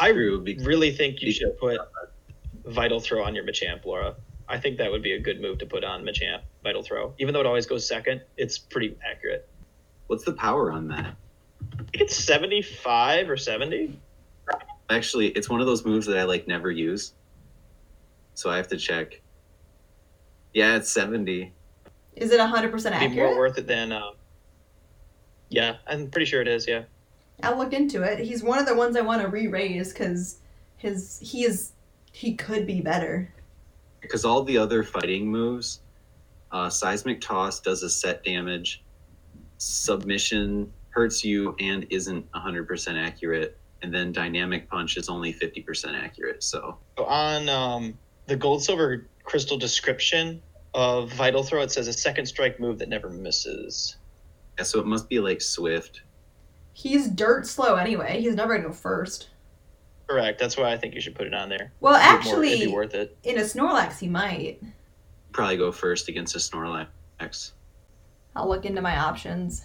I 0.00 0.08
Really 0.08 0.92
think 0.92 1.20
you 1.20 1.30
should 1.30 1.58
put 1.58 1.78
Vital 2.64 2.98
Throw 2.98 3.22
on 3.22 3.34
your 3.34 3.44
Machamp, 3.44 3.84
Laura. 3.84 4.14
I 4.52 4.58
think 4.58 4.76
that 4.76 4.90
would 4.90 5.02
be 5.02 5.12
a 5.12 5.18
good 5.18 5.40
move 5.40 5.56
to 5.58 5.66
put 5.66 5.82
on 5.82 6.04
Machamp, 6.04 6.42
Vital 6.62 6.82
Throw. 6.82 7.14
Even 7.18 7.32
though 7.32 7.40
it 7.40 7.46
always 7.46 7.64
goes 7.64 7.88
second, 7.88 8.20
it's 8.36 8.58
pretty 8.58 8.94
accurate. 9.02 9.48
What's 10.08 10.24
the 10.24 10.34
power 10.34 10.70
on 10.70 10.88
that? 10.88 11.16
I 11.72 11.76
think 11.84 12.02
it's 12.02 12.14
75 12.16 13.30
or 13.30 13.38
70. 13.38 13.98
Actually, 14.90 15.28
it's 15.28 15.48
one 15.48 15.62
of 15.62 15.66
those 15.66 15.86
moves 15.86 16.06
that 16.06 16.18
I 16.18 16.24
like 16.24 16.46
never 16.46 16.70
use. 16.70 17.14
So 18.34 18.50
I 18.50 18.58
have 18.58 18.68
to 18.68 18.76
check. 18.76 19.22
Yeah, 20.52 20.76
it's 20.76 20.90
70. 20.90 21.50
Is 22.16 22.30
it 22.30 22.38
100% 22.38 22.96
It'd 22.96 23.10
be 23.10 23.16
more 23.16 23.38
worth 23.38 23.56
it 23.56 23.66
than. 23.66 23.90
Uh, 23.90 24.10
yeah, 25.48 25.76
I'm 25.86 26.10
pretty 26.10 26.26
sure 26.26 26.42
it 26.42 26.48
is. 26.48 26.68
Yeah. 26.68 26.82
I'll 27.42 27.56
look 27.56 27.72
into 27.72 28.02
it. 28.02 28.18
He's 28.18 28.42
one 28.42 28.58
of 28.58 28.66
the 28.66 28.74
ones 28.74 28.96
I 28.96 29.00
want 29.00 29.22
to 29.22 29.28
re-raise 29.28 29.94
because 29.94 30.40
his 30.76 31.18
he 31.22 31.44
is 31.44 31.72
he 32.12 32.34
could 32.34 32.66
be 32.66 32.82
better. 32.82 33.32
Because 34.02 34.24
all 34.24 34.42
the 34.42 34.58
other 34.58 34.82
fighting 34.82 35.28
moves, 35.28 35.80
uh, 36.50 36.68
Seismic 36.68 37.20
Toss 37.20 37.60
does 37.60 37.82
a 37.82 37.88
set 37.88 38.22
damage, 38.24 38.82
Submission 39.58 40.72
hurts 40.90 41.24
you 41.24 41.54
and 41.60 41.86
isn't 41.88 42.30
100% 42.32 42.94
accurate, 43.00 43.56
and 43.82 43.94
then 43.94 44.12
Dynamic 44.12 44.68
Punch 44.68 44.96
is 44.96 45.08
only 45.08 45.32
50% 45.32 45.94
accurate. 45.94 46.42
So 46.42 46.78
So 46.98 47.04
on 47.04 47.48
um, 47.48 47.98
the 48.26 48.36
gold 48.36 48.62
silver 48.62 49.06
crystal 49.24 49.56
description 49.56 50.42
of 50.74 51.12
Vital 51.12 51.44
Throw, 51.44 51.62
it 51.62 51.70
says 51.70 51.86
a 51.86 51.92
second 51.92 52.26
strike 52.26 52.58
move 52.58 52.78
that 52.80 52.88
never 52.88 53.08
misses. 53.08 53.96
Yeah, 54.58 54.64
so 54.64 54.80
it 54.80 54.86
must 54.86 55.08
be 55.08 55.20
like 55.20 55.40
Swift. 55.40 56.02
He's 56.74 57.08
dirt 57.08 57.46
slow 57.46 57.76
anyway. 57.76 58.20
He's 58.20 58.34
never 58.34 58.56
gonna 58.56 58.68
go 58.68 58.74
first. 58.74 59.28
Correct. 60.06 60.38
That's 60.38 60.56
why 60.56 60.72
I 60.72 60.76
think 60.76 60.94
you 60.94 61.00
should 61.00 61.14
put 61.14 61.26
it 61.26 61.34
on 61.34 61.48
there. 61.48 61.72
Well, 61.80 61.94
It'd 61.94 62.02
be 62.04 62.08
more- 62.10 62.18
actually, 62.18 62.52
it'd 62.52 62.66
be 62.68 62.72
worth 62.72 62.94
it. 62.94 63.16
in 63.24 63.38
a 63.38 63.42
Snorlax, 63.42 63.98
he 63.98 64.08
might. 64.08 64.60
Probably 65.32 65.56
go 65.56 65.72
first 65.72 66.08
against 66.08 66.34
a 66.36 66.38
Snorlax. 66.38 67.52
I'll 68.34 68.48
look 68.48 68.64
into 68.64 68.80
my 68.82 68.98
options. 68.98 69.64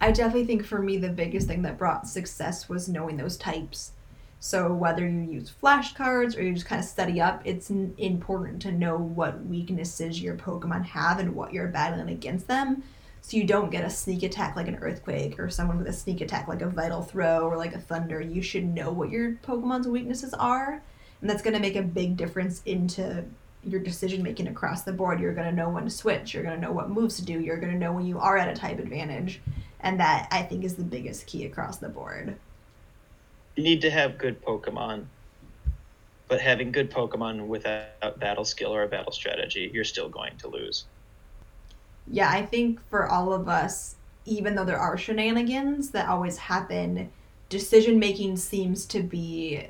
I 0.00 0.12
definitely 0.12 0.44
think 0.46 0.64
for 0.66 0.80
me 0.80 0.98
the 0.98 1.08
biggest 1.08 1.48
thing 1.48 1.62
that 1.62 1.78
brought 1.78 2.06
success 2.06 2.68
was 2.68 2.88
knowing 2.88 3.16
those 3.16 3.36
types. 3.36 3.92
So 4.40 4.72
whether 4.72 5.08
you 5.08 5.20
use 5.22 5.52
flashcards 5.62 6.36
or 6.36 6.42
you 6.42 6.52
just 6.52 6.66
kind 6.66 6.78
of 6.80 6.84
study 6.84 7.20
up, 7.20 7.40
it's 7.44 7.70
important 7.70 8.60
to 8.62 8.72
know 8.72 8.98
what 8.98 9.44
weaknesses 9.46 10.20
your 10.20 10.36
Pokemon 10.36 10.84
have 10.84 11.18
and 11.18 11.34
what 11.34 11.52
you're 11.54 11.68
battling 11.68 12.10
against 12.10 12.46
them. 12.46 12.82
So 13.26 13.36
you 13.36 13.42
don't 13.42 13.72
get 13.72 13.84
a 13.84 13.90
sneak 13.90 14.22
attack 14.22 14.54
like 14.54 14.68
an 14.68 14.76
earthquake 14.76 15.40
or 15.40 15.50
someone 15.50 15.78
with 15.78 15.88
a 15.88 15.92
sneak 15.92 16.20
attack 16.20 16.46
like 16.46 16.62
a 16.62 16.68
vital 16.68 17.02
throw 17.02 17.40
or 17.48 17.56
like 17.56 17.74
a 17.74 17.80
thunder. 17.80 18.20
You 18.20 18.40
should 18.40 18.72
know 18.72 18.92
what 18.92 19.10
your 19.10 19.32
Pokemon's 19.42 19.88
weaknesses 19.88 20.32
are, 20.34 20.80
and 21.20 21.28
that's 21.28 21.42
going 21.42 21.54
to 21.54 21.58
make 21.58 21.74
a 21.74 21.82
big 21.82 22.16
difference 22.16 22.62
into 22.66 23.24
your 23.64 23.80
decision 23.80 24.22
making 24.22 24.46
across 24.46 24.82
the 24.82 24.92
board. 24.92 25.18
You're 25.18 25.34
going 25.34 25.50
to 25.50 25.56
know 25.56 25.68
when 25.68 25.82
to 25.82 25.90
switch. 25.90 26.34
You're 26.34 26.44
going 26.44 26.54
to 26.54 26.60
know 26.64 26.70
what 26.70 26.88
moves 26.88 27.16
to 27.16 27.24
do. 27.24 27.40
You're 27.40 27.56
going 27.56 27.72
to 27.72 27.78
know 27.78 27.92
when 27.92 28.06
you 28.06 28.20
are 28.20 28.38
at 28.38 28.48
a 28.48 28.54
type 28.54 28.78
advantage. 28.78 29.40
And 29.80 29.98
that 29.98 30.28
I 30.30 30.42
think 30.42 30.62
is 30.62 30.76
the 30.76 30.84
biggest 30.84 31.26
key 31.26 31.46
across 31.46 31.78
the 31.78 31.88
board. 31.88 32.36
You 33.56 33.64
need 33.64 33.80
to 33.80 33.90
have 33.90 34.18
good 34.18 34.40
Pokemon, 34.40 35.06
but 36.28 36.40
having 36.40 36.70
good 36.70 36.92
Pokemon 36.92 37.48
without 37.48 38.20
battle 38.20 38.44
skill 38.44 38.72
or 38.72 38.84
a 38.84 38.88
battle 38.88 39.10
strategy, 39.10 39.68
you're 39.74 39.82
still 39.82 40.08
going 40.08 40.36
to 40.38 40.46
lose. 40.46 40.84
Yeah, 42.08 42.30
I 42.30 42.44
think 42.46 42.80
for 42.88 43.06
all 43.06 43.32
of 43.32 43.48
us, 43.48 43.96
even 44.24 44.54
though 44.54 44.64
there 44.64 44.78
are 44.78 44.96
shenanigans 44.96 45.90
that 45.90 46.08
always 46.08 46.36
happen, 46.36 47.10
decision 47.48 47.98
making 47.98 48.36
seems 48.36 48.86
to 48.86 49.02
be 49.02 49.66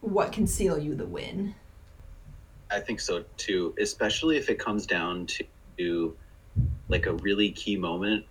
what 0.00 0.32
can 0.32 0.46
seal 0.46 0.78
you 0.78 0.94
the 0.94 1.06
win. 1.06 1.54
I 2.70 2.80
think 2.80 3.00
so 3.00 3.24
too, 3.36 3.74
especially 3.80 4.36
if 4.36 4.48
it 4.50 4.58
comes 4.58 4.86
down 4.86 5.26
to 5.78 6.16
like 6.88 7.06
a 7.06 7.12
really 7.14 7.50
key 7.50 7.76
moment 7.76 8.24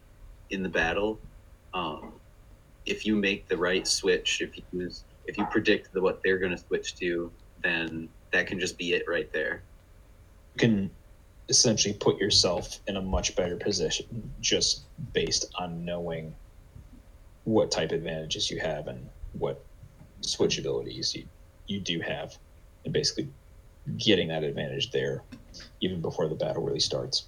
in 0.50 0.64
the 0.64 0.70
battle. 0.70 1.20
Um, 1.74 2.14
if 2.86 3.06
you 3.06 3.16
make 3.16 3.48
the 3.48 3.58
right 3.58 3.88
switch, 3.88 4.42
if 4.42 4.58
you 4.58 4.64
use, 4.72 5.04
if 5.26 5.38
you 5.38 5.46
predict 5.48 5.94
the, 5.94 6.02
what 6.02 6.22
they're 6.24 6.38
going 6.38 6.52
to 6.52 6.58
switch 6.58 6.96
to, 6.96 7.32
then 7.64 8.10
that 8.32 8.48
can 8.48 8.60
just 8.60 8.78
be 8.78 8.94
it 8.94 9.04
right 9.08 9.32
there. 9.32 9.62
You 10.56 10.60
can 10.60 10.92
essentially 11.50 11.94
put 11.94 12.18
yourself 12.18 12.80
in 12.88 12.98
a 12.98 13.02
much 13.02 13.36
better 13.36 13.56
position 13.56 14.32
just 14.42 14.84
based 15.14 15.46
on 15.56 15.86
knowing 15.86 16.36
what 17.44 17.70
type 17.70 17.92
of 17.92 17.98
advantages 17.98 18.50
you 18.50 18.60
have 18.60 18.88
and 18.88 19.08
what 19.34 19.64
switch 20.22 20.58
abilities 20.58 21.16
you, 21.16 21.24
you 21.68 21.80
do 21.80 22.00
have 22.00 22.38
and 22.84 22.94
basically 22.94 23.30
getting 23.98 24.30
that 24.30 24.44
advantage 24.44 24.92
there 24.92 25.22
even 25.82 26.02
before 26.02 26.28
the 26.28 26.36
battle 26.36 26.64
really 26.64 26.80
starts 26.80 27.26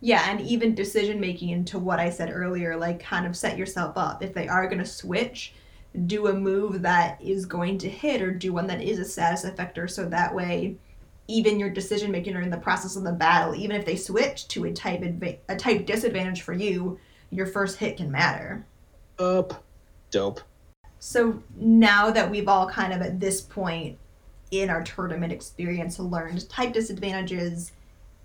Yeah, 0.00 0.28
and 0.28 0.40
even 0.40 0.74
decision 0.74 1.20
making 1.20 1.50
into 1.50 1.78
what 1.78 2.00
I 2.00 2.10
said 2.10 2.30
earlier, 2.32 2.76
like 2.76 3.00
kind 3.00 3.26
of 3.26 3.36
set 3.36 3.58
yourself 3.58 3.96
up. 3.96 4.22
If 4.22 4.34
they 4.34 4.48
are 4.48 4.66
going 4.66 4.78
to 4.78 4.86
switch, 4.86 5.54
do 6.06 6.28
a 6.28 6.32
move 6.32 6.82
that 6.82 7.20
is 7.20 7.46
going 7.46 7.78
to 7.78 7.88
hit 7.88 8.22
or 8.22 8.32
do 8.32 8.52
one 8.52 8.66
that 8.68 8.82
is 8.82 8.98
a 8.98 9.04
status 9.04 9.44
effector 9.44 9.90
so 9.90 10.04
that 10.04 10.34
way 10.34 10.76
even 11.28 11.60
your 11.60 11.68
decision 11.68 12.10
making 12.10 12.34
or 12.34 12.40
in 12.40 12.50
the 12.50 12.56
process 12.56 12.96
of 12.96 13.04
the 13.04 13.12
battle, 13.12 13.54
even 13.54 13.76
if 13.76 13.84
they 13.84 13.96
switch 13.96 14.48
to 14.48 14.64
a 14.64 14.72
type 14.72 15.02
adva- 15.02 15.38
a 15.48 15.56
type 15.56 15.86
disadvantage 15.86 16.40
for 16.40 16.54
you, 16.54 16.98
your 17.30 17.46
first 17.46 17.76
hit 17.76 17.98
can 17.98 18.10
matter. 18.10 18.66
up 19.18 19.62
dope 20.10 20.40
So 21.00 21.42
now 21.56 22.10
that 22.10 22.30
we've 22.30 22.48
all 22.48 22.68
kind 22.68 22.94
of 22.94 23.02
at 23.02 23.20
this 23.20 23.42
point 23.42 23.98
in 24.50 24.70
our 24.70 24.82
tournament 24.82 25.30
experience 25.30 25.98
learned 25.98 26.48
type 26.48 26.72
disadvantages, 26.72 27.72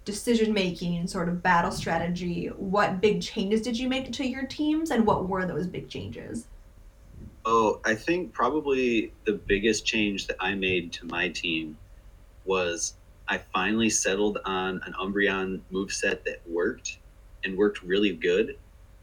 decision 0.06 0.54
making, 0.54 1.08
sort 1.08 1.28
of 1.28 1.44
battle 1.44 1.72
strategy, 1.72 2.48
what 2.48 3.02
big 3.02 3.22
changes 3.22 3.62
did 3.62 3.78
you 3.78 3.90
make 3.90 4.14
to 4.14 4.26
your 4.26 4.46
teams 4.46 4.92
and 4.92 5.06
what 5.06 5.28
were 5.28 5.46
those 5.46 5.68
big 5.68 5.90
changes? 5.90 6.48
Oh, 7.46 7.82
I 7.84 7.96
think 7.96 8.32
probably 8.32 9.12
the 9.26 9.34
biggest 9.34 9.86
change 9.86 10.28
that 10.28 10.38
I 10.40 10.56
made 10.56 10.94
to 10.94 11.06
my 11.08 11.28
team 11.28 11.78
was 12.46 12.96
I 13.28 13.38
finally 13.38 13.90
settled 13.90 14.40
on 14.46 14.82
an 14.86 14.94
Umbreon 15.00 15.62
moveset 15.72 16.24
that 16.26 16.42
worked 16.48 16.98
and 17.44 17.58
worked 17.58 17.82
really 17.84 18.14
good. 18.14 18.58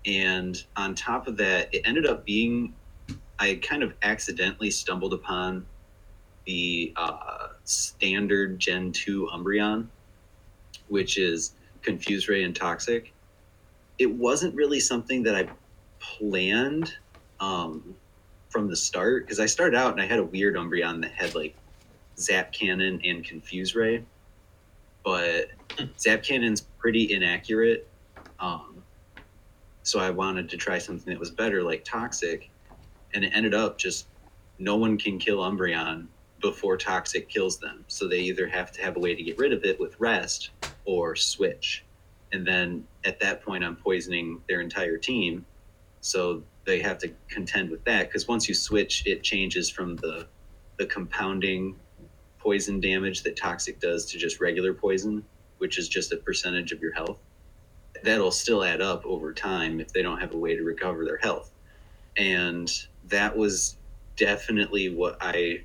And 0.07 0.63
on 0.77 0.95
top 0.95 1.27
of 1.27 1.37
that, 1.39 1.73
it 1.75 1.83
ended 1.85 2.07
up 2.07 2.25
being 2.25 2.75
I 3.39 3.59
kind 3.63 3.83
of 3.83 3.95
accidentally 4.03 4.71
stumbled 4.71 5.15
upon 5.15 5.65
the 6.45 6.93
uh, 6.97 7.49
standard 7.65 8.59
Gen 8.59 8.93
2 8.93 9.31
Umbreon, 9.33 9.87
which 10.89 11.17
is 11.17 11.53
Confuse 11.81 12.29
Ray 12.29 12.45
and 12.45 12.55
Toxic. 12.55 13.15
It 13.99 14.11
wasn't 14.11 14.55
really 14.55 14.79
something 14.79 15.23
that 15.23 15.35
I 15.35 15.49
planned 16.01 16.95
um, 17.41 17.95
from 18.51 18.69
the 18.69 18.77
start 18.77 19.25
because 19.25 19.41
I 19.41 19.47
started 19.47 19.77
out 19.77 19.93
and 19.93 20.03
I 20.03 20.07
had 20.07 20.19
a 20.19 20.25
weird 20.25 20.57
Umbreon 20.57 21.01
that 21.03 21.13
had 21.13 21.35
like 21.35 21.57
Zap 22.21 22.53
Cannon 22.53 23.01
and 23.05 23.25
Confuse 23.25 23.75
Ray, 23.75 24.05
but 25.05 25.49
Zap 25.99 26.23
Cannon's 26.23 26.63
pretty 26.79 27.13
inaccurate. 27.13 27.89
Um, 28.39 28.83
so 29.83 29.99
I 29.99 30.11
wanted 30.11 30.49
to 30.51 30.57
try 30.57 30.79
something 30.79 31.13
that 31.13 31.19
was 31.19 31.31
better, 31.31 31.63
like 31.63 31.85
Toxic, 31.85 32.51
and 33.15 33.25
it 33.25 33.33
ended 33.35 33.55
up 33.55 33.79
just 33.79 34.07
no 34.59 34.77
one 34.77 34.99
can 34.99 35.19
kill 35.19 35.39
Umbreon 35.39 36.07
before 36.41 36.77
Toxic 36.77 37.29
kills 37.29 37.59
them. 37.59 37.85
So 37.89 38.09
they 38.09 38.21
either 38.21 38.47
have 38.47 38.73
to 38.73 38.83
have 38.83 38.97
a 38.97 39.01
way 39.01 39.15
to 39.15 39.23
get 39.23 39.39
rid 39.39 39.53
of 39.53 39.65
it 39.65 39.81
with 39.81 39.99
Rest 39.99 40.51
or 40.85 41.17
switch. 41.17 41.85
And 42.33 42.47
then 42.47 42.87
at 43.05 43.21
that 43.21 43.43
point, 43.43 43.65
I'm 43.65 43.77
poisoning 43.77 44.41
their 44.49 44.61
entire 44.61 44.97
team. 44.97 45.45
So 46.01 46.43
they 46.65 46.81
have 46.81 46.99
to 46.99 47.11
contend 47.29 47.71
with 47.71 47.85
that 47.85 48.09
because 48.09 48.29
once 48.29 48.49
you 48.49 48.55
switch, 48.55 49.03
it 49.07 49.23
changes 49.23 49.69
from 49.69 49.97
the 49.97 50.27
the 50.77 50.87
compounding 50.87 51.77
poison 52.41 52.81
damage 52.81 53.23
that 53.25 53.37
toxic 53.37 53.81
does 53.81 54.07
to 54.07 54.19
just 54.19 54.41
regular 54.41 54.75
poison, 54.75 55.25
which 55.59 55.79
is 55.79 55.89
just 55.89 56.13
a 56.13 56.19
percentage 56.19 56.73
of 56.73 56.81
your 56.83 56.93
health. 56.93 57.19
That'll 58.05 58.33
still 58.33 58.65
add 58.65 58.81
up 58.83 59.05
over 59.07 59.33
time 59.35 59.81
if 59.81 59.93
they 59.93 60.03
don't 60.03 60.21
have 60.21 60.35
a 60.35 60.39
way 60.39 60.57
to 60.57 60.65
recover 60.65 61.05
their 61.05 61.19
health. 61.19 61.53
And 62.17 62.71
that 63.07 63.37
was 63.37 63.79
definitely 64.17 64.95
what 64.95 65.19
I 65.21 65.65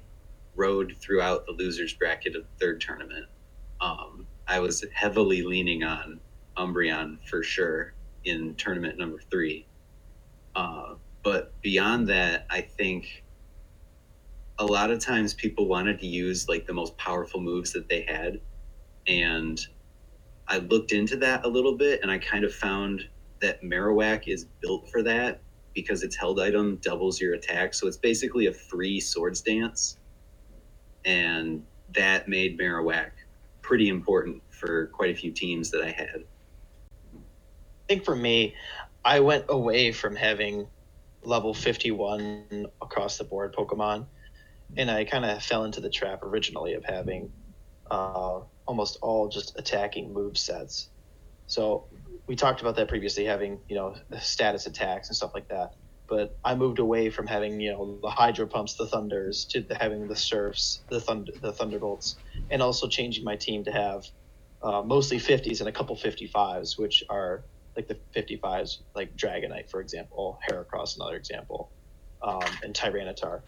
rode 0.55 0.95
throughout 0.99 1.45
the 1.45 1.53
losers 1.53 1.93
bracket 1.93 2.35
of 2.35 2.43
the 2.43 2.65
third 2.65 2.81
tournament. 2.81 3.27
Um, 3.81 4.27
I 4.47 4.59
was 4.59 4.85
heavily 4.93 5.43
leaning 5.43 5.83
on 5.83 6.19
Umbreon 6.57 7.19
for 7.27 7.43
sure 7.43 7.93
in 8.25 8.55
tournament 8.55 8.97
number 8.99 9.19
three. 9.31 9.67
Uh, 10.55 10.95
but 11.23 11.59
beyond 11.61 12.07
that, 12.09 12.47
I 12.49 12.61
think 12.61 13.24
a 14.59 14.65
lot 14.65 14.91
of 14.91 14.99
times 14.99 15.33
people 15.33 15.67
wanted 15.67 15.99
to 15.99 16.07
use 16.07 16.47
like 16.47 16.65
the 16.65 16.73
most 16.73 16.97
powerful 16.97 17.41
moves 17.41 17.73
that 17.73 17.89
they 17.89 18.03
had. 18.03 18.39
And 19.07 19.59
I 20.47 20.57
looked 20.57 20.91
into 20.91 21.17
that 21.17 21.45
a 21.45 21.47
little 21.47 21.77
bit 21.77 22.01
and 22.01 22.11
I 22.11 22.17
kind 22.17 22.43
of 22.43 22.53
found 22.53 23.03
that 23.41 23.61
Marowak 23.61 24.27
is 24.27 24.45
built 24.61 24.89
for 24.89 25.03
that 25.03 25.41
because 25.73 26.03
its 26.03 26.15
held 26.15 26.39
item 26.39 26.77
doubles 26.77 27.19
your 27.19 27.33
attack. 27.33 27.73
So 27.73 27.87
it's 27.87 27.97
basically 27.97 28.47
a 28.47 28.53
free 28.53 28.99
swords 28.99 29.41
dance. 29.41 29.97
And 31.03 31.63
that 31.93 32.27
made 32.27 32.57
Marowak 32.57 33.11
pretty 33.61 33.89
important 33.89 34.41
for 34.49 34.87
quite 34.87 35.11
a 35.11 35.15
few 35.15 35.31
teams 35.31 35.69
that 35.71 35.81
I 35.83 35.91
had. 35.91 36.23
I 37.13 37.87
think 37.87 38.05
for 38.05 38.15
me, 38.15 38.55
I 39.03 39.19
went 39.19 39.45
away 39.49 39.91
from 39.91 40.15
having 40.15 40.67
level 41.23 41.53
51 41.53 42.67
across 42.81 43.17
the 43.17 43.23
board 43.23 43.53
Pokemon, 43.53 44.05
and 44.77 44.89
I 44.89 45.05
kind 45.05 45.25
of 45.25 45.41
fell 45.43 45.63
into 45.65 45.81
the 45.81 45.89
trap 45.89 46.23
originally 46.23 46.73
of 46.73 46.83
having 46.83 47.31
uh, 47.89 48.41
almost 48.65 48.97
all 49.01 49.29
just 49.29 49.57
attacking 49.57 50.13
move 50.13 50.37
sets. 50.37 50.89
So 51.47 51.87
we 52.27 52.35
talked 52.35 52.61
about 52.61 52.75
that 52.77 52.87
previously, 52.87 53.25
having 53.25 53.59
you 53.67 53.75
know 53.75 53.95
status 54.19 54.65
attacks 54.65 55.09
and 55.09 55.15
stuff 55.15 55.31
like 55.33 55.47
that. 55.49 55.71
But 56.07 56.37
I 56.43 56.55
moved 56.55 56.79
away 56.79 57.09
from 57.09 57.27
having 57.27 57.59
you 57.59 57.71
know 57.71 57.99
the 58.01 58.09
Hydro 58.09 58.47
Pumps, 58.47 58.75
the 58.75 58.87
Thunders, 58.87 59.45
to 59.51 59.65
having 59.79 60.07
the 60.07 60.15
Surfs, 60.15 60.83
the 60.89 60.99
Thunder, 60.99 61.31
the 61.41 61.51
Thunderbolts, 61.51 62.17
and 62.49 62.61
also 62.61 62.87
changing 62.87 63.23
my 63.23 63.35
team 63.35 63.63
to 63.65 63.71
have 63.71 64.05
uh, 64.63 64.81
mostly 64.81 65.17
50s 65.17 65.59
and 65.59 65.69
a 65.69 65.71
couple 65.71 65.95
55s, 65.95 66.77
which 66.79 67.03
are 67.09 67.45
like 67.75 67.87
the 67.87 67.99
55s, 68.15 68.77
like 68.95 69.15
Dragonite, 69.15 69.69
for 69.69 69.81
example, 69.81 70.39
Heracross, 70.49 70.95
another 70.95 71.17
example, 71.17 71.71
um, 72.23 72.43
and 72.63 72.73
Tyranitar. 72.73 73.41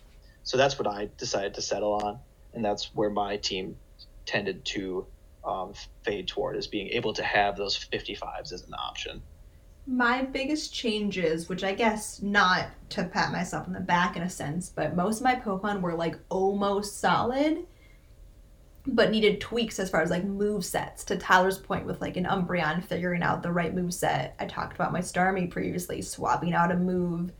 So 0.47 0.55
that's 0.55 0.79
what 0.79 0.87
I 0.87 1.09
decided 1.17 1.55
to 1.55 1.61
settle 1.61 1.95
on, 1.95 2.19
and 2.53 2.63
that's 2.63 2.95
where 2.95 3.09
my 3.09 3.35
team 3.35 3.75
tended 4.25 4.63
to 4.63 5.05
um, 5.43 5.73
fade 6.03 6.29
toward, 6.29 6.55
is 6.55 6.67
being 6.67 6.87
able 6.87 7.11
to 7.15 7.23
have 7.23 7.57
those 7.57 7.77
55s 7.77 8.53
as 8.53 8.63
an 8.63 8.73
option. 8.73 9.21
My 9.85 10.21
biggest 10.23 10.73
changes, 10.73 11.49
which 11.49 11.65
I 11.65 11.73
guess 11.73 12.21
not 12.21 12.67
to 12.91 13.03
pat 13.03 13.33
myself 13.33 13.67
on 13.67 13.73
the 13.73 13.81
back 13.81 14.15
in 14.15 14.23
a 14.23 14.29
sense, 14.29 14.69
but 14.69 14.95
most 14.95 15.17
of 15.17 15.25
my 15.25 15.35
Pokemon 15.35 15.81
were 15.81 15.95
like 15.95 16.17
almost 16.29 17.01
solid, 17.01 17.65
but 18.85 19.11
needed 19.11 19.41
tweaks 19.41 19.79
as 19.79 19.89
far 19.89 20.01
as 20.01 20.09
like 20.09 20.23
move 20.23 20.63
sets. 20.63 21.03
To 21.05 21.17
Tyler's 21.17 21.57
point 21.57 21.85
with 21.85 21.99
like 21.99 22.15
an 22.15 22.23
Umbreon 22.23 22.85
figuring 22.85 23.21
out 23.21 23.43
the 23.43 23.51
right 23.51 23.75
move 23.75 23.93
set. 23.93 24.33
I 24.39 24.45
talked 24.45 24.75
about 24.75 24.93
my 24.93 25.01
Starmie 25.01 25.51
previously, 25.51 26.01
swapping 26.01 26.53
out 26.53 26.71
a 26.71 26.77
move. 26.77 27.33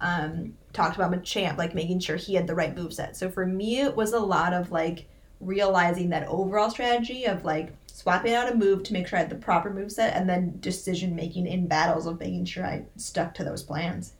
Um, 0.00 0.54
talked 0.72 0.96
about 0.96 1.12
Machamp, 1.12 1.58
like 1.58 1.74
making 1.74 2.00
sure 2.00 2.16
he 2.16 2.34
had 2.34 2.46
the 2.46 2.54
right 2.54 2.76
move 2.76 2.92
set. 2.92 3.16
So 3.16 3.30
for 3.30 3.46
me, 3.46 3.80
it 3.80 3.96
was 3.96 4.12
a 4.12 4.18
lot 4.18 4.52
of 4.52 4.70
like 4.70 5.08
realizing 5.40 6.10
that 6.10 6.28
overall 6.28 6.70
strategy 6.70 7.24
of 7.24 7.44
like 7.44 7.72
swapping 7.86 8.34
out 8.34 8.52
a 8.52 8.54
move 8.54 8.82
to 8.84 8.92
make 8.92 9.06
sure 9.06 9.18
I 9.18 9.22
had 9.22 9.30
the 9.30 9.36
proper 9.36 9.70
move 9.70 9.90
set 9.90 10.14
and 10.14 10.28
then 10.28 10.58
decision 10.60 11.16
making 11.16 11.46
in 11.46 11.66
battles 11.66 12.06
of 12.06 12.20
making 12.20 12.44
sure 12.44 12.64
I 12.64 12.84
stuck 12.96 13.34
to 13.34 13.44
those 13.44 13.62
plans. 13.62 14.12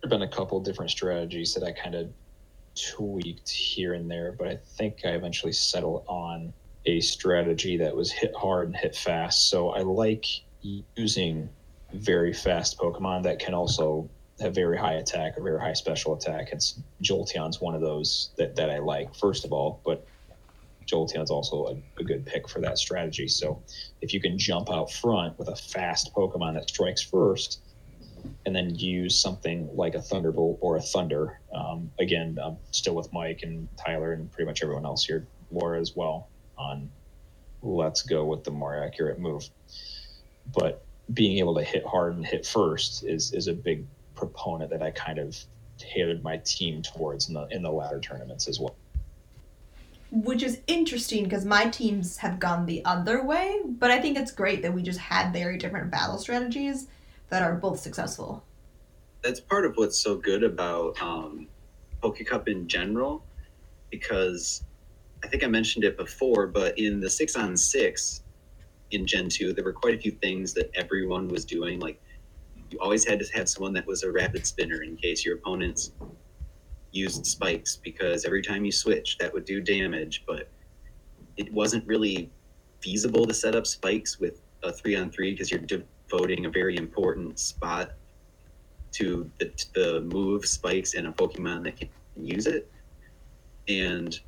There 0.00 0.10
have 0.10 0.10
been 0.10 0.28
a 0.28 0.30
couple 0.30 0.60
different 0.60 0.90
strategies 0.90 1.54
that 1.54 1.64
I 1.64 1.72
kind 1.72 1.94
of 1.94 2.10
tweaked 2.74 3.48
here 3.48 3.94
and 3.94 4.10
there, 4.10 4.32
but 4.32 4.48
I 4.48 4.56
think 4.76 5.00
I 5.04 5.10
eventually 5.10 5.52
settled 5.52 6.04
on 6.06 6.52
a 6.86 7.00
strategy 7.00 7.76
that 7.78 7.94
was 7.94 8.12
hit 8.12 8.34
hard 8.34 8.66
and 8.66 8.76
hit 8.76 8.94
fast. 8.94 9.48
So 9.48 9.70
I 9.70 9.80
like 9.80 10.26
using 10.96 11.48
very 11.92 12.32
fast 12.32 12.78
Pokemon 12.78 13.22
that 13.22 13.38
can 13.38 13.54
also 13.54 14.08
have 14.40 14.54
very 14.54 14.76
high 14.76 14.94
attack 14.94 15.38
or 15.38 15.42
very 15.42 15.60
high 15.60 15.72
special 15.72 16.14
attack. 16.14 16.48
It's 16.52 16.80
Jolteon's 17.02 17.60
one 17.60 17.74
of 17.74 17.80
those 17.80 18.30
that, 18.36 18.56
that 18.56 18.70
I 18.70 18.78
like, 18.78 19.14
first 19.14 19.44
of 19.44 19.52
all, 19.52 19.80
but 19.84 20.06
Jolteon's 20.86 21.30
also 21.30 21.66
a, 21.66 22.00
a 22.00 22.04
good 22.04 22.26
pick 22.26 22.48
for 22.48 22.60
that 22.60 22.78
strategy. 22.78 23.28
So 23.28 23.62
if 24.00 24.12
you 24.12 24.20
can 24.20 24.38
jump 24.38 24.70
out 24.70 24.92
front 24.92 25.38
with 25.38 25.48
a 25.48 25.56
fast 25.56 26.12
Pokemon 26.14 26.54
that 26.54 26.68
strikes 26.68 27.02
first, 27.02 27.60
and 28.46 28.54
then 28.54 28.74
use 28.74 29.16
something 29.16 29.68
like 29.74 29.94
a 29.94 30.00
Thunderbolt 30.00 30.58
or 30.60 30.76
a 30.76 30.80
Thunder. 30.80 31.40
Um, 31.54 31.90
again, 31.98 32.38
I'm 32.42 32.56
still 32.70 32.94
with 32.94 33.12
Mike 33.12 33.40
and 33.42 33.68
Tyler 33.76 34.12
and 34.12 34.30
pretty 34.32 34.46
much 34.46 34.62
everyone 34.62 34.84
else 34.84 35.04
here, 35.04 35.26
Laura 35.50 35.80
as 35.80 35.94
well, 35.94 36.28
on 36.56 36.90
let's 37.62 38.02
go 38.02 38.24
with 38.24 38.44
the 38.44 38.50
more 38.50 38.82
accurate 38.82 39.18
move. 39.18 39.48
But 40.54 40.84
being 41.12 41.38
able 41.38 41.54
to 41.56 41.62
hit 41.62 41.84
hard 41.86 42.16
and 42.16 42.24
hit 42.24 42.46
first 42.46 43.04
is 43.04 43.32
is 43.32 43.46
a 43.46 43.52
big 43.52 43.86
proponent 44.14 44.70
that 44.70 44.82
I 44.82 44.90
kind 44.90 45.18
of 45.18 45.36
tailored 45.78 46.22
my 46.22 46.38
team 46.38 46.82
towards 46.82 47.28
in 47.28 47.34
the 47.34 47.46
in 47.50 47.62
the 47.62 47.70
latter 47.70 48.00
tournaments 48.00 48.48
as 48.48 48.60
well. 48.60 48.76
Which 50.10 50.42
is 50.42 50.60
interesting 50.66 51.24
because 51.24 51.44
my 51.44 51.66
teams 51.66 52.18
have 52.18 52.38
gone 52.38 52.66
the 52.66 52.84
other 52.84 53.24
way, 53.24 53.60
but 53.66 53.90
I 53.90 54.00
think 54.00 54.16
it's 54.16 54.30
great 54.30 54.62
that 54.62 54.72
we 54.72 54.82
just 54.82 55.00
had 55.00 55.32
very 55.32 55.58
different 55.58 55.90
battle 55.90 56.18
strategies 56.18 56.86
that 57.30 57.42
are 57.42 57.54
both 57.54 57.80
successful. 57.80 58.44
That's 59.22 59.40
part 59.40 59.64
of 59.64 59.76
what's 59.76 59.98
so 59.98 60.16
good 60.16 60.44
about 60.44 61.00
um, 61.02 61.48
Poke 62.00 62.24
Cup 62.26 62.46
in 62.48 62.68
general, 62.68 63.24
because 63.90 64.62
I 65.24 65.26
think 65.26 65.42
I 65.42 65.48
mentioned 65.48 65.84
it 65.84 65.96
before, 65.96 66.46
but 66.46 66.78
in 66.78 67.00
the 67.00 67.10
six 67.10 67.34
on 67.34 67.56
six 67.56 68.22
in 68.90 69.06
Gen 69.06 69.28
2, 69.28 69.54
there 69.54 69.64
were 69.64 69.72
quite 69.72 69.94
a 69.94 69.98
few 69.98 70.12
things 70.12 70.52
that 70.54 70.70
everyone 70.74 71.28
was 71.28 71.44
doing. 71.44 71.80
Like, 71.80 72.00
you 72.74 72.80
always 72.80 73.06
had 73.06 73.20
to 73.20 73.26
have 73.34 73.48
someone 73.48 73.72
that 73.72 73.86
was 73.86 74.02
a 74.02 74.10
rapid 74.10 74.44
spinner 74.44 74.82
in 74.82 74.96
case 74.96 75.24
your 75.24 75.36
opponents 75.36 75.92
used 76.90 77.24
spikes, 77.24 77.76
because 77.76 78.24
every 78.24 78.42
time 78.42 78.64
you 78.64 78.72
switch, 78.72 79.16
that 79.18 79.32
would 79.32 79.44
do 79.44 79.60
damage, 79.60 80.24
but 80.26 80.48
it 81.36 81.52
wasn't 81.52 81.86
really 81.86 82.30
feasible 82.80 83.26
to 83.26 83.34
set 83.34 83.54
up 83.54 83.64
spikes 83.66 84.18
with 84.18 84.40
a 84.64 84.72
three 84.72 84.96
on 84.96 85.08
three 85.08 85.30
because 85.30 85.52
you're 85.52 85.60
devoting 85.60 86.46
a 86.46 86.50
very 86.50 86.76
important 86.76 87.38
spot 87.38 87.92
to 88.90 89.30
the, 89.38 89.52
the 89.74 90.00
move 90.00 90.44
spikes 90.44 90.94
in 90.94 91.06
a 91.06 91.12
Pokemon 91.12 91.62
that 91.62 91.76
can 91.76 91.88
use 92.16 92.46
it. 92.46 92.68
And 93.68 94.18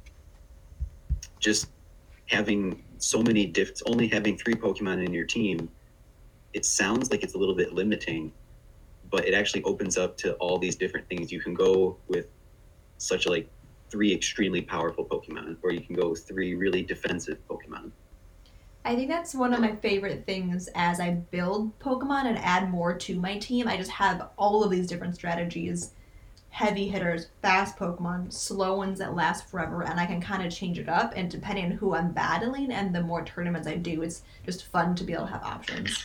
just 1.40 1.66
having 2.26 2.82
so 2.99 3.22
many 3.22 3.47
diff 3.47 3.70
only 3.86 4.09
having 4.09 4.38
three 4.38 4.55
pokemon 4.55 5.05
in 5.05 5.12
your 5.12 5.26
team 5.26 5.68
it 6.57 6.64
sounds 6.64 7.11
like 7.11 7.22
it's 7.22 7.34
a 7.34 7.38
little 7.38 7.54
bit 7.54 7.74
limiting 7.74 8.32
but 9.11 9.24
it 9.28 9.34
actually 9.34 9.62
opens 9.62 9.96
up 9.96 10.16
to 10.16 10.32
all 10.34 10.59
these 10.59 10.74
different 10.74 11.07
things 11.09 11.30
you 11.30 11.40
can 11.40 11.54
go 11.54 11.98
with 12.09 12.26
such 12.98 13.26
like 13.26 13.48
three 13.90 14.12
extremely 14.12 14.62
powerful 14.62 15.04
pokemon 15.04 15.57
or 15.62 15.70
you 15.70 15.80
can 15.80 15.94
go 15.94 16.09
with 16.09 16.26
three 16.26 16.54
really 16.54 16.82
defensive 16.82 17.38
pokemon 17.48 17.92
I 18.86 18.94
think 18.94 19.09
that's 19.11 19.34
one 19.34 19.52
of 19.52 19.59
my 19.59 19.74
favorite 19.74 20.24
things 20.26 20.68
as 20.76 21.00
I 21.00 21.11
build 21.11 21.76
Pokemon 21.80 22.26
and 22.26 22.38
add 22.38 22.70
more 22.70 22.96
to 22.96 23.18
my 23.18 23.36
team. 23.36 23.66
I 23.66 23.76
just 23.76 23.90
have 23.90 24.28
all 24.38 24.62
of 24.62 24.70
these 24.70 24.86
different 24.86 25.16
strategies 25.16 25.90
heavy 26.57 26.88
hitters, 26.88 27.26
fast 27.42 27.76
Pokemon, 27.76 28.32
slow 28.32 28.76
ones 28.76 28.98
that 28.98 29.14
last 29.14 29.46
forever, 29.50 29.82
and 29.82 30.00
I 30.00 30.07
can 30.07 30.22
kind 30.22 30.42
of 30.42 30.50
change 30.50 30.78
it 30.78 30.88
up. 30.88 31.12
And 31.14 31.30
depending 31.30 31.66
on 31.66 31.72
who 31.72 31.94
I'm 31.94 32.12
battling 32.12 32.72
and 32.72 32.94
the 32.94 33.02
more 33.02 33.22
tournaments 33.22 33.68
I 33.68 33.76
do, 33.76 34.00
it's 34.00 34.22
just 34.46 34.64
fun 34.68 34.94
to 34.94 35.04
be 35.04 35.12
able 35.12 35.26
to 35.26 35.32
have 35.32 35.42
options. 35.42 36.02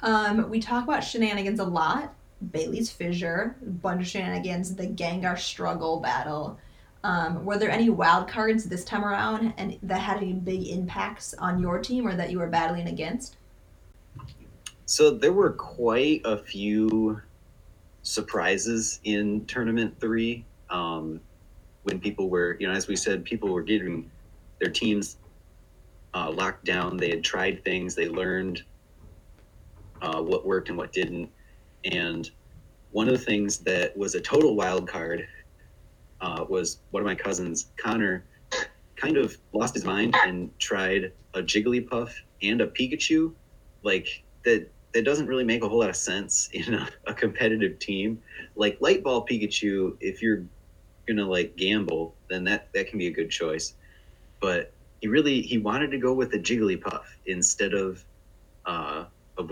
Um, 0.00 0.48
we 0.48 0.60
talk 0.60 0.84
about 0.84 1.02
shenanigans 1.02 1.60
a 1.60 1.64
lot. 1.64 2.14
Bailey's 2.52 2.90
Fissure, 2.90 3.56
bunch 3.62 4.00
of 4.02 4.06
shenanigans, 4.06 4.74
the 4.74 4.86
Gengar 4.86 5.36
struggle 5.38 5.98
battle. 6.00 6.58
Um, 7.02 7.44
were 7.44 7.58
there 7.58 7.70
any 7.70 7.90
wild 7.90 8.28
cards 8.28 8.64
this 8.64 8.84
time 8.84 9.04
around 9.04 9.54
and 9.56 9.78
that 9.82 10.00
had 10.00 10.18
any 10.18 10.32
big 10.32 10.68
impacts 10.68 11.34
on 11.34 11.60
your 11.60 11.78
team 11.80 12.06
or 12.06 12.14
that 12.14 12.30
you 12.30 12.38
were 12.38 12.46
battling 12.46 12.88
against? 12.88 13.36
So 14.86 15.10
there 15.10 15.32
were 15.32 15.52
quite 15.52 16.22
a 16.24 16.38
few 16.38 17.20
surprises 18.02 19.00
in 19.04 19.44
tournament 19.46 19.98
three. 20.00 20.44
Um, 20.70 21.20
when 21.82 21.98
people 22.00 22.30
were, 22.30 22.56
you 22.60 22.68
know, 22.68 22.72
as 22.72 22.86
we 22.86 22.96
said, 22.96 23.24
people 23.24 23.48
were 23.48 23.62
getting 23.62 24.10
their 24.60 24.70
teams 24.70 25.16
uh, 26.14 26.30
locked 26.30 26.64
down. 26.64 26.96
They 26.96 27.10
had 27.10 27.24
tried 27.24 27.64
things, 27.64 27.94
they 27.94 28.08
learned 28.08 28.62
uh, 30.02 30.20
what 30.22 30.46
worked 30.46 30.68
and 30.68 30.78
what 30.78 30.92
didn't. 30.92 31.30
And 31.84 32.30
one 32.90 33.08
of 33.08 33.18
the 33.18 33.24
things 33.24 33.58
that 33.58 33.96
was 33.96 34.14
a 34.14 34.20
total 34.20 34.56
wild 34.56 34.88
card 34.88 35.26
uh, 36.20 36.44
was 36.48 36.78
one 36.90 37.02
of 37.02 37.06
my 37.06 37.14
cousins, 37.14 37.66
Connor, 37.76 38.24
kind 38.96 39.16
of 39.16 39.36
lost 39.52 39.74
his 39.74 39.84
mind 39.84 40.14
and 40.26 40.50
tried 40.58 41.12
a 41.34 41.42
Jigglypuff 41.42 42.12
and 42.42 42.60
a 42.60 42.66
Pikachu. 42.66 43.32
Like 43.82 44.24
that, 44.44 44.68
that 44.94 45.04
doesn't 45.04 45.26
really 45.26 45.44
make 45.44 45.62
a 45.62 45.68
whole 45.68 45.78
lot 45.78 45.90
of 45.90 45.96
sense 45.96 46.48
in 46.52 46.74
a, 46.74 46.88
a 47.06 47.14
competitive 47.14 47.78
team. 47.78 48.20
Like 48.56 48.78
Light 48.80 49.02
Ball 49.02 49.24
Pikachu, 49.24 49.96
if 50.00 50.22
you're 50.22 50.44
gonna 51.06 51.26
like 51.26 51.56
gamble, 51.56 52.14
then 52.28 52.44
that 52.44 52.68
that 52.74 52.88
can 52.88 52.98
be 52.98 53.06
a 53.06 53.10
good 53.10 53.30
choice. 53.30 53.74
But 54.40 54.72
he 55.00 55.08
really 55.08 55.40
he 55.42 55.58
wanted 55.58 55.90
to 55.92 55.98
go 55.98 56.12
with 56.12 56.34
a 56.34 56.38
Jigglypuff 56.38 57.04
instead 57.26 57.74
of 57.74 58.04
uh, 58.66 59.04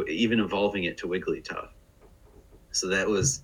even 0.08 0.40
evolving 0.40 0.84
it 0.84 0.98
to 0.98 1.06
Wigglytuff. 1.06 1.68
So 2.72 2.88
that 2.88 3.08
was 3.08 3.42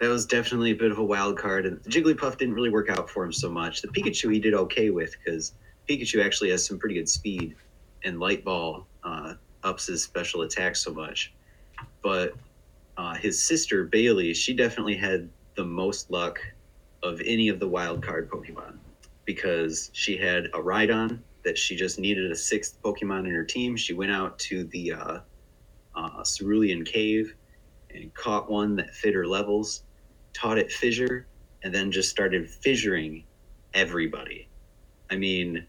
that 0.00 0.08
was 0.08 0.26
definitely 0.26 0.72
a 0.72 0.74
bit 0.74 0.90
of 0.90 0.98
a 0.98 1.04
wild 1.04 1.38
card. 1.38 1.66
And 1.66 1.80
Jigglypuff 1.84 2.36
didn't 2.36 2.54
really 2.54 2.70
work 2.70 2.90
out 2.90 3.08
for 3.08 3.24
him 3.24 3.32
so 3.32 3.50
much. 3.50 3.80
The 3.80 3.88
Pikachu 3.88 4.32
he 4.32 4.40
did 4.40 4.54
okay 4.54 4.90
with 4.90 5.14
because 5.24 5.52
Pikachu 5.88 6.24
actually 6.24 6.50
has 6.50 6.66
some 6.66 6.78
pretty 6.78 6.96
good 6.96 7.08
speed, 7.08 7.54
and 8.04 8.18
Light 8.18 8.44
Ball 8.44 8.86
uh, 9.02 9.34
ups 9.62 9.86
his 9.86 10.02
special 10.02 10.42
attack 10.42 10.76
so 10.76 10.92
much. 10.92 11.32
But 12.02 12.34
uh, 12.96 13.14
his 13.14 13.42
sister 13.42 13.84
Bailey, 13.84 14.34
she 14.34 14.54
definitely 14.54 14.96
had 14.96 15.28
the 15.54 15.64
most 15.64 16.10
luck 16.10 16.38
of 17.02 17.20
any 17.24 17.48
of 17.48 17.60
the 17.60 17.68
wild 17.68 18.02
card 18.02 18.30
Pokemon 18.30 18.78
because 19.24 19.90
she 19.92 20.16
had 20.16 20.46
a 20.46 20.58
Rhydon 20.58 21.20
that 21.44 21.56
she 21.58 21.76
just 21.76 21.98
needed 21.98 22.30
a 22.30 22.36
sixth 22.36 22.80
Pokemon 22.82 23.26
in 23.26 23.34
her 23.34 23.44
team. 23.44 23.76
She 23.76 23.92
went 23.92 24.10
out 24.10 24.38
to 24.40 24.64
the 24.64 24.92
uh, 24.92 25.18
uh, 25.96 26.22
Cerulean 26.24 26.84
Cave 26.84 27.34
and 27.94 28.12
caught 28.14 28.50
one 28.50 28.76
that 28.76 28.94
fit 28.94 29.14
her 29.14 29.26
levels, 29.26 29.84
taught 30.32 30.58
it 30.58 30.70
Fissure, 30.70 31.26
and 31.62 31.74
then 31.74 31.90
just 31.90 32.10
started 32.10 32.46
fissuring 32.46 33.24
everybody. 33.72 34.48
I 35.10 35.16
mean, 35.16 35.66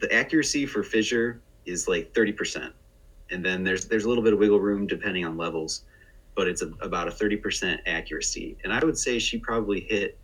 the 0.00 0.12
accuracy 0.12 0.66
for 0.66 0.82
Fissure 0.82 1.40
is 1.64 1.88
like 1.88 2.12
30%. 2.12 2.72
And 3.30 3.44
then 3.44 3.64
there's 3.64 3.86
there's 3.86 4.04
a 4.04 4.08
little 4.08 4.22
bit 4.22 4.32
of 4.32 4.38
wiggle 4.38 4.60
room 4.60 4.86
depending 4.86 5.24
on 5.24 5.36
levels, 5.36 5.82
but 6.34 6.46
it's 6.46 6.62
a, 6.62 6.68
about 6.80 7.08
a 7.08 7.10
30% 7.10 7.78
accuracy. 7.86 8.56
And 8.62 8.72
I 8.72 8.84
would 8.84 8.96
say 8.96 9.18
she 9.18 9.38
probably 9.38 9.80
hit 9.80 10.18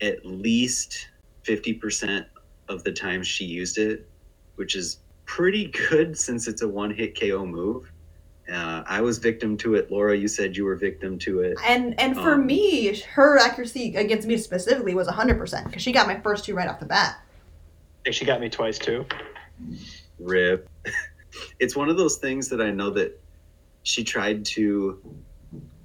at 0.00 0.24
least 0.26 1.08
50% 1.44 2.26
of 2.68 2.84
the 2.84 2.92
times 2.92 3.26
she 3.26 3.44
used 3.44 3.78
it, 3.78 4.08
which 4.56 4.76
is 4.76 4.98
pretty 5.24 5.68
good 5.88 6.18
since 6.26 6.48
it's 6.48 6.62
a 6.62 6.68
one 6.68 6.90
hit 6.90 7.18
KO 7.18 7.46
move. 7.46 7.91
Uh, 8.50 8.82
I 8.86 9.00
was 9.00 9.18
victim 9.18 9.56
to 9.58 9.74
it. 9.76 9.90
Laura, 9.90 10.16
you 10.16 10.28
said 10.28 10.56
you 10.56 10.64
were 10.64 10.74
victim 10.76 11.18
to 11.20 11.40
it. 11.40 11.56
And 11.64 11.98
and 12.00 12.16
for 12.16 12.34
Um, 12.34 12.46
me, 12.46 12.94
her 13.12 13.38
accuracy 13.38 13.94
against 13.96 14.26
me 14.26 14.36
specifically 14.36 14.94
was 14.94 15.06
100% 15.08 15.64
because 15.66 15.82
she 15.82 15.92
got 15.92 16.06
my 16.06 16.18
first 16.20 16.44
two 16.44 16.54
right 16.54 16.68
off 16.68 16.80
the 16.80 16.86
bat. 16.86 17.16
I 17.20 18.04
think 18.04 18.16
she 18.16 18.24
got 18.24 18.40
me 18.40 18.48
twice 18.48 18.78
too. 18.78 19.06
Rip. 20.18 20.68
it's 21.60 21.76
one 21.76 21.88
of 21.88 21.96
those 21.96 22.16
things 22.16 22.48
that 22.48 22.60
I 22.60 22.70
know 22.70 22.90
that 22.90 23.18
she 23.84 24.02
tried 24.04 24.44
to 24.46 25.00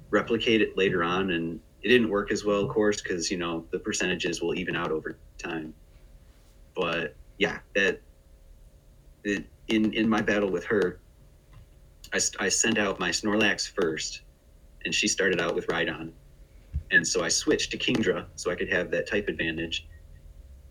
replicate 0.10 0.62
it 0.62 0.78
later 0.78 1.04
on, 1.04 1.32
and 1.32 1.60
it 1.84 1.90
didn't 1.90 2.10
work 2.10 2.32
as 2.32 2.44
well, 2.44 2.62
of 2.62 2.70
course, 2.70 3.02
because 3.02 3.30
you 3.30 3.38
know 3.38 3.66
the 3.72 3.80
percentages 3.80 4.42
will 4.42 4.56
even 4.56 4.76
out 4.76 4.92
over 4.92 5.18
time. 5.38 5.74
But 6.76 7.16
yeah, 7.38 7.60
that 7.76 8.02
it, 9.24 9.46
in 9.68 9.94
in 9.94 10.10
my 10.10 10.22
battle 10.22 10.50
with 10.50 10.66
her, 10.66 11.00
I, 12.14 12.20
I 12.40 12.50
sent 12.50 12.78
out 12.78 13.00
my 13.00 13.10
Snorlax 13.10 13.70
first, 13.70 14.22
and 14.86 14.94
she 14.94 15.08
started 15.08 15.42
out 15.42 15.56
with 15.56 15.68
Rhydon, 15.68 16.12
and 16.92 17.06
so 17.06 17.24
I 17.24 17.28
switched 17.28 17.72
to 17.72 17.78
Kingdra 17.78 18.26
so 18.36 18.52
I 18.52 18.56
could 18.56 18.72
have 18.72 18.92
that 18.92 19.08
type 19.08 19.28
advantage, 19.28 19.88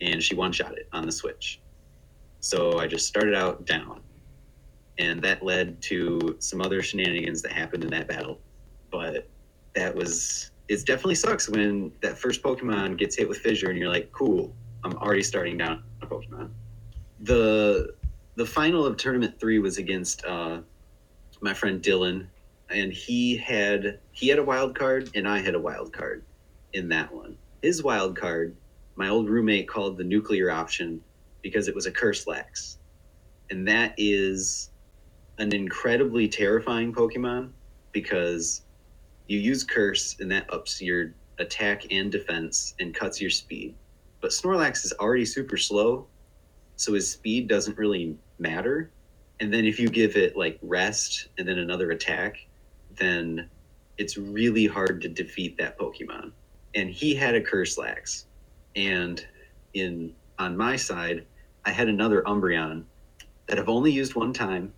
and 0.00 0.22
she 0.22 0.34
one 0.34 0.52
shot 0.52 0.76
it 0.78 0.88
on 0.92 1.06
the 1.06 1.12
switch. 1.12 1.60
So 2.40 2.78
I 2.78 2.86
just 2.86 3.06
started 3.06 3.34
out 3.34 3.64
down. 3.64 4.00
And 4.98 5.20
that 5.22 5.42
led 5.42 5.82
to 5.82 6.36
some 6.38 6.60
other 6.62 6.82
shenanigans 6.82 7.42
that 7.42 7.52
happened 7.52 7.84
in 7.84 7.90
that 7.90 8.08
battle. 8.08 8.40
But 8.90 9.28
that 9.74 9.94
was 9.94 10.52
it 10.68 10.84
definitely 10.86 11.16
sucks 11.16 11.48
when 11.48 11.92
that 12.02 12.16
first 12.18 12.42
Pokemon 12.42 12.98
gets 12.98 13.16
hit 13.16 13.28
with 13.28 13.38
fissure 13.38 13.70
and 13.70 13.78
you're 13.78 13.88
like, 13.88 14.10
cool, 14.12 14.54
I'm 14.84 14.94
already 14.94 15.22
starting 15.22 15.58
down 15.58 15.82
a 16.02 16.06
Pokemon. 16.06 16.50
The 17.20 17.94
the 18.36 18.46
final 18.46 18.86
of 18.86 18.96
tournament 18.96 19.38
three 19.40 19.58
was 19.58 19.78
against 19.78 20.24
uh, 20.24 20.60
my 21.40 21.54
friend 21.54 21.82
Dylan, 21.82 22.26
and 22.70 22.92
he 22.92 23.36
had 23.36 24.00
he 24.12 24.28
had 24.28 24.38
a 24.38 24.44
wild 24.44 24.76
card 24.76 25.10
and 25.14 25.28
I 25.28 25.38
had 25.38 25.54
a 25.54 25.60
wild 25.60 25.92
card 25.92 26.24
in 26.72 26.88
that 26.88 27.12
one. 27.12 27.36
His 27.62 27.82
wild 27.82 28.16
card, 28.16 28.56
my 28.96 29.08
old 29.08 29.28
roommate 29.28 29.68
called 29.68 29.96
the 29.96 30.04
nuclear 30.04 30.50
option 30.50 31.00
because 31.42 31.68
it 31.68 31.74
was 31.74 31.86
a 31.86 31.92
curse 31.92 32.26
lax. 32.26 32.78
And 33.50 33.66
that 33.68 33.94
is 33.96 34.70
an 35.38 35.54
incredibly 35.54 36.28
terrifying 36.28 36.92
Pokemon 36.92 37.50
because 37.92 38.62
you 39.28 39.38
use 39.38 39.64
curse 39.64 40.16
and 40.20 40.30
that 40.30 40.52
ups 40.52 40.80
your 40.80 41.14
attack 41.38 41.92
and 41.92 42.10
defense 42.10 42.74
and 42.80 42.94
cuts 42.94 43.20
your 43.20 43.30
speed. 43.30 43.74
But 44.20 44.30
Snorlax 44.30 44.84
is 44.84 44.92
already 44.98 45.24
super 45.24 45.56
slow, 45.56 46.06
so 46.76 46.94
his 46.94 47.10
speed 47.10 47.48
doesn't 47.48 47.78
really 47.78 48.16
matter. 48.38 48.90
And 49.40 49.52
then 49.52 49.64
if 49.64 49.78
you 49.78 49.88
give 49.88 50.16
it 50.16 50.36
like 50.36 50.58
rest 50.62 51.28
and 51.38 51.46
then 51.46 51.58
another 51.58 51.90
attack, 51.90 52.46
then 52.96 53.48
it's 53.98 54.16
really 54.16 54.66
hard 54.66 55.00
to 55.02 55.08
defeat 55.08 55.58
that 55.58 55.78
Pokemon. 55.78 56.32
And 56.74 56.90
he 56.90 57.14
had 57.14 57.34
a 57.34 57.40
Curse 57.40 57.78
Lax, 57.78 58.26
And 58.74 59.26
in 59.74 60.14
on 60.38 60.56
my 60.56 60.76
side, 60.76 61.24
I 61.64 61.70
had 61.70 61.88
another 61.88 62.22
Umbreon 62.22 62.84
that 63.46 63.58
I've 63.58 63.68
only 63.68 63.90
used 63.90 64.14
one 64.14 64.32
time. 64.32 64.72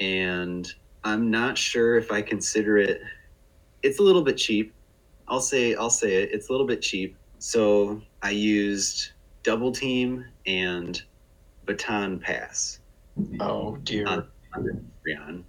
And 0.00 0.72
I'm 1.04 1.30
not 1.30 1.58
sure 1.58 1.96
if 1.96 2.10
I 2.10 2.22
consider 2.22 2.78
it 2.78 3.00
it's 3.82 3.98
a 3.98 4.02
little 4.02 4.22
bit 4.22 4.36
cheap. 4.36 4.72
I'll 5.28 5.40
say 5.40 5.74
I'll 5.74 5.90
say 5.90 6.22
it. 6.22 6.30
It's 6.32 6.48
a 6.48 6.52
little 6.52 6.66
bit 6.66 6.82
cheap. 6.82 7.16
So 7.38 8.00
I 8.22 8.30
used 8.30 9.12
double 9.42 9.72
team 9.72 10.24
and 10.46 11.02
baton 11.66 12.18
pass. 12.20 12.78
Oh 13.40 13.76
dear. 13.82 14.06
On, 14.06 14.26
on 14.54 14.86
Umbreon. 15.06 15.44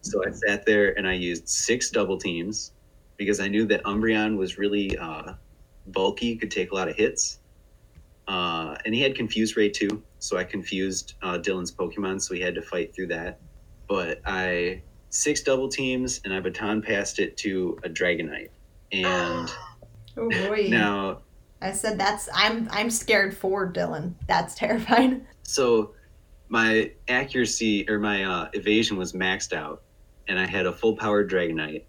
So 0.00 0.22
I 0.26 0.30
sat 0.30 0.64
there 0.66 0.96
and 0.96 1.06
I 1.06 1.14
used 1.14 1.48
six 1.48 1.90
double 1.90 2.16
teams 2.18 2.72
because 3.16 3.40
I 3.40 3.48
knew 3.48 3.66
that 3.66 3.82
Umbreon 3.84 4.36
was 4.36 4.58
really 4.58 4.96
uh, 4.98 5.34
bulky, 5.88 6.36
could 6.36 6.50
take 6.50 6.70
a 6.70 6.74
lot 6.74 6.88
of 6.88 6.96
hits. 6.96 7.40
Uh, 8.28 8.76
and 8.84 8.94
he 8.94 9.00
had 9.00 9.14
confuse 9.14 9.56
ray 9.56 9.68
too, 9.68 10.02
so 10.18 10.36
I 10.36 10.44
confused 10.44 11.14
uh, 11.22 11.38
Dylan's 11.38 11.72
Pokemon, 11.72 12.20
so 12.20 12.34
he 12.34 12.40
had 12.40 12.54
to 12.56 12.62
fight 12.62 12.94
through 12.94 13.06
that. 13.08 13.38
But 13.88 14.20
I 14.26 14.82
six 15.10 15.42
double 15.42 15.68
teams 15.68 16.20
and 16.24 16.34
I 16.34 16.40
baton 16.40 16.82
passed 16.82 17.20
it 17.20 17.36
to 17.38 17.78
a 17.84 17.88
Dragonite, 17.88 18.50
and 18.92 19.48
Oh 20.18 20.28
boy. 20.28 20.68
now 20.70 21.20
I 21.62 21.72
said 21.72 21.98
that's 21.98 22.28
I'm 22.34 22.68
I'm 22.70 22.90
scared 22.90 23.36
for 23.36 23.72
Dylan. 23.72 24.14
That's 24.26 24.54
terrifying. 24.54 25.26
so 25.42 25.92
my 26.48 26.92
accuracy 27.08 27.88
or 27.88 27.98
my 27.98 28.24
uh, 28.24 28.48
evasion 28.52 28.96
was 28.96 29.12
maxed 29.12 29.52
out, 29.52 29.82
and 30.28 30.38
I 30.38 30.46
had 30.46 30.66
a 30.66 30.72
full 30.72 30.96
powered 30.96 31.30
Dragonite. 31.30 31.84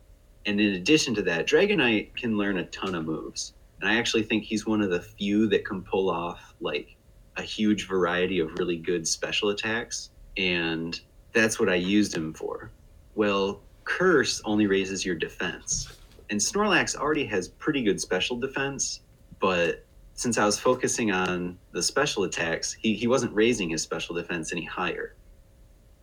And 0.46 0.60
in 0.62 0.76
addition 0.76 1.14
to 1.16 1.22
that, 1.24 1.48
Dragonite 1.48 2.16
can 2.16 2.38
learn 2.38 2.58
a 2.58 2.66
ton 2.66 2.96
of 2.96 3.06
moves. 3.06 3.54
And 3.82 3.90
I 3.90 3.98
actually 3.98 4.24
think 4.24 4.44
he's 4.44 4.66
one 4.66 4.82
of 4.82 4.90
the 4.90 5.02
few 5.02 5.48
that 5.50 5.66
can 5.66 5.84
pull 5.84 6.10
off 6.10 6.56
like 6.60 6.96
a 7.36 7.42
huge 7.42 7.88
variety 7.88 8.40
of 8.40 8.58
really 8.58 8.78
good 8.78 9.08
special 9.08 9.50
attacks. 9.50 10.10
And 10.38 11.00
that's 11.34 11.60
what 11.60 11.70
I 11.70 11.76
used 11.76 12.16
him 12.16 12.34
for. 12.34 12.72
Well, 13.16 13.62
Curse 13.84 14.42
only 14.46 14.68
raises 14.68 15.06
your 15.06 15.16
defense. 15.16 15.98
And 16.30 16.40
Snorlax 16.40 16.96
already 16.96 17.26
has 17.26 17.48
pretty 17.48 17.84
good 17.84 18.02
special 18.02 18.38
defense, 18.38 19.02
but 19.40 19.86
since 20.18 20.40
I 20.40 20.46
was 20.46 20.60
focusing 20.60 21.12
on 21.12 21.60
the 21.74 21.84
special 21.84 22.24
attacks, 22.24 22.74
he, 22.74 22.96
he 22.96 23.06
wasn't 23.06 23.36
raising 23.36 23.70
his 23.70 23.84
special 23.84 24.16
defense 24.16 24.52
any 24.52 24.66
higher. 24.66 25.14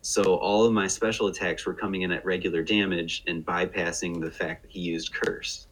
So 0.01 0.35
all 0.35 0.63
of 0.63 0.71
my 0.71 0.87
special 0.87 1.27
attacks 1.27 1.65
were 1.65 1.73
coming 1.73 2.03
in 2.03 2.13
at 2.13 2.23
regular 2.23 2.63
damage 2.63 3.23
and 3.27 3.45
bypassing 3.45 4.21
the 4.21 4.31
fact 4.31 4.61
that 4.61 4.71
he 4.71 4.79
used 4.79 5.13
curse. 5.13 5.67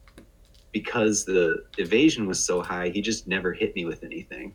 Because 0.72 1.24
the 1.24 1.64
evasion 1.78 2.26
was 2.26 2.44
so 2.44 2.60
high, 2.60 2.90
he 2.90 3.00
just 3.00 3.26
never 3.26 3.54
hit 3.54 3.74
me 3.74 3.86
with 3.86 4.04
anything. 4.04 4.54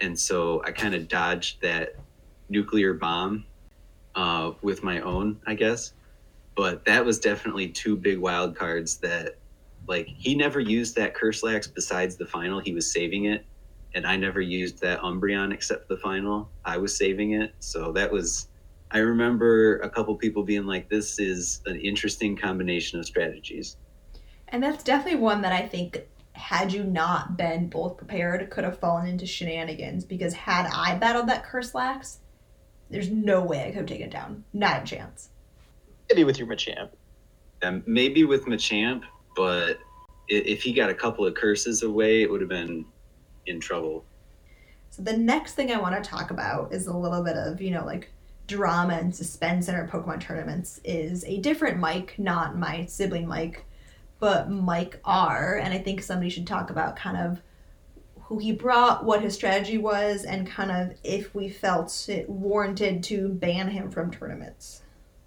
And 0.00 0.18
so 0.18 0.62
I 0.64 0.72
kind 0.72 0.94
of 0.94 1.06
dodged 1.06 1.60
that 1.60 1.96
nuclear 2.48 2.94
bomb 2.94 3.44
uh, 4.14 4.52
with 4.62 4.82
my 4.82 5.00
own, 5.00 5.38
I 5.46 5.56
guess. 5.56 5.92
But 6.56 6.86
that 6.86 7.04
was 7.04 7.18
definitely 7.18 7.68
two 7.68 7.96
big 7.96 8.18
wild 8.18 8.56
cards 8.56 8.96
that, 8.98 9.36
like, 9.86 10.06
he 10.06 10.34
never 10.34 10.60
used 10.60 10.96
that 10.96 11.14
curse 11.14 11.42
lax 11.42 11.66
besides 11.66 12.16
the 12.16 12.26
final. 12.26 12.60
He 12.60 12.72
was 12.72 12.90
saving 12.90 13.26
it. 13.26 13.44
And 13.94 14.06
I 14.06 14.16
never 14.16 14.40
used 14.40 14.80
that 14.82 15.00
Umbreon 15.00 15.52
except 15.52 15.88
the 15.88 15.96
final. 15.96 16.48
I 16.64 16.76
was 16.76 16.96
saving 16.96 17.32
it. 17.32 17.54
So 17.58 17.90
that 17.92 18.10
was 18.10 18.48
I 18.92 18.98
remember 18.98 19.78
a 19.78 19.88
couple 19.88 20.14
people 20.16 20.42
being 20.42 20.66
like, 20.66 20.88
"This 20.88 21.18
is 21.18 21.60
an 21.66 21.76
interesting 21.76 22.36
combination 22.36 22.98
of 22.98 23.06
strategies." 23.06 23.76
And 24.48 24.62
that's 24.62 24.82
definitely 24.82 25.20
one 25.20 25.42
that 25.42 25.52
I 25.52 25.66
think 25.66 26.08
had 26.32 26.72
you 26.72 26.82
not 26.82 27.36
been 27.36 27.68
both 27.68 27.96
prepared 27.96 28.50
could 28.50 28.64
have 28.64 28.78
fallen 28.78 29.06
into 29.06 29.26
shenanigans 29.26 30.04
because 30.04 30.32
had 30.34 30.66
I 30.72 30.96
battled 30.96 31.28
that 31.28 31.44
curse 31.44 31.74
lax, 31.74 32.18
there's 32.88 33.10
no 33.10 33.42
way 33.42 33.62
I 33.62 33.66
could 33.66 33.76
have 33.76 33.86
taken 33.86 34.06
it 34.06 34.12
down. 34.12 34.44
Not 34.52 34.82
a 34.82 34.86
chance. 34.86 35.30
Maybe 36.08 36.24
with 36.24 36.38
your 36.38 36.48
Machamp. 36.48 36.90
Um, 37.62 37.84
maybe 37.86 38.24
with 38.24 38.46
Machamp, 38.46 39.02
but 39.36 39.78
if 40.28 40.62
he 40.62 40.72
got 40.72 40.90
a 40.90 40.94
couple 40.94 41.26
of 41.26 41.34
curses 41.34 41.82
away, 41.82 42.22
it 42.22 42.30
would 42.30 42.40
have 42.40 42.50
been 42.50 42.84
in 43.46 43.60
trouble. 43.60 44.04
So 44.90 45.02
the 45.02 45.16
next 45.16 45.54
thing 45.54 45.72
I 45.72 45.80
want 45.80 46.02
to 46.02 46.08
talk 46.08 46.30
about 46.30 46.72
is 46.72 46.86
a 46.86 46.96
little 46.96 47.22
bit 47.22 47.36
of, 47.36 47.60
you 47.60 47.70
know, 47.70 47.84
like 47.84 48.10
drama 48.46 48.94
and 48.94 49.14
suspense 49.14 49.68
in 49.68 49.74
our 49.74 49.86
Pokemon 49.86 50.20
tournaments 50.20 50.80
is 50.84 51.24
a 51.24 51.38
different 51.38 51.78
Mike, 51.78 52.14
not 52.18 52.56
my 52.56 52.84
sibling 52.86 53.26
Mike, 53.26 53.64
but 54.18 54.50
Mike 54.50 55.00
R. 55.04 55.60
And 55.62 55.72
I 55.72 55.78
think 55.78 56.02
somebody 56.02 56.30
should 56.30 56.46
talk 56.46 56.70
about 56.70 56.96
kind 56.96 57.16
of 57.16 57.40
who 58.22 58.38
he 58.38 58.52
brought, 58.52 59.04
what 59.04 59.22
his 59.22 59.34
strategy 59.34 59.78
was, 59.78 60.24
and 60.24 60.46
kind 60.46 60.70
of 60.70 60.96
if 61.02 61.34
we 61.34 61.48
felt 61.48 62.06
it 62.08 62.28
warranted 62.28 63.02
to 63.04 63.28
ban 63.28 63.68
him 63.68 63.90
from 63.90 64.10
tournaments. 64.10 64.82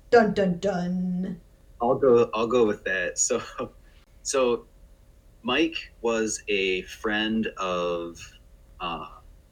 Dun 0.10 0.34
dun 0.34 0.60
dun. 0.60 1.42
I'll 1.82 1.96
go. 1.96 2.30
I'll 2.34 2.48
go 2.48 2.66
with 2.66 2.84
that. 2.86 3.18
So, 3.18 3.42
so 4.24 4.66
Mike 5.44 5.94
was 6.02 6.44
a 6.48 6.84
friend 6.84 7.48
of 7.58 8.20
uh, 8.80 9.08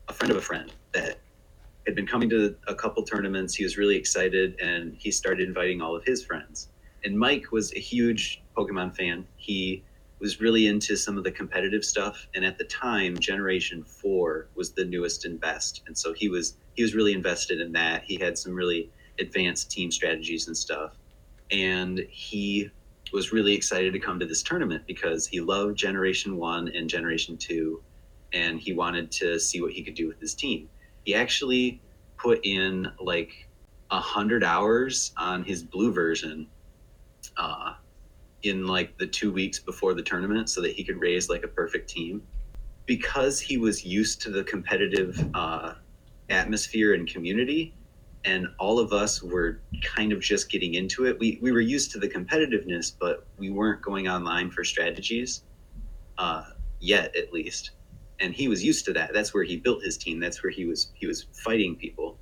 a 0.07 0.13
friend 0.13 0.31
of 0.31 0.37
a 0.37 0.41
friend 0.41 0.71
that 0.93 1.19
had 1.85 1.95
been 1.95 2.07
coming 2.07 2.29
to 2.29 2.55
a 2.67 2.75
couple 2.75 3.03
tournaments. 3.03 3.53
He 3.55 3.63
was 3.63 3.77
really 3.77 3.95
excited, 3.95 4.59
and 4.61 4.95
he 4.97 5.11
started 5.11 5.47
inviting 5.47 5.81
all 5.81 5.95
of 5.95 6.03
his 6.05 6.23
friends. 6.23 6.69
And 7.03 7.17
Mike 7.17 7.51
was 7.51 7.73
a 7.73 7.79
huge 7.79 8.41
Pokemon 8.55 8.95
fan. 8.95 9.27
He 9.37 9.83
was 10.19 10.39
really 10.39 10.67
into 10.67 10.95
some 10.95 11.17
of 11.17 11.23
the 11.23 11.31
competitive 11.31 11.83
stuff, 11.83 12.27
and 12.35 12.45
at 12.45 12.57
the 12.57 12.65
time, 12.65 13.17
Generation 13.17 13.83
Four 13.83 14.47
was 14.55 14.71
the 14.71 14.85
newest 14.85 15.25
and 15.25 15.39
best, 15.39 15.83
and 15.87 15.97
so 15.97 16.13
he 16.13 16.29
was 16.29 16.57
he 16.75 16.83
was 16.83 16.95
really 16.95 17.13
invested 17.13 17.59
in 17.59 17.71
that. 17.73 18.03
He 18.05 18.17
had 18.17 18.37
some 18.37 18.53
really 18.53 18.89
advanced 19.19 19.69
team 19.69 19.91
strategies 19.91 20.47
and 20.47 20.55
stuff 20.57 20.93
and 21.51 21.99
he 22.09 22.69
was 23.13 23.31
really 23.31 23.53
excited 23.53 23.93
to 23.93 23.99
come 23.99 24.19
to 24.19 24.25
this 24.25 24.41
tournament 24.41 24.83
because 24.87 25.27
he 25.27 25.41
loved 25.41 25.77
generation 25.77 26.37
1 26.37 26.69
and 26.69 26.89
generation 26.89 27.37
2 27.37 27.81
and 28.33 28.59
he 28.59 28.73
wanted 28.73 29.11
to 29.11 29.39
see 29.39 29.61
what 29.61 29.71
he 29.73 29.83
could 29.83 29.95
do 29.95 30.07
with 30.07 30.19
his 30.19 30.33
team. 30.33 30.69
He 31.03 31.13
actually 31.15 31.81
put 32.17 32.39
in 32.45 32.87
like 32.99 33.47
a 33.89 33.99
hundred 33.99 34.43
hours 34.43 35.11
on 35.17 35.43
his 35.43 35.63
blue 35.63 35.91
version 35.91 36.47
uh, 37.37 37.73
in 38.43 38.65
like 38.65 38.97
the 38.97 39.07
two 39.07 39.31
weeks 39.31 39.59
before 39.59 39.93
the 39.93 40.01
tournament 40.01 40.49
so 40.49 40.61
that 40.61 40.71
he 40.71 40.83
could 40.83 40.99
raise 40.99 41.29
like 41.29 41.43
a 41.43 41.47
perfect 41.47 41.89
team. 41.89 42.23
Because 42.85 43.39
he 43.39 43.57
was 43.57 43.85
used 43.85 44.21
to 44.21 44.29
the 44.31 44.43
competitive 44.43 45.29
uh, 45.33 45.73
atmosphere 46.29 46.93
and 46.93 47.07
community 47.07 47.73
and 48.25 48.47
all 48.59 48.79
of 48.79 48.93
us 48.93 49.23
were 49.23 49.61
kind 49.83 50.11
of 50.11 50.19
just 50.21 50.51
getting 50.51 50.75
into 50.75 51.05
it. 51.05 51.17
We 51.19 51.39
we 51.41 51.51
were 51.51 51.61
used 51.61 51.91
to 51.91 51.99
the 51.99 52.09
competitiveness, 52.09 52.93
but 52.99 53.25
we 53.37 53.49
weren't 53.49 53.81
going 53.81 54.07
online 54.07 54.51
for 54.51 54.63
strategies 54.63 55.43
uh, 56.17 56.43
yet, 56.79 57.15
at 57.15 57.33
least. 57.33 57.71
And 58.19 58.33
he 58.33 58.47
was 58.47 58.63
used 58.63 58.85
to 58.85 58.93
that. 58.93 59.13
That's 59.13 59.33
where 59.33 59.43
he 59.43 59.57
built 59.57 59.83
his 59.83 59.97
team. 59.97 60.19
That's 60.19 60.43
where 60.43 60.51
he 60.51 60.65
was 60.65 60.91
he 60.95 61.07
was 61.07 61.27
fighting 61.43 61.75
people. 61.75 62.19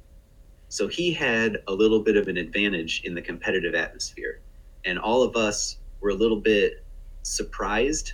So 0.70 0.88
he 0.88 1.12
had 1.14 1.60
a 1.68 1.74
little 1.74 2.02
bit 2.04 2.16
of 2.16 2.28
an 2.28 2.38
advantage 2.38 3.02
in 3.04 3.16
the 3.16 3.22
competitive 3.22 3.76
atmosphere, 3.76 4.42
and 4.86 5.00
all 5.00 5.24
of 5.24 5.36
us 5.36 5.78
were 6.00 6.12
a 6.12 6.16
little 6.16 6.40
bit 6.40 6.86
surprised 7.24 8.14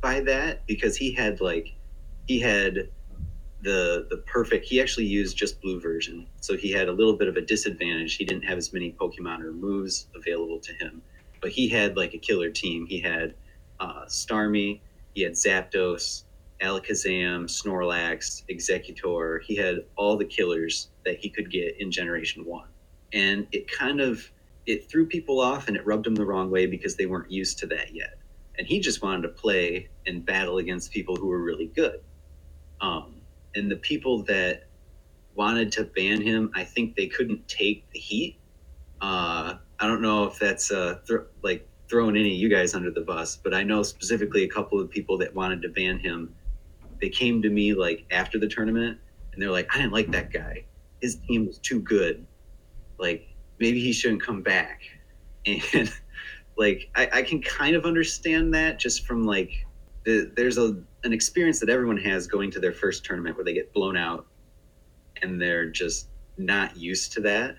by 0.00 0.20
that 0.20 0.66
because 0.66 0.96
he 0.96 1.12
had 1.12 1.40
like 1.40 1.74
he 2.26 2.40
had 2.40 2.88
the 3.64 4.06
the 4.10 4.18
perfect 4.18 4.66
he 4.66 4.80
actually 4.80 5.06
used 5.06 5.36
just 5.36 5.60
blue 5.60 5.80
version. 5.80 6.26
So 6.40 6.56
he 6.56 6.70
had 6.70 6.88
a 6.88 6.92
little 6.92 7.16
bit 7.16 7.28
of 7.28 7.36
a 7.36 7.42
disadvantage. 7.42 8.16
He 8.16 8.24
didn't 8.24 8.44
have 8.44 8.58
as 8.58 8.72
many 8.72 8.92
pokemon 8.92 9.40
or 9.42 9.52
moves 9.52 10.06
available 10.14 10.60
to 10.60 10.72
him 10.74 11.02
but 11.44 11.52
he 11.52 11.68
had 11.68 11.94
like 11.94 12.14
a 12.14 12.18
killer 12.18 12.48
team. 12.48 12.86
He 12.86 13.00
had 13.00 13.34
uh, 13.78 14.06
starmie 14.06 14.80
he 15.14 15.22
had 15.22 15.32
zapdos 15.34 16.24
alakazam 16.60 17.44
snorlax 17.44 18.42
exeggutor. 18.50 19.42
He 19.42 19.54
had 19.54 19.84
all 19.96 20.16
the 20.16 20.24
killers 20.24 20.88
that 21.04 21.18
he 21.18 21.28
could 21.28 21.50
get 21.50 21.80
in 21.80 21.90
generation 21.90 22.44
one. 22.44 22.68
And 23.12 23.46
it 23.52 23.70
kind 23.70 24.00
of 24.00 24.30
it 24.66 24.90
threw 24.90 25.06
people 25.06 25.40
off 25.40 25.68
and 25.68 25.76
it 25.76 25.86
rubbed 25.86 26.06
them 26.06 26.14
the 26.14 26.24
wrong 26.24 26.50
way 26.50 26.66
because 26.66 26.96
they 26.96 27.06
weren't 27.06 27.30
used 27.30 27.58
to 27.58 27.66
that 27.66 27.94
yet. 27.94 28.18
And 28.56 28.66
he 28.66 28.80
just 28.80 29.02
wanted 29.02 29.22
to 29.22 29.28
play 29.28 29.88
and 30.06 30.24
battle 30.24 30.58
against 30.58 30.90
people 30.92 31.16
who 31.16 31.26
were 31.26 31.42
really 31.42 31.66
good. 31.66 32.00
Um, 32.80 33.16
and 33.54 33.70
the 33.70 33.76
people 33.76 34.22
that 34.24 34.64
wanted 35.34 35.72
to 35.72 35.84
ban 35.84 36.20
him, 36.20 36.50
I 36.54 36.64
think 36.64 36.96
they 36.96 37.06
couldn't 37.06 37.46
take 37.48 37.90
the 37.92 37.98
heat. 37.98 38.38
Uh, 39.00 39.56
I 39.80 39.86
don't 39.86 40.02
know 40.02 40.24
if 40.24 40.38
that's 40.38 40.70
uh, 40.70 40.98
th- 41.06 41.20
like 41.42 41.68
throwing 41.88 42.16
any 42.16 42.32
of 42.34 42.38
you 42.38 42.48
guys 42.48 42.74
under 42.74 42.90
the 42.90 43.02
bus, 43.02 43.36
but 43.36 43.54
I 43.54 43.62
know 43.62 43.82
specifically 43.82 44.44
a 44.44 44.48
couple 44.48 44.80
of 44.80 44.90
people 44.90 45.18
that 45.18 45.34
wanted 45.34 45.62
to 45.62 45.68
ban 45.68 45.98
him. 45.98 46.34
They 47.00 47.08
came 47.08 47.42
to 47.42 47.50
me 47.50 47.74
like 47.74 48.06
after 48.10 48.38
the 48.38 48.48
tournament, 48.48 48.98
and 49.32 49.42
they're 49.42 49.50
like, 49.50 49.68
"I 49.74 49.78
didn't 49.78 49.92
like 49.92 50.10
that 50.12 50.32
guy. 50.32 50.64
His 51.02 51.16
team 51.28 51.46
was 51.46 51.58
too 51.58 51.80
good." 51.80 52.26
like 52.98 53.28
maybe 53.58 53.80
he 53.80 53.92
shouldn't 53.92 54.22
come 54.22 54.42
back. 54.42 54.82
And 55.74 55.92
like 56.56 56.88
I, 56.94 57.08
I 57.12 57.22
can 57.22 57.42
kind 57.42 57.76
of 57.76 57.84
understand 57.84 58.54
that 58.54 58.78
just 58.78 59.06
from 59.06 59.24
like 59.24 59.50
the, 60.04 60.30
there's 60.36 60.58
a 60.58 60.76
an 61.04 61.12
experience 61.12 61.60
that 61.60 61.68
everyone 61.68 61.98
has 61.98 62.26
going 62.26 62.50
to 62.50 62.60
their 62.60 62.72
first 62.72 63.04
tournament 63.04 63.36
where 63.36 63.44
they 63.44 63.52
get 63.52 63.72
blown 63.74 63.96
out 63.96 64.26
and 65.22 65.40
they're 65.40 65.68
just 65.68 66.08
not 66.38 66.76
used 66.76 67.12
to 67.12 67.20
that. 67.20 67.56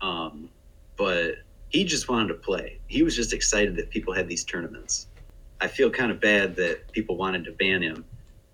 Um, 0.00 0.48
but 0.96 1.36
he 1.68 1.84
just 1.84 2.08
wanted 2.08 2.28
to 2.28 2.34
play. 2.34 2.80
He 2.86 3.02
was 3.02 3.14
just 3.14 3.32
excited 3.32 3.76
that 3.76 3.90
people 3.90 4.14
had 4.14 4.28
these 4.28 4.44
tournaments. 4.44 5.08
I 5.60 5.68
feel 5.68 5.90
kind 5.90 6.10
of 6.10 6.20
bad 6.20 6.56
that 6.56 6.90
people 6.92 7.16
wanted 7.16 7.44
to 7.44 7.52
ban 7.52 7.82
him. 7.82 8.04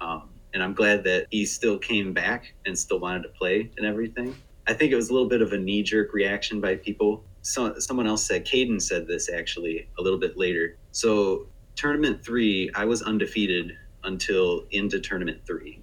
Um, 0.01 0.29
and 0.55 0.63
I'm 0.63 0.75
glad 0.75 1.05
that 1.05 1.27
he 1.31 1.47
still 1.47 1.79
came 1.79 2.13
back 2.13 2.53
and 2.67 2.79
still 2.79 2.99
wanted 2.99 3.23
to 3.23 3.29
play 3.31 3.71
and 3.77 3.87
everything. 3.87 4.35
I 4.67 4.75
think 4.75 4.93
it 4.93 4.97
was 4.97 5.11
a 5.11 5.13
little 5.13 5.29
bit 5.29 5.43
of 5.43 5.53
a 5.53 5.59
knee 5.59 5.83
jerk 5.83 6.13
reaction 6.13 6.61
by 6.61 6.77
people. 6.77 7.25
So, 7.43 7.77
someone 7.79 8.07
else 8.07 8.25
said, 8.25 8.45
Caden 8.45 8.81
said 8.81 9.09
this 9.09 9.29
actually 9.29 9.89
a 9.99 10.03
little 10.03 10.19
bit 10.19 10.37
later. 10.37 10.77
So, 10.93 11.47
tournament 11.77 12.25
three, 12.25 12.71
I 12.75 12.85
was 12.85 13.03
undefeated 13.03 13.77
until 14.05 14.65
into 14.71 15.01
tournament 15.01 15.41
three. 15.47 15.83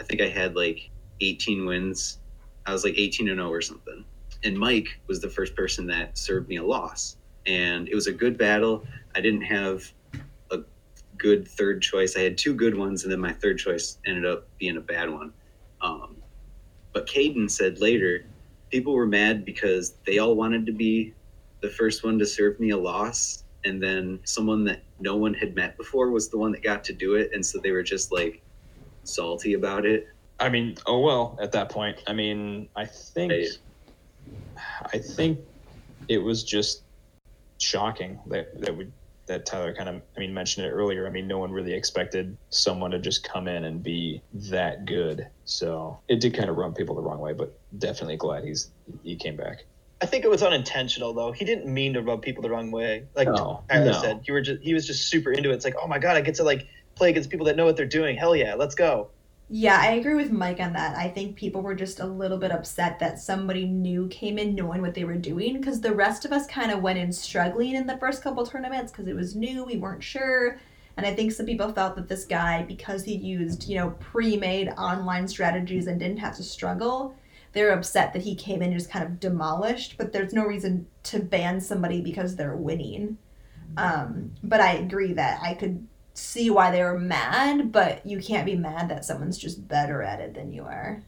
I 0.00 0.04
think 0.04 0.20
I 0.20 0.28
had 0.28 0.56
like 0.56 0.90
18 1.20 1.66
wins. 1.66 2.18
I 2.66 2.72
was 2.72 2.84
like 2.84 2.94
18 2.96 3.28
and 3.28 3.38
0 3.38 3.50
or 3.50 3.60
something. 3.60 4.04
And 4.42 4.58
Mike 4.58 4.88
was 5.06 5.20
the 5.20 5.28
first 5.28 5.54
person 5.54 5.86
that 5.86 6.18
served 6.18 6.48
me 6.48 6.56
a 6.56 6.64
loss. 6.64 7.16
And 7.46 7.88
it 7.88 7.94
was 7.94 8.06
a 8.06 8.12
good 8.12 8.36
battle. 8.38 8.86
I 9.14 9.20
didn't 9.20 9.42
have 9.42 9.90
a 10.50 10.58
good 11.18 11.46
third 11.48 11.82
choice. 11.82 12.16
I 12.16 12.20
had 12.20 12.38
two 12.38 12.54
good 12.54 12.76
ones, 12.76 13.04
and 13.04 13.12
then 13.12 13.20
my 13.20 13.32
third 13.32 13.58
choice 13.58 13.98
ended 14.06 14.26
up 14.26 14.46
being 14.58 14.76
a 14.76 14.80
bad 14.80 15.10
one. 15.10 15.32
Um, 15.80 16.16
but 16.92 17.06
Caden 17.06 17.50
said 17.50 17.80
later, 17.80 18.24
people 18.70 18.94
were 18.94 19.06
mad 19.06 19.44
because 19.44 19.94
they 20.06 20.18
all 20.18 20.34
wanted 20.34 20.66
to 20.66 20.72
be 20.72 21.14
the 21.60 21.68
first 21.68 22.04
one 22.04 22.18
to 22.18 22.26
serve 22.26 22.58
me 22.60 22.70
a 22.70 22.76
loss. 22.76 23.43
And 23.64 23.82
then 23.82 24.20
someone 24.24 24.64
that 24.64 24.82
no 25.00 25.16
one 25.16 25.34
had 25.34 25.54
met 25.54 25.76
before 25.76 26.10
was 26.10 26.28
the 26.28 26.38
one 26.38 26.52
that 26.52 26.62
got 26.62 26.84
to 26.84 26.92
do 26.92 27.14
it. 27.14 27.30
And 27.32 27.44
so 27.44 27.58
they 27.58 27.72
were 27.72 27.82
just 27.82 28.12
like 28.12 28.42
salty 29.04 29.54
about 29.54 29.86
it. 29.86 30.06
I 30.40 30.48
mean, 30.48 30.76
oh 30.86 31.00
well. 31.00 31.38
At 31.40 31.52
that 31.52 31.70
point, 31.70 32.02
I 32.06 32.12
mean, 32.12 32.68
I 32.76 32.84
think, 32.86 33.32
Right. 33.32 33.48
I 34.92 34.98
think 34.98 35.38
it 36.08 36.18
was 36.18 36.44
just 36.44 36.82
shocking 37.58 38.18
that 38.26 38.60
that 38.60 38.76
would 38.76 38.92
that 39.26 39.46
Tyler 39.46 39.74
kind 39.74 39.88
of, 39.88 40.02
I 40.16 40.20
mean, 40.20 40.34
mentioned 40.34 40.66
it 40.66 40.70
earlier. 40.70 41.06
I 41.06 41.10
mean, 41.10 41.26
no 41.26 41.38
one 41.38 41.50
really 41.50 41.72
expected 41.72 42.36
someone 42.50 42.90
to 42.90 42.98
just 42.98 43.26
come 43.26 43.48
in 43.48 43.64
and 43.64 43.82
be 43.82 44.22
that 44.34 44.84
good. 44.84 45.26
So 45.44 45.98
it 46.08 46.20
did 46.20 46.34
kind 46.34 46.50
of 46.50 46.56
rub 46.56 46.76
people 46.76 46.94
the 46.94 47.00
wrong 47.00 47.20
way, 47.20 47.32
but 47.32 47.58
definitely 47.78 48.16
glad 48.16 48.44
he's 48.44 48.70
he 49.02 49.16
came 49.16 49.36
back. 49.36 49.64
I 50.04 50.06
think 50.06 50.26
it 50.26 50.30
was 50.30 50.42
unintentional 50.42 51.14
though. 51.14 51.32
He 51.32 51.46
didn't 51.46 51.66
mean 51.66 51.94
to 51.94 52.02
rub 52.02 52.20
people 52.20 52.42
the 52.42 52.50
wrong 52.50 52.70
way. 52.70 53.06
Like 53.16 53.26
No, 53.26 53.64
Tyler 53.70 53.86
no. 53.86 54.00
said, 54.02 54.20
you 54.24 54.34
were 54.34 54.42
just 54.42 54.62
he 54.62 54.74
was 54.74 54.86
just 54.86 55.08
super 55.08 55.32
into 55.32 55.50
it. 55.50 55.54
It's 55.54 55.64
like, 55.64 55.76
oh 55.82 55.86
my 55.86 55.98
god, 55.98 56.18
I 56.18 56.20
get 56.20 56.34
to 56.34 56.44
like 56.44 56.68
play 56.94 57.08
against 57.08 57.30
people 57.30 57.46
that 57.46 57.56
know 57.56 57.64
what 57.64 57.78
they're 57.78 57.86
doing. 57.86 58.14
Hell 58.14 58.36
yeah, 58.36 58.54
let's 58.54 58.74
go. 58.74 59.08
Yeah, 59.48 59.78
I 59.80 59.92
agree 59.92 60.14
with 60.14 60.30
Mike 60.30 60.60
on 60.60 60.74
that. 60.74 60.94
I 60.98 61.08
think 61.08 61.36
people 61.36 61.62
were 61.62 61.74
just 61.74 62.00
a 62.00 62.06
little 62.06 62.36
bit 62.36 62.52
upset 62.52 62.98
that 62.98 63.18
somebody 63.18 63.64
new 63.64 64.06
came 64.08 64.36
in 64.36 64.54
knowing 64.54 64.82
what 64.82 64.92
they 64.92 65.04
were 65.04 65.16
doing 65.16 65.58
because 65.58 65.80
the 65.80 65.94
rest 65.94 66.26
of 66.26 66.32
us 66.32 66.46
kind 66.46 66.70
of 66.70 66.82
went 66.82 66.98
in 66.98 67.10
struggling 67.10 67.74
in 67.74 67.86
the 67.86 67.96
first 67.96 68.22
couple 68.22 68.46
tournaments 68.46 68.92
because 68.92 69.06
it 69.06 69.16
was 69.16 69.34
new, 69.34 69.64
we 69.64 69.78
weren't 69.78 70.02
sure. 70.02 70.58
And 70.98 71.06
I 71.06 71.14
think 71.14 71.32
some 71.32 71.46
people 71.46 71.72
felt 71.72 71.96
that 71.96 72.08
this 72.08 72.26
guy, 72.26 72.62
because 72.62 73.04
he 73.04 73.14
used, 73.14 73.68
you 73.68 73.76
know, 73.76 73.90
pre 74.00 74.36
made 74.36 74.68
online 74.76 75.26
strategies 75.28 75.86
and 75.86 75.98
didn't 75.98 76.18
have 76.18 76.36
to 76.36 76.42
struggle, 76.42 77.14
they 77.54 77.62
were 77.62 77.70
upset 77.70 78.12
that 78.12 78.22
he 78.22 78.34
came 78.34 78.60
in 78.62 78.70
and 78.70 78.78
just 78.78 78.90
kind 78.90 79.04
of 79.04 79.20
demolished. 79.20 79.96
But 79.96 80.12
there's 80.12 80.32
no 80.32 80.44
reason 80.44 80.86
to 81.04 81.20
ban 81.20 81.60
somebody 81.60 82.00
because 82.00 82.36
they're 82.36 82.56
winning. 82.56 83.16
Um, 83.76 84.32
but 84.42 84.60
I 84.60 84.74
agree 84.74 85.12
that 85.14 85.40
I 85.42 85.54
could 85.54 85.86
see 86.14 86.50
why 86.50 86.70
they 86.70 86.82
were 86.82 86.98
mad, 86.98 87.72
but 87.72 88.04
you 88.06 88.20
can't 88.20 88.46
be 88.46 88.56
mad 88.56 88.88
that 88.88 89.04
someone's 89.04 89.38
just 89.38 89.66
better 89.66 90.02
at 90.02 90.20
it 90.20 90.34
than 90.34 90.52
you 90.52 90.64
are. 90.64 91.02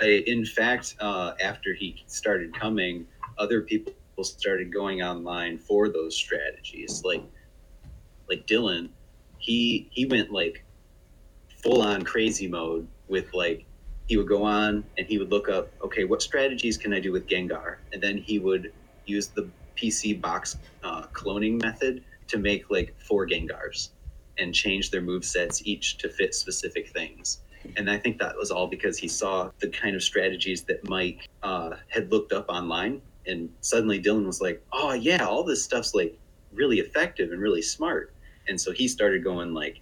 In 0.00 0.44
fact, 0.44 0.96
uh, 1.00 1.34
after 1.40 1.74
he 1.74 2.02
started 2.06 2.58
coming, 2.58 3.06
other 3.38 3.62
people 3.62 3.94
started 4.22 4.72
going 4.72 5.02
online 5.02 5.58
for 5.58 5.88
those 5.88 6.16
strategies. 6.16 7.02
Like, 7.04 7.22
like 8.28 8.46
Dylan, 8.46 8.88
he 9.38 9.88
he 9.90 10.06
went 10.06 10.32
like 10.32 10.64
full 11.62 11.82
on 11.82 12.02
crazy 12.02 12.48
mode 12.48 12.86
with 13.08 13.32
like 13.32 13.64
he 14.12 14.18
would 14.18 14.28
go 14.28 14.42
on 14.42 14.84
and 14.98 15.06
he 15.06 15.16
would 15.16 15.30
look 15.30 15.48
up, 15.48 15.70
okay, 15.82 16.04
what 16.04 16.20
strategies 16.20 16.76
can 16.76 16.92
I 16.92 17.00
do 17.00 17.12
with 17.12 17.26
Gengar, 17.26 17.76
and 17.94 18.02
then 18.02 18.18
he 18.18 18.38
would 18.38 18.70
use 19.06 19.28
the 19.28 19.48
PC 19.74 20.20
box 20.20 20.58
uh, 20.84 21.04
cloning 21.14 21.62
method 21.62 22.04
to 22.28 22.36
make 22.36 22.70
like 22.70 22.94
four 23.00 23.26
Gengars 23.26 23.88
and 24.36 24.54
change 24.54 24.90
their 24.90 25.00
move 25.00 25.24
sets 25.24 25.62
each 25.64 25.96
to 25.96 26.10
fit 26.10 26.34
specific 26.34 26.90
things. 26.90 27.38
And 27.78 27.90
I 27.90 27.96
think 27.96 28.18
that 28.18 28.36
was 28.36 28.50
all 28.50 28.66
because 28.66 28.98
he 28.98 29.08
saw 29.08 29.50
the 29.60 29.68
kind 29.68 29.96
of 29.96 30.02
strategies 30.02 30.60
that 30.64 30.86
Mike 30.86 31.26
uh, 31.42 31.76
had 31.88 32.12
looked 32.12 32.34
up 32.34 32.50
online. 32.50 33.00
And 33.26 33.48
suddenly 33.62 33.98
Dylan 33.98 34.26
was 34.26 34.42
like, 34.42 34.62
oh, 34.74 34.92
yeah, 34.92 35.24
all 35.24 35.42
this 35.42 35.64
stuff's 35.64 35.94
like 35.94 36.18
really 36.52 36.80
effective 36.80 37.32
and 37.32 37.40
really 37.40 37.62
smart. 37.62 38.12
And 38.46 38.60
so 38.60 38.72
he 38.72 38.88
started 38.88 39.24
going 39.24 39.54
like 39.54 39.80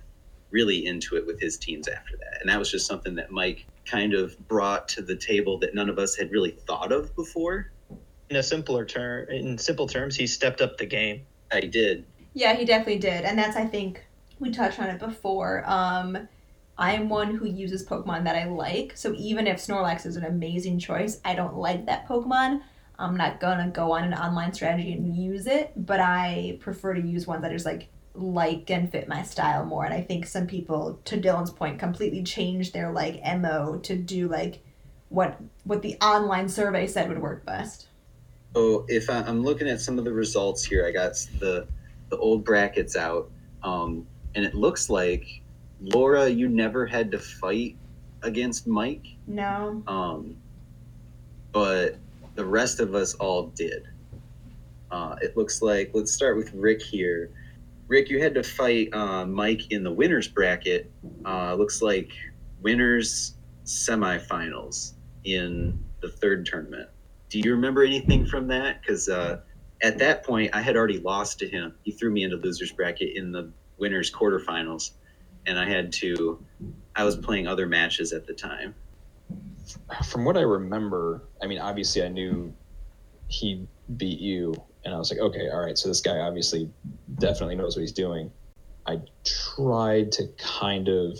really 0.52 0.86
into 0.86 1.16
it 1.16 1.26
with 1.26 1.40
his 1.40 1.56
teams 1.56 1.88
after 1.88 2.16
that. 2.18 2.40
And 2.40 2.48
that 2.48 2.60
was 2.60 2.70
just 2.70 2.86
something 2.86 3.16
that 3.16 3.32
Mike 3.32 3.66
kind 3.90 4.14
of 4.14 4.38
brought 4.48 4.88
to 4.90 5.02
the 5.02 5.16
table 5.16 5.58
that 5.58 5.74
none 5.74 5.88
of 5.88 5.98
us 5.98 6.16
had 6.16 6.30
really 6.30 6.52
thought 6.52 6.92
of 6.92 7.14
before. 7.16 7.72
In 8.28 8.36
a 8.36 8.42
simpler 8.42 8.84
term, 8.84 9.28
in 9.28 9.58
simple 9.58 9.88
terms, 9.88 10.14
he 10.14 10.26
stepped 10.26 10.60
up 10.60 10.78
the 10.78 10.86
game. 10.86 11.22
I 11.52 11.60
did. 11.60 12.04
Yeah, 12.32 12.54
he 12.54 12.64
definitely 12.64 13.00
did. 13.00 13.24
And 13.24 13.36
that's, 13.36 13.56
I 13.56 13.66
think, 13.66 14.04
we 14.38 14.50
touched 14.50 14.78
on 14.78 14.88
it 14.88 15.00
before. 15.00 15.64
Um, 15.66 16.28
I 16.78 16.94
am 16.94 17.08
one 17.08 17.34
who 17.34 17.46
uses 17.46 17.86
Pokemon 17.86 18.24
that 18.24 18.36
I 18.36 18.44
like. 18.46 18.96
So 18.96 19.12
even 19.16 19.46
if 19.46 19.58
Snorlax 19.58 20.06
is 20.06 20.16
an 20.16 20.24
amazing 20.24 20.78
choice, 20.78 21.20
I 21.24 21.34
don't 21.34 21.56
like 21.56 21.86
that 21.86 22.08
Pokemon. 22.08 22.62
I'm 22.98 23.16
not 23.16 23.40
gonna 23.40 23.68
go 23.68 23.92
on 23.92 24.04
an 24.04 24.14
online 24.14 24.52
strategy 24.52 24.92
and 24.92 25.16
use 25.16 25.46
it, 25.46 25.72
but 25.76 26.00
I 26.00 26.58
prefer 26.60 26.94
to 26.94 27.00
use 27.00 27.26
ones 27.26 27.42
that 27.42 27.50
are 27.50 27.54
just 27.54 27.66
like 27.66 27.88
like 28.20 28.70
and 28.70 28.90
fit 28.90 29.08
my 29.08 29.22
style 29.22 29.64
more. 29.64 29.84
And 29.84 29.94
I 29.94 30.02
think 30.02 30.26
some 30.26 30.46
people, 30.46 31.00
to 31.06 31.16
Dylan's 31.20 31.50
point, 31.50 31.78
completely 31.78 32.22
changed 32.22 32.72
their 32.72 32.92
like 32.92 33.20
mo 33.38 33.78
to 33.82 33.96
do 33.96 34.28
like 34.28 34.62
what 35.08 35.40
what 35.64 35.82
the 35.82 35.96
online 36.00 36.48
survey 36.48 36.86
said 36.86 37.08
would 37.08 37.20
work 37.20 37.44
best. 37.44 37.88
Oh, 38.54 38.84
if 38.88 39.08
I, 39.10 39.18
I'm 39.20 39.42
looking 39.42 39.68
at 39.68 39.80
some 39.80 39.98
of 39.98 40.04
the 40.04 40.12
results 40.12 40.64
here, 40.64 40.86
I 40.86 40.92
got 40.92 41.12
the 41.38 41.66
the 42.08 42.16
old 42.16 42.44
brackets 42.44 42.96
out, 42.96 43.30
um, 43.62 44.06
and 44.34 44.44
it 44.44 44.54
looks 44.54 44.90
like 44.90 45.40
Laura, 45.80 46.28
you 46.28 46.48
never 46.48 46.84
had 46.86 47.10
to 47.12 47.18
fight 47.18 47.76
against 48.22 48.66
Mike, 48.66 49.06
No. 49.26 49.82
um, 49.86 50.36
but 51.52 51.96
the 52.34 52.44
rest 52.44 52.80
of 52.80 52.94
us 52.94 53.14
all 53.14 53.46
did. 53.48 53.88
Uh, 54.90 55.14
it 55.22 55.36
looks 55.36 55.62
like 55.62 55.92
let's 55.94 56.12
start 56.12 56.36
with 56.36 56.52
Rick 56.52 56.82
here. 56.82 57.30
Rick, 57.90 58.08
you 58.08 58.22
had 58.22 58.34
to 58.34 58.44
fight 58.44 58.94
uh, 58.94 59.26
Mike 59.26 59.72
in 59.72 59.82
the 59.82 59.90
winners 59.90 60.28
bracket. 60.28 60.92
Uh, 61.26 61.54
looks 61.54 61.82
like 61.82 62.12
winners 62.62 63.34
semifinals 63.64 64.92
in 65.24 65.76
the 66.00 66.08
third 66.08 66.46
tournament. 66.46 66.88
Do 67.30 67.40
you 67.40 67.50
remember 67.50 67.82
anything 67.82 68.26
from 68.26 68.46
that? 68.46 68.80
Because 68.80 69.08
uh, 69.08 69.40
at 69.82 69.98
that 69.98 70.24
point, 70.24 70.54
I 70.54 70.62
had 70.62 70.76
already 70.76 71.00
lost 71.00 71.40
to 71.40 71.48
him. 71.48 71.74
He 71.82 71.90
threw 71.90 72.12
me 72.12 72.22
into 72.22 72.36
losers 72.36 72.70
bracket 72.70 73.16
in 73.16 73.32
the 73.32 73.50
winners 73.76 74.08
quarterfinals, 74.12 74.92
and 75.46 75.58
I 75.58 75.68
had 75.68 75.92
to. 75.94 76.40
I 76.94 77.02
was 77.02 77.16
playing 77.16 77.48
other 77.48 77.66
matches 77.66 78.12
at 78.12 78.24
the 78.24 78.34
time. 78.34 78.72
From 80.04 80.24
what 80.24 80.36
I 80.36 80.42
remember, 80.42 81.24
I 81.42 81.48
mean, 81.48 81.58
obviously 81.58 82.04
I 82.04 82.08
knew 82.08 82.54
he 83.26 83.66
beat 83.96 84.20
you, 84.20 84.54
and 84.84 84.94
I 84.94 84.98
was 84.98 85.10
like, 85.10 85.20
okay, 85.20 85.48
all 85.50 85.60
right, 85.60 85.76
so 85.76 85.88
this 85.88 86.00
guy 86.00 86.18
obviously 86.18 86.70
definitely 87.18 87.56
knows 87.56 87.76
what 87.76 87.82
he's 87.82 87.92
doing. 87.92 88.30
I 88.86 89.00
tried 89.24 90.12
to 90.12 90.28
kind 90.38 90.88
of 90.88 91.18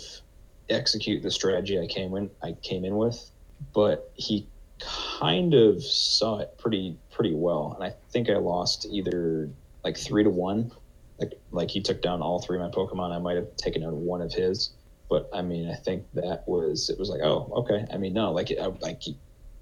execute 0.69 1.21
the 1.21 1.31
strategy 1.31 1.79
I 1.79 1.85
came 1.87 2.15
in 2.15 2.29
I 2.41 2.53
came 2.63 2.85
in 2.85 2.95
with, 2.95 3.31
but 3.73 4.11
he 4.15 4.47
kind 4.79 5.53
of 5.53 5.83
saw 5.83 6.39
it 6.39 6.57
pretty 6.57 6.97
pretty 7.11 7.33
well, 7.35 7.73
and 7.75 7.83
I 7.83 7.95
think 8.11 8.29
I 8.29 8.37
lost 8.37 8.87
either 8.89 9.49
like 9.83 9.97
three 9.97 10.23
to 10.23 10.29
one. 10.29 10.71
Like 11.19 11.33
like 11.51 11.69
he 11.69 11.81
took 11.81 12.01
down 12.01 12.21
all 12.21 12.41
three 12.41 12.57
of 12.57 12.63
my 12.63 12.69
Pokemon. 12.75 13.11
I 13.15 13.19
might 13.19 13.35
have 13.35 13.55
taken 13.57 13.83
out 13.83 13.93
one 13.93 14.21
of 14.21 14.33
his, 14.33 14.71
but 15.09 15.29
I 15.33 15.41
mean 15.43 15.69
I 15.69 15.75
think 15.75 16.05
that 16.15 16.43
was 16.47 16.89
it 16.89 16.97
was 16.97 17.09
like 17.09 17.21
oh 17.21 17.51
okay. 17.57 17.85
I 17.93 17.97
mean 17.97 18.13
no 18.13 18.31
like 18.31 18.51
I, 18.59 18.67
like 18.81 19.03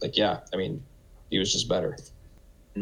like 0.01 0.17
yeah. 0.17 0.39
I 0.53 0.57
mean 0.57 0.81
he 1.29 1.37
was 1.37 1.51
just 1.51 1.67
better. 1.67 1.97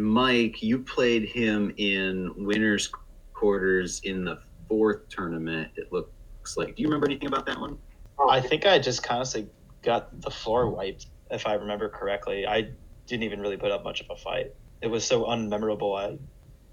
Mike, 0.03 0.61
you 0.61 0.79
played 0.79 1.29
him 1.29 1.73
in 1.77 2.33
winners 2.37 2.91
quarters 3.33 4.01
in 4.03 4.25
the 4.25 4.39
fourth 4.67 5.07
tournament. 5.09 5.71
It 5.75 5.91
looks 5.91 6.57
like. 6.57 6.75
Do 6.75 6.81
you 6.81 6.87
remember 6.87 7.07
anything 7.07 7.27
about 7.27 7.45
that 7.45 7.59
one? 7.59 7.77
Oh, 8.19 8.29
I 8.29 8.41
think 8.41 8.65
I 8.65 8.79
just 8.79 9.09
honestly 9.09 9.47
got 9.83 10.21
the 10.21 10.31
floor 10.31 10.69
wiped, 10.69 11.07
if 11.31 11.45
I 11.45 11.53
remember 11.53 11.89
correctly. 11.89 12.47
I 12.47 12.71
didn't 13.05 13.23
even 13.23 13.39
really 13.39 13.57
put 13.57 13.71
up 13.71 13.83
much 13.83 14.01
of 14.01 14.07
a 14.09 14.15
fight. 14.15 14.47
It 14.81 14.87
was 14.87 15.05
so 15.05 15.25
unmemorable. 15.25 15.97
I 15.97 16.17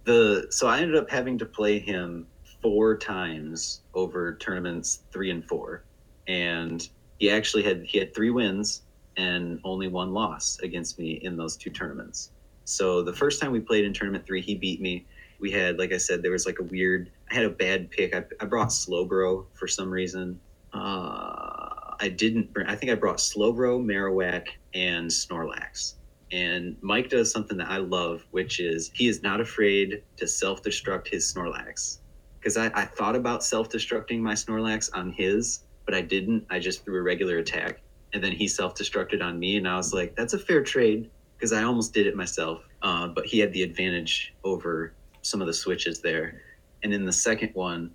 the 0.04 0.46
so 0.50 0.66
I 0.66 0.80
ended 0.80 0.96
up 0.96 1.10
having 1.10 1.38
to 1.38 1.46
play 1.46 1.78
him 1.78 2.26
four 2.62 2.96
times 2.96 3.82
over 3.94 4.36
tournaments 4.36 5.04
three 5.12 5.30
and 5.30 5.44
four, 5.46 5.84
and 6.26 6.86
he 7.18 7.30
actually 7.30 7.62
had 7.62 7.84
he 7.86 7.98
had 7.98 8.14
three 8.14 8.30
wins 8.30 8.82
and 9.16 9.60
only 9.64 9.88
one 9.88 10.12
loss 10.12 10.58
against 10.62 10.98
me 10.98 11.20
in 11.22 11.36
those 11.36 11.56
two 11.56 11.70
tournaments. 11.70 12.32
So 12.64 13.02
the 13.02 13.12
first 13.12 13.40
time 13.40 13.52
we 13.52 13.60
played 13.60 13.84
in 13.84 13.92
tournament 13.92 14.26
three, 14.26 14.40
he 14.40 14.54
beat 14.54 14.80
me. 14.80 15.06
We 15.38 15.50
had, 15.50 15.78
like 15.78 15.92
I 15.92 15.98
said, 15.98 16.22
there 16.22 16.32
was 16.32 16.46
like 16.46 16.58
a 16.58 16.64
weird. 16.64 17.10
I 17.30 17.34
had 17.34 17.44
a 17.44 17.50
bad 17.50 17.90
pick. 17.90 18.14
I, 18.14 18.24
I 18.40 18.46
brought 18.46 18.68
Slowbro 18.68 19.46
for 19.52 19.66
some 19.66 19.90
reason. 19.90 20.40
Uh, 20.72 21.94
I 22.00 22.12
didn't. 22.16 22.52
bring- 22.52 22.66
I 22.66 22.74
think 22.76 22.90
I 22.90 22.94
brought 22.94 23.18
Slowbro, 23.18 23.84
Marowak, 23.84 24.48
and 24.72 25.10
Snorlax. 25.10 25.94
And 26.32 26.76
Mike 26.80 27.10
does 27.10 27.30
something 27.30 27.58
that 27.58 27.68
I 27.70 27.76
love, 27.76 28.24
which 28.30 28.58
is 28.58 28.90
he 28.94 29.08
is 29.08 29.22
not 29.22 29.40
afraid 29.40 30.02
to 30.16 30.26
self 30.26 30.62
destruct 30.62 31.08
his 31.08 31.32
Snorlax. 31.32 31.98
Because 32.40 32.56
I, 32.56 32.66
I 32.74 32.84
thought 32.84 33.14
about 33.14 33.44
self 33.44 33.68
destructing 33.68 34.20
my 34.20 34.32
Snorlax 34.32 34.90
on 34.94 35.12
his, 35.12 35.60
but 35.84 35.94
I 35.94 36.00
didn't. 36.00 36.46
I 36.50 36.58
just 36.58 36.84
threw 36.84 36.98
a 36.98 37.02
regular 37.02 37.38
attack. 37.38 37.80
And 38.14 38.22
then 38.22 38.32
he 38.32 38.48
self 38.48 38.74
destructed 38.74 39.22
on 39.22 39.38
me. 39.38 39.56
And 39.56 39.68
I 39.68 39.76
was 39.76 39.92
like, 39.92 40.16
that's 40.16 40.32
a 40.32 40.38
fair 40.38 40.62
trade 40.62 41.10
because 41.44 41.52
I 41.52 41.64
almost 41.64 41.92
did 41.92 42.06
it 42.06 42.16
myself. 42.16 42.62
Uh, 42.80 43.06
but 43.06 43.26
he 43.26 43.38
had 43.38 43.52
the 43.52 43.62
advantage 43.62 44.32
over 44.44 44.94
some 45.20 45.42
of 45.42 45.46
the 45.46 45.52
switches 45.52 46.00
there. 46.00 46.40
And 46.82 46.94
in 46.94 47.04
the 47.04 47.12
second 47.12 47.50
one, 47.52 47.90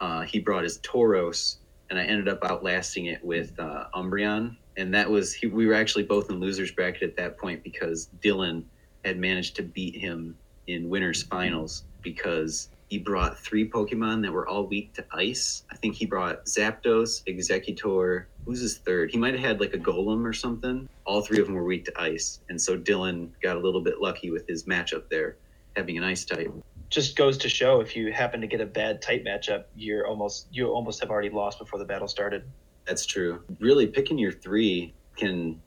uh, 0.00 0.22
he 0.22 0.40
brought 0.40 0.64
his 0.64 0.78
Tauros, 0.78 1.58
and 1.90 1.98
I 1.98 2.02
ended 2.02 2.26
up 2.26 2.40
outlasting 2.42 3.06
it 3.06 3.24
with 3.24 3.56
uh, 3.60 3.84
Umbreon. 3.94 4.56
And 4.76 4.92
that 4.94 5.08
was, 5.08 5.32
he, 5.32 5.46
we 5.46 5.68
were 5.68 5.74
actually 5.74 6.02
both 6.02 6.28
in 6.28 6.40
losers 6.40 6.72
bracket 6.72 7.04
at 7.04 7.16
that 7.18 7.38
point 7.38 7.62
because 7.62 8.10
Dylan 8.20 8.64
had 9.04 9.16
managed 9.16 9.54
to 9.56 9.62
beat 9.62 9.94
him 9.94 10.36
in 10.66 10.88
winners 10.88 11.22
finals 11.22 11.84
because 12.02 12.68
he 12.88 12.98
brought 12.98 13.38
three 13.38 13.68
Pokemon 13.68 14.22
that 14.22 14.32
were 14.32 14.48
all 14.48 14.66
weak 14.66 14.94
to 14.94 15.04
ice. 15.12 15.64
I 15.70 15.76
think 15.76 15.94
he 15.94 16.06
brought 16.06 16.46
Zapdos, 16.46 17.22
Exeggutor. 17.26 18.24
Who's 18.46 18.60
his 18.60 18.78
third? 18.78 19.10
He 19.10 19.18
might 19.18 19.34
have 19.34 19.42
had 19.42 19.60
like 19.60 19.74
a 19.74 19.78
Golem 19.78 20.24
or 20.24 20.32
something. 20.32 20.88
All 21.04 21.20
three 21.20 21.38
of 21.38 21.46
them 21.46 21.54
were 21.54 21.64
weak 21.64 21.84
to 21.84 22.00
ice, 22.00 22.40
and 22.48 22.60
so 22.60 22.78
Dylan 22.78 23.30
got 23.42 23.56
a 23.56 23.60
little 23.60 23.82
bit 23.82 24.00
lucky 24.00 24.30
with 24.30 24.46
his 24.48 24.64
matchup 24.64 25.08
there, 25.10 25.36
having 25.76 25.98
an 25.98 26.04
ice 26.04 26.24
type. 26.24 26.50
just 26.88 27.16
goes 27.16 27.36
to 27.38 27.48
show 27.48 27.80
if 27.80 27.94
you 27.94 28.10
happen 28.10 28.40
to 28.40 28.46
get 28.46 28.62
a 28.62 28.66
bad 28.66 29.02
type 29.02 29.22
matchup, 29.24 29.64
you're 29.76 30.06
almost 30.06 30.48
you 30.50 30.68
almost 30.68 31.00
have 31.00 31.10
already 31.10 31.30
lost 31.30 31.58
before 31.58 31.78
the 31.78 31.84
battle 31.84 32.08
started. 32.08 32.44
That's 32.86 33.04
true. 33.04 33.42
Really, 33.60 33.86
picking 33.86 34.18
your 34.18 34.32
three 34.32 34.94
can. 35.16 35.60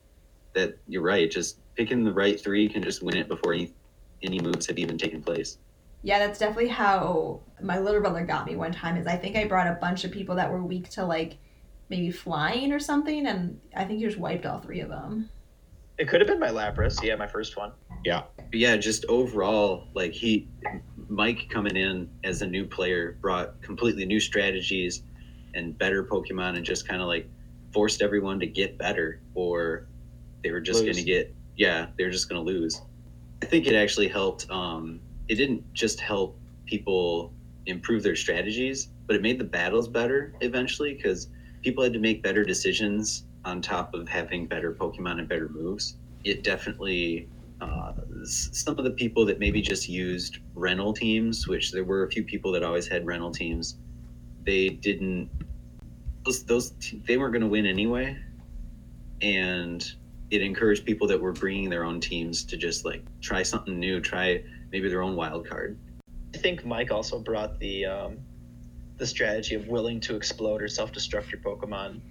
That 0.53 0.77
you're 0.87 1.03
right. 1.03 1.31
Just 1.31 1.59
picking 1.75 2.03
the 2.03 2.11
right 2.11 2.41
three 2.41 2.67
can 2.67 2.83
just 2.83 3.01
win 3.01 3.15
it 3.15 3.27
before 3.29 3.53
any 3.53 3.71
any 4.23 4.39
moves 4.39 4.65
have 4.67 4.77
even 4.77 4.97
taken 4.97 5.21
place. 5.21 5.57
Yeah, 6.03 6.19
that's 6.19 6.39
definitely 6.39 6.69
how 6.69 7.41
my 7.61 7.79
little 7.79 8.01
brother 8.01 8.25
got 8.25 8.45
me 8.47 8.55
one 8.55 8.71
time. 8.71 8.97
Is 8.97 9.07
I 9.07 9.17
think 9.17 9.35
I 9.35 9.45
brought 9.45 9.67
a 9.67 9.77
bunch 9.79 10.03
of 10.03 10.11
people 10.11 10.35
that 10.35 10.51
were 10.51 10.63
weak 10.63 10.89
to 10.91 11.05
like 11.05 11.37
maybe 11.89 12.09
flying 12.09 12.71
or 12.71 12.79
something, 12.79 13.27
and 13.27 13.59
I 13.75 13.85
think 13.85 13.99
he 13.99 14.05
just 14.05 14.17
wiped 14.17 14.45
all 14.45 14.59
three 14.59 14.79
of 14.79 14.89
them. 14.89 15.29
It 15.97 16.07
could 16.07 16.21
have 16.21 16.27
been 16.27 16.39
my 16.39 16.49
Lapras, 16.49 17.03
yeah, 17.03 17.15
my 17.15 17.27
first 17.27 17.57
one. 17.57 17.73
But 18.35 18.59
yeah, 18.59 18.77
just 18.77 19.05
overall, 19.05 19.87
like 19.93 20.13
he, 20.13 20.47
Mike 21.07 21.47
coming 21.49 21.75
in 21.75 22.09
as 22.23 22.41
a 22.41 22.47
new 22.47 22.65
player 22.65 23.17
brought 23.21 23.61
completely 23.61 24.05
new 24.05 24.19
strategies 24.19 25.03
and 25.53 25.77
better 25.77 26.03
Pokemon, 26.03 26.55
and 26.55 26.65
just 26.65 26.87
kind 26.87 27.01
of 27.01 27.07
like 27.07 27.29
forced 27.71 28.01
everyone 28.01 28.39
to 28.39 28.47
get 28.47 28.77
better, 28.79 29.21
or 29.35 29.87
they 30.43 30.51
were 30.51 30.61
just 30.61 30.81
going 30.81 30.95
to 30.95 31.03
get 31.03 31.35
yeah, 31.57 31.87
they 31.97 32.05
were 32.05 32.09
just 32.09 32.27
going 32.27 32.43
to 32.43 32.51
lose. 32.51 32.81
I 33.43 33.45
think 33.45 33.67
it 33.67 33.75
actually 33.75 34.07
helped. 34.07 34.49
Um, 34.49 35.01
it 35.27 35.35
didn't 35.35 35.71
just 35.73 35.99
help 35.99 36.37
people 36.65 37.33
improve 37.65 38.03
their 38.03 38.15
strategies, 38.15 38.89
but 39.07 39.15
it 39.15 39.21
made 39.21 39.39
the 39.39 39.45
battles 39.45 39.87
better 39.87 40.33
eventually 40.41 40.93
because 40.93 41.29
people 41.61 41.83
had 41.83 41.93
to 41.93 41.99
make 41.99 42.23
better 42.23 42.43
decisions 42.43 43.25
on 43.45 43.61
top 43.61 43.93
of 43.93 44.07
having 44.07 44.45
better 44.45 44.73
Pokemon 44.73 45.19
and 45.19 45.27
better 45.27 45.49
moves. 45.49 45.97
It 46.23 46.43
definitely 46.43 47.27
uh, 47.61 47.93
some 48.23 48.77
of 48.77 48.83
the 48.83 48.91
people 48.91 49.25
that 49.25 49.39
maybe 49.39 49.61
just 49.61 49.87
used 49.87 50.39
rental 50.55 50.93
teams, 50.93 51.47
which 51.47 51.71
there 51.71 51.83
were 51.83 52.03
a 52.03 52.09
few 52.09 52.23
people 52.23 52.51
that 52.51 52.63
always 52.63 52.87
had 52.87 53.05
rental 53.05 53.31
teams, 53.31 53.77
they 54.43 54.69
didn't. 54.69 55.29
Those, 56.25 56.43
those 56.43 56.73
they 57.07 57.17
weren't 57.17 57.33
going 57.33 57.43
to 57.43 57.47
win 57.47 57.65
anyway, 57.65 58.17
and 59.21 59.91
it 60.31 60.41
encouraged 60.41 60.85
people 60.85 61.07
that 61.07 61.19
were 61.19 61.33
bringing 61.33 61.69
their 61.69 61.83
own 61.83 61.99
teams 61.99 62.43
to 62.45 62.57
just 62.57 62.85
like 62.85 63.03
try 63.21 63.43
something 63.43 63.79
new, 63.79 63.99
try 63.99 64.43
maybe 64.71 64.89
their 64.89 65.01
own 65.01 65.15
wild 65.15 65.47
card. 65.47 65.77
I 66.33 66.37
think 66.37 66.65
Mike 66.65 66.91
also 66.91 67.19
brought 67.19 67.59
the 67.59 67.85
um, 67.85 68.17
the 68.97 69.05
strategy 69.05 69.55
of 69.55 69.67
willing 69.67 69.99
to 70.01 70.15
explode 70.15 70.61
or 70.61 70.67
self 70.67 70.91
destruct 70.91 71.31
your 71.31 71.41
Pokemon 71.41 72.01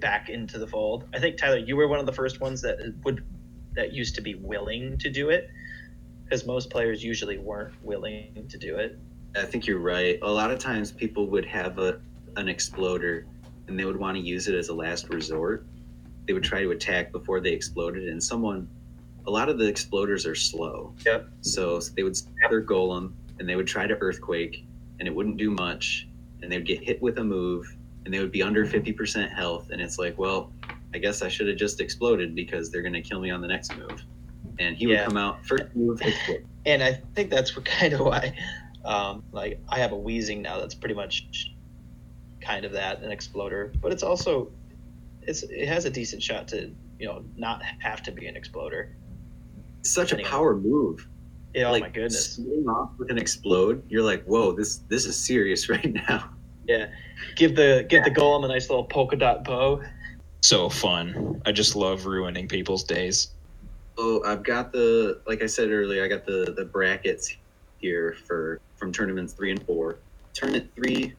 back 0.00 0.28
into 0.28 0.58
the 0.58 0.66
fold. 0.66 1.06
I 1.12 1.18
think 1.18 1.36
Tyler, 1.36 1.58
you 1.58 1.76
were 1.76 1.88
one 1.88 1.98
of 1.98 2.06
the 2.06 2.12
first 2.12 2.40
ones 2.40 2.62
that 2.62 2.78
would 3.04 3.24
that 3.74 3.92
used 3.92 4.14
to 4.14 4.20
be 4.20 4.36
willing 4.36 4.96
to 4.98 5.10
do 5.10 5.30
it, 5.30 5.50
because 6.24 6.46
most 6.46 6.70
players 6.70 7.02
usually 7.02 7.38
weren't 7.38 7.74
willing 7.82 8.46
to 8.48 8.58
do 8.58 8.76
it. 8.76 8.98
I 9.36 9.42
think 9.44 9.66
you're 9.66 9.80
right. 9.80 10.18
A 10.22 10.30
lot 10.30 10.50
of 10.50 10.58
times 10.58 10.92
people 10.92 11.26
would 11.28 11.44
have 11.46 11.78
a 11.78 12.00
an 12.36 12.48
exploder 12.48 13.26
and 13.68 13.78
they 13.78 13.84
would 13.84 13.96
want 13.96 14.16
to 14.16 14.22
use 14.22 14.48
it 14.48 14.54
as 14.54 14.68
a 14.68 14.74
last 14.74 15.08
resort. 15.08 15.66
They 16.26 16.32
would 16.32 16.42
try 16.42 16.62
to 16.62 16.70
attack 16.70 17.12
before 17.12 17.40
they 17.40 17.50
exploded 17.50 18.08
and 18.08 18.22
someone 18.22 18.68
a 19.26 19.30
lot 19.30 19.48
of 19.48 19.58
the 19.58 19.64
exploders 19.64 20.26
are 20.26 20.34
slow. 20.34 20.94
Yep. 21.04 21.28
So 21.40 21.80
they 21.80 22.02
would 22.02 22.16
stab 22.16 22.50
their 22.50 22.62
golem 22.62 23.12
and 23.38 23.48
they 23.48 23.56
would 23.56 23.66
try 23.66 23.86
to 23.86 23.94
earthquake 23.94 24.64
and 24.98 25.08
it 25.08 25.14
wouldn't 25.14 25.36
do 25.36 25.50
much 25.50 26.08
and 26.42 26.50
they 26.52 26.56
would 26.56 26.66
get 26.66 26.82
hit 26.82 27.00
with 27.00 27.18
a 27.18 27.24
move 27.24 27.74
and 28.04 28.12
they 28.12 28.18
would 28.18 28.32
be 28.32 28.42
under 28.42 28.66
50% 28.66 29.30
health 29.30 29.70
and 29.70 29.80
it's 29.80 29.98
like, 29.98 30.18
well, 30.18 30.52
I 30.94 30.98
guess 30.98 31.22
I 31.22 31.28
should 31.28 31.48
have 31.48 31.56
just 31.56 31.80
exploded 31.80 32.34
because 32.34 32.70
they're 32.70 32.82
going 32.82 32.94
to 32.94 33.02
kill 33.02 33.20
me 33.20 33.30
on 33.30 33.40
the 33.40 33.48
next 33.48 33.76
move. 33.76 34.04
And 34.58 34.76
he 34.76 34.86
would 34.86 35.00
come 35.04 35.16
out 35.16 35.44
first 35.44 35.64
move 35.74 36.00
explode. 36.00 36.46
and 36.66 36.82
I 36.82 37.00
think 37.14 37.30
that's 37.30 37.56
what 37.56 37.64
kind 37.64 37.92
of 37.94 38.00
why, 38.00 38.36
um, 38.84 39.24
like 39.32 39.60
I 39.68 39.78
have 39.78 39.92
a 39.92 39.96
Weezing 39.96 40.42
now. 40.42 40.60
That's 40.60 40.74
pretty 40.74 40.94
much 40.94 41.54
kind 42.40 42.64
of 42.64 42.72
that 42.72 43.02
an 43.02 43.10
exploder, 43.10 43.72
but 43.80 43.90
it's 43.90 44.02
also 44.02 44.52
it's 45.22 45.42
it 45.44 45.66
has 45.66 45.86
a 45.86 45.90
decent 45.90 46.22
shot 46.22 46.46
to 46.48 46.70
you 46.98 47.06
know 47.06 47.24
not 47.36 47.62
have 47.80 48.02
to 48.04 48.12
be 48.12 48.26
an 48.26 48.36
exploder. 48.36 48.94
Such 49.84 50.12
a 50.12 50.22
power 50.22 50.56
move. 50.56 51.06
Yeah, 51.54 51.68
oh 51.68 51.72
like 51.72 51.82
oh 51.82 51.86
my 51.86 51.90
goodness. 51.90 52.32
starting 52.32 52.68
off 52.68 52.90
with 52.98 53.10
an 53.10 53.18
explode, 53.18 53.82
you're 53.88 54.02
like, 54.02 54.24
whoa, 54.24 54.52
this 54.52 54.78
this 54.88 55.06
is 55.06 55.16
serious 55.16 55.68
right 55.68 55.92
now. 55.92 56.30
Yeah, 56.66 56.88
give 57.36 57.54
the 57.54 57.86
give 57.88 58.04
the 58.04 58.10
golem 58.10 58.44
a 58.44 58.48
nice 58.48 58.68
little 58.68 58.84
polka 58.84 59.16
dot 59.16 59.44
bow. 59.44 59.82
So 60.40 60.68
fun. 60.68 61.40
I 61.46 61.52
just 61.52 61.76
love 61.76 62.06
ruining 62.06 62.48
people's 62.48 62.84
days. 62.84 63.28
Oh, 63.96 64.22
I've 64.24 64.42
got 64.42 64.72
the 64.72 65.20
like 65.26 65.42
I 65.42 65.46
said 65.46 65.70
earlier, 65.70 66.04
I 66.04 66.08
got 66.08 66.26
the 66.26 66.54
the 66.56 66.64
brackets 66.64 67.36
here 67.78 68.16
for 68.26 68.60
from 68.76 68.92
tournaments 68.92 69.32
three 69.32 69.50
and 69.50 69.62
four. 69.64 69.98
Tournament 70.32 70.70
three 70.74 71.14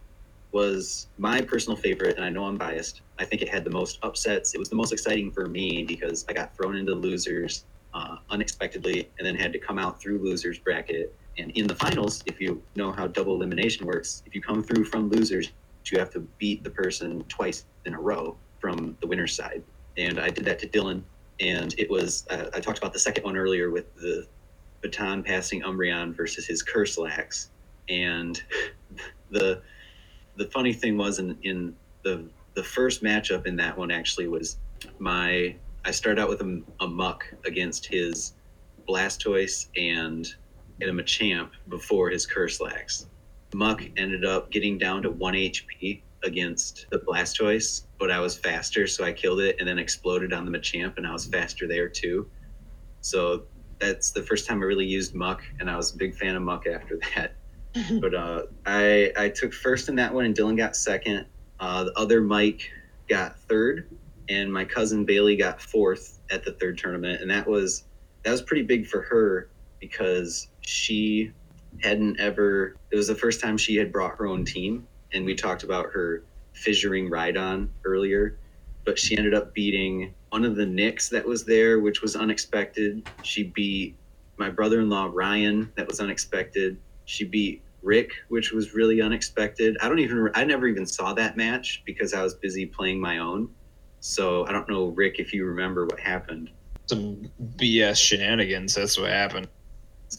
was 0.51 1.07
my 1.17 1.41
personal 1.41 1.77
favorite, 1.77 2.15
and 2.15 2.25
I 2.25 2.29
know 2.29 2.45
I'm 2.45 2.57
biased. 2.57 3.01
I 3.19 3.25
think 3.25 3.41
it 3.41 3.49
had 3.49 3.63
the 3.63 3.69
most 3.69 3.99
upsets. 4.03 4.53
It 4.53 4.57
was 4.57 4.69
the 4.69 4.75
most 4.75 4.91
exciting 4.91 5.31
for 5.31 5.47
me 5.47 5.83
because 5.83 6.25
I 6.27 6.33
got 6.33 6.55
thrown 6.55 6.75
into 6.75 6.93
losers 6.93 7.65
uh, 7.95 8.17
unexpectedly, 8.29 9.09
and 9.17 9.25
then 9.25 9.35
had 9.35 9.53
to 9.53 9.59
come 9.59 9.79
out 9.79 9.99
through 9.99 10.19
losers 10.19 10.59
bracket. 10.59 11.15
And 11.37 11.51
in 11.51 11.65
the 11.65 11.75
finals, 11.75 12.23
if 12.25 12.39
you 12.41 12.61
know 12.75 12.91
how 12.91 13.07
double 13.07 13.35
elimination 13.35 13.85
works, 13.85 14.21
if 14.25 14.35
you 14.35 14.41
come 14.41 14.61
through 14.61 14.85
from 14.85 15.09
losers, 15.09 15.51
you 15.85 15.97
have 15.99 16.09
to 16.11 16.19
beat 16.37 16.63
the 16.63 16.69
person 16.69 17.23
twice 17.29 17.65
in 17.85 17.93
a 17.93 17.99
row 17.99 18.35
from 18.59 18.97
the 18.99 19.07
winner's 19.07 19.33
side. 19.33 19.63
And 19.97 20.19
I 20.19 20.29
did 20.29 20.43
that 20.45 20.59
to 20.59 20.67
Dylan, 20.67 21.03
and 21.39 21.73
it 21.77 21.89
was 21.89 22.25
uh, 22.29 22.49
I 22.53 22.59
talked 22.59 22.77
about 22.77 22.91
the 22.91 22.99
second 22.99 23.23
one 23.23 23.37
earlier 23.37 23.69
with 23.69 23.95
the 23.95 24.27
baton 24.81 25.23
passing 25.23 25.61
Umbreon 25.61 26.15
versus 26.15 26.45
his 26.45 26.63
Curselax, 26.63 27.47
and 27.87 28.41
the 29.31 29.61
the 30.35 30.45
funny 30.47 30.73
thing 30.73 30.97
was 30.97 31.19
in 31.19 31.37
in 31.43 31.75
the 32.03 32.25
the 32.55 32.63
first 32.63 33.03
matchup 33.03 33.45
in 33.45 33.55
that 33.57 33.77
one 33.77 33.91
actually 33.91 34.27
was 34.27 34.57
my 34.99 35.55
I 35.85 35.91
started 35.91 36.19
out 36.19 36.29
with 36.29 36.41
a, 36.41 36.61
a 36.79 36.87
Muk 36.87 37.23
against 37.45 37.85
his 37.85 38.33
Blastoise 38.87 39.67
and 39.77 40.27
and 40.81 40.89
a 40.89 41.03
Machamp 41.03 41.51
before 41.69 42.09
his 42.09 42.27
Curselax. 42.27 43.05
Muk 43.53 43.81
ended 43.95 44.25
up 44.25 44.51
getting 44.51 44.77
down 44.77 45.01
to 45.03 45.09
one 45.11 45.33
HP 45.33 46.01
against 46.23 46.87
the 46.89 46.99
Blastoise, 46.99 47.83
but 47.97 48.11
I 48.11 48.19
was 48.19 48.37
faster, 48.37 48.85
so 48.87 49.05
I 49.05 49.13
killed 49.13 49.39
it 49.39 49.55
and 49.59 49.67
then 49.67 49.79
exploded 49.79 50.33
on 50.33 50.43
the 50.43 50.51
Machamp, 50.51 50.97
and 50.97 51.07
I 51.07 51.13
was 51.13 51.25
faster 51.25 51.67
there 51.67 51.87
too. 51.87 52.27
So 52.99 53.43
that's 53.79 54.11
the 54.11 54.23
first 54.23 54.47
time 54.47 54.61
I 54.61 54.65
really 54.65 54.85
used 54.85 55.15
Muk, 55.15 55.43
and 55.59 55.69
I 55.69 55.77
was 55.77 55.93
a 55.93 55.97
big 55.97 56.15
fan 56.15 56.35
of 56.35 56.41
Muk 56.41 56.67
after 56.67 56.99
that. 57.15 57.35
but 58.01 58.13
uh, 58.13 58.43
I 58.65 59.13
I 59.17 59.29
took 59.29 59.53
first 59.53 59.87
in 59.87 59.95
that 59.95 60.13
one, 60.13 60.25
and 60.25 60.35
Dylan 60.35 60.57
got 60.57 60.75
second. 60.75 61.25
Uh, 61.59 61.85
the 61.85 61.97
other 61.97 62.21
Mike 62.21 62.69
got 63.07 63.39
third, 63.41 63.94
and 64.29 64.51
my 64.51 64.65
cousin 64.65 65.05
Bailey 65.05 65.35
got 65.35 65.61
fourth 65.61 66.19
at 66.31 66.43
the 66.43 66.53
third 66.53 66.77
tournament, 66.77 67.21
and 67.21 67.29
that 67.31 67.47
was 67.47 67.85
that 68.23 68.31
was 68.31 68.41
pretty 68.41 68.63
big 68.63 68.87
for 68.87 69.01
her 69.03 69.49
because 69.79 70.47
she 70.61 71.31
hadn't 71.81 72.19
ever. 72.19 72.75
It 72.91 72.95
was 72.95 73.07
the 73.07 73.15
first 73.15 73.41
time 73.41 73.57
she 73.57 73.75
had 73.75 73.91
brought 73.91 74.17
her 74.17 74.27
own 74.27 74.45
team, 74.45 74.87
and 75.13 75.25
we 75.25 75.35
talked 75.35 75.63
about 75.63 75.87
her 75.91 76.23
fissuring 76.55 77.09
Rhydon 77.09 77.69
earlier, 77.85 78.37
but 78.85 78.97
she 78.97 79.17
ended 79.17 79.33
up 79.33 79.53
beating 79.53 80.13
one 80.29 80.45
of 80.45 80.55
the 80.55 80.65
Knicks 80.65 81.09
that 81.09 81.25
was 81.25 81.45
there, 81.45 81.79
which 81.79 82.01
was 82.01 82.15
unexpected. 82.15 83.07
She 83.23 83.43
beat 83.43 83.95
my 84.37 84.49
brother-in-law 84.49 85.11
Ryan, 85.13 85.71
that 85.75 85.87
was 85.87 85.99
unexpected. 85.99 86.77
She 87.05 87.23
beat 87.25 87.61
Rick, 87.83 88.11
which 88.29 88.51
was 88.51 88.73
really 88.73 89.01
unexpected. 89.01 89.77
I 89.81 89.87
don't 89.87 89.99
even 89.99 90.29
I 90.33 90.43
never 90.43 90.67
even 90.67 90.85
saw 90.85 91.13
that 91.13 91.37
match 91.37 91.83
because 91.85 92.13
I 92.13 92.23
was 92.23 92.33
busy 92.33 92.65
playing 92.65 92.99
my 92.99 93.19
own. 93.19 93.49
So 94.07 94.45
I 94.45 94.51
don't 94.51 94.69
know, 94.69 94.85
Rick, 94.89 95.15
if 95.17 95.33
you 95.33 95.45
remember 95.45 95.85
what 95.87 95.99
happened. 95.99 96.51
Some 96.85 97.27
BS 97.55 97.97
shenanigans. 97.97 98.75
That's 98.75 98.99
what 98.99 99.09
happened. 99.09 99.47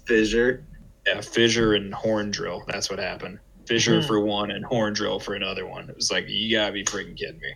Fissure. 0.07 0.65
Yeah, 1.07 1.21
fissure 1.21 1.75
and 1.75 1.95
horn 1.95 2.33
drill. 2.33 2.65
That's 2.67 2.91
what 2.91 2.99
happened. 2.99 3.39
Fissure 3.65 4.01
Hmm. 4.01 4.07
for 4.09 4.19
one 4.19 4.51
and 4.51 4.65
horn 4.65 4.93
drill 4.93 5.21
for 5.21 5.35
another 5.35 5.67
one. 5.67 5.89
It 5.89 5.95
was 5.95 6.11
like 6.11 6.25
you 6.29 6.51
gotta 6.57 6.73
be 6.73 6.83
freaking 6.85 7.17
kidding 7.17 7.39
me. 7.41 7.55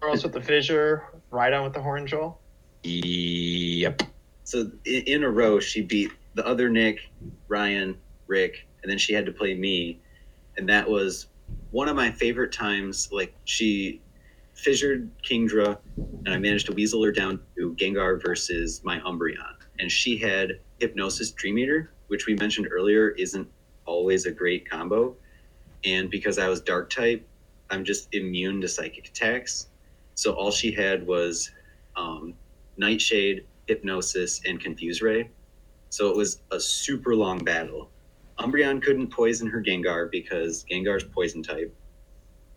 Girls 0.00 0.24
with 0.24 0.32
the 0.32 0.40
fissure, 0.40 1.04
right 1.30 1.52
on 1.52 1.62
with 1.62 1.74
the 1.74 1.82
horn 1.82 2.04
drill. 2.06 2.40
Yep. 2.82 4.02
So 4.42 4.72
in, 4.84 5.02
in 5.04 5.22
a 5.22 5.30
row, 5.30 5.60
she 5.60 5.82
beat 5.82 6.10
the 6.34 6.44
other 6.44 6.68
Nick, 6.68 6.98
Ryan, 7.46 7.96
Rick, 8.26 8.66
and 8.82 8.90
then 8.90 8.98
she 8.98 9.12
had 9.12 9.24
to 9.26 9.32
play 9.32 9.54
me, 9.54 10.00
and 10.56 10.68
that 10.68 10.90
was 10.90 11.26
one 11.70 11.88
of 11.88 11.94
my 11.94 12.10
favorite 12.10 12.50
times. 12.50 13.10
Like 13.12 13.32
she 13.44 14.00
fissured 14.58 15.08
Kingdra, 15.22 15.78
and 15.96 16.34
I 16.34 16.38
managed 16.38 16.66
to 16.66 16.72
weasel 16.72 17.02
her 17.04 17.12
down 17.12 17.40
to 17.56 17.74
Gengar 17.76 18.20
versus 18.20 18.82
my 18.84 18.98
Umbreon, 19.00 19.54
and 19.78 19.90
she 19.90 20.18
had 20.18 20.60
Hypnosis 20.80 21.30
Dream 21.30 21.58
Eater, 21.58 21.92
which 22.08 22.26
we 22.26 22.34
mentioned 22.34 22.68
earlier 22.70 23.10
isn't 23.10 23.48
always 23.86 24.26
a 24.26 24.32
great 24.32 24.68
combo, 24.68 25.16
and 25.84 26.10
because 26.10 26.38
I 26.38 26.48
was 26.48 26.60
Dark 26.60 26.90
type, 26.90 27.26
I'm 27.70 27.84
just 27.84 28.12
immune 28.12 28.60
to 28.62 28.68
psychic 28.68 29.06
attacks. 29.08 29.68
So 30.14 30.32
all 30.32 30.50
she 30.50 30.72
had 30.72 31.06
was 31.06 31.50
um, 31.94 32.34
Nightshade, 32.76 33.46
Hypnosis, 33.68 34.40
and 34.44 34.60
Confuse 34.60 35.00
Ray. 35.02 35.30
So 35.90 36.10
it 36.10 36.16
was 36.16 36.42
a 36.50 36.58
super 36.58 37.14
long 37.14 37.38
battle. 37.38 37.90
Umbreon 38.38 38.82
couldn't 38.82 39.08
poison 39.12 39.48
her 39.48 39.62
Gengar 39.62 40.10
because 40.10 40.64
Gengar's 40.70 41.04
poison 41.04 41.42
type. 41.42 41.72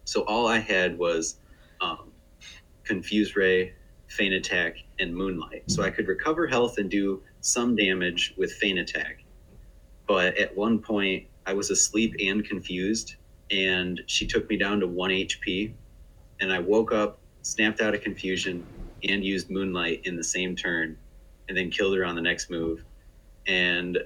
So 0.06 0.22
all 0.22 0.48
I 0.48 0.58
had 0.58 0.98
was 0.98 1.38
um, 1.82 2.12
Confuse 2.84 3.36
Ray, 3.36 3.74
Feint 4.08 4.34
Attack, 4.34 4.78
and 5.00 5.16
Moonlight. 5.16 5.64
So 5.68 5.84
I 5.84 5.90
could 5.90 6.08
recover 6.08 6.48
health 6.48 6.78
and 6.78 6.90
do 6.90 7.22
some 7.42 7.76
damage 7.76 8.34
with 8.38 8.54
Feint 8.54 8.80
Attack. 8.80 9.24
But 10.08 10.38
at 10.38 10.56
one 10.56 10.80
point, 10.80 11.26
I 11.46 11.54
was 11.54 11.72
asleep 11.72 12.16
and 12.20 12.46
confused, 12.46 13.16
and 13.50 14.02
she 14.06 14.28
took 14.28 14.50
me 14.50 14.58
down 14.58 14.80
to 14.82 14.88
1 14.88 15.10
HP. 15.10 15.74
And 16.40 16.52
I 16.52 16.60
woke 16.60 16.92
up, 16.92 17.20
snapped 17.44 17.82
out 17.82 17.94
of 17.94 18.02
confusion, 18.02 18.66
and 19.08 19.24
used 19.24 19.50
Moonlight 19.50 20.02
in 20.06 20.16
the 20.16 20.24
same 20.24 20.56
turn, 20.56 20.98
and 21.48 21.58
then 21.58 21.70
killed 21.70 21.96
her 21.98 22.06
on 22.06 22.16
the 22.16 22.22
next 22.22 22.50
move. 22.50 22.84
And 23.48 23.98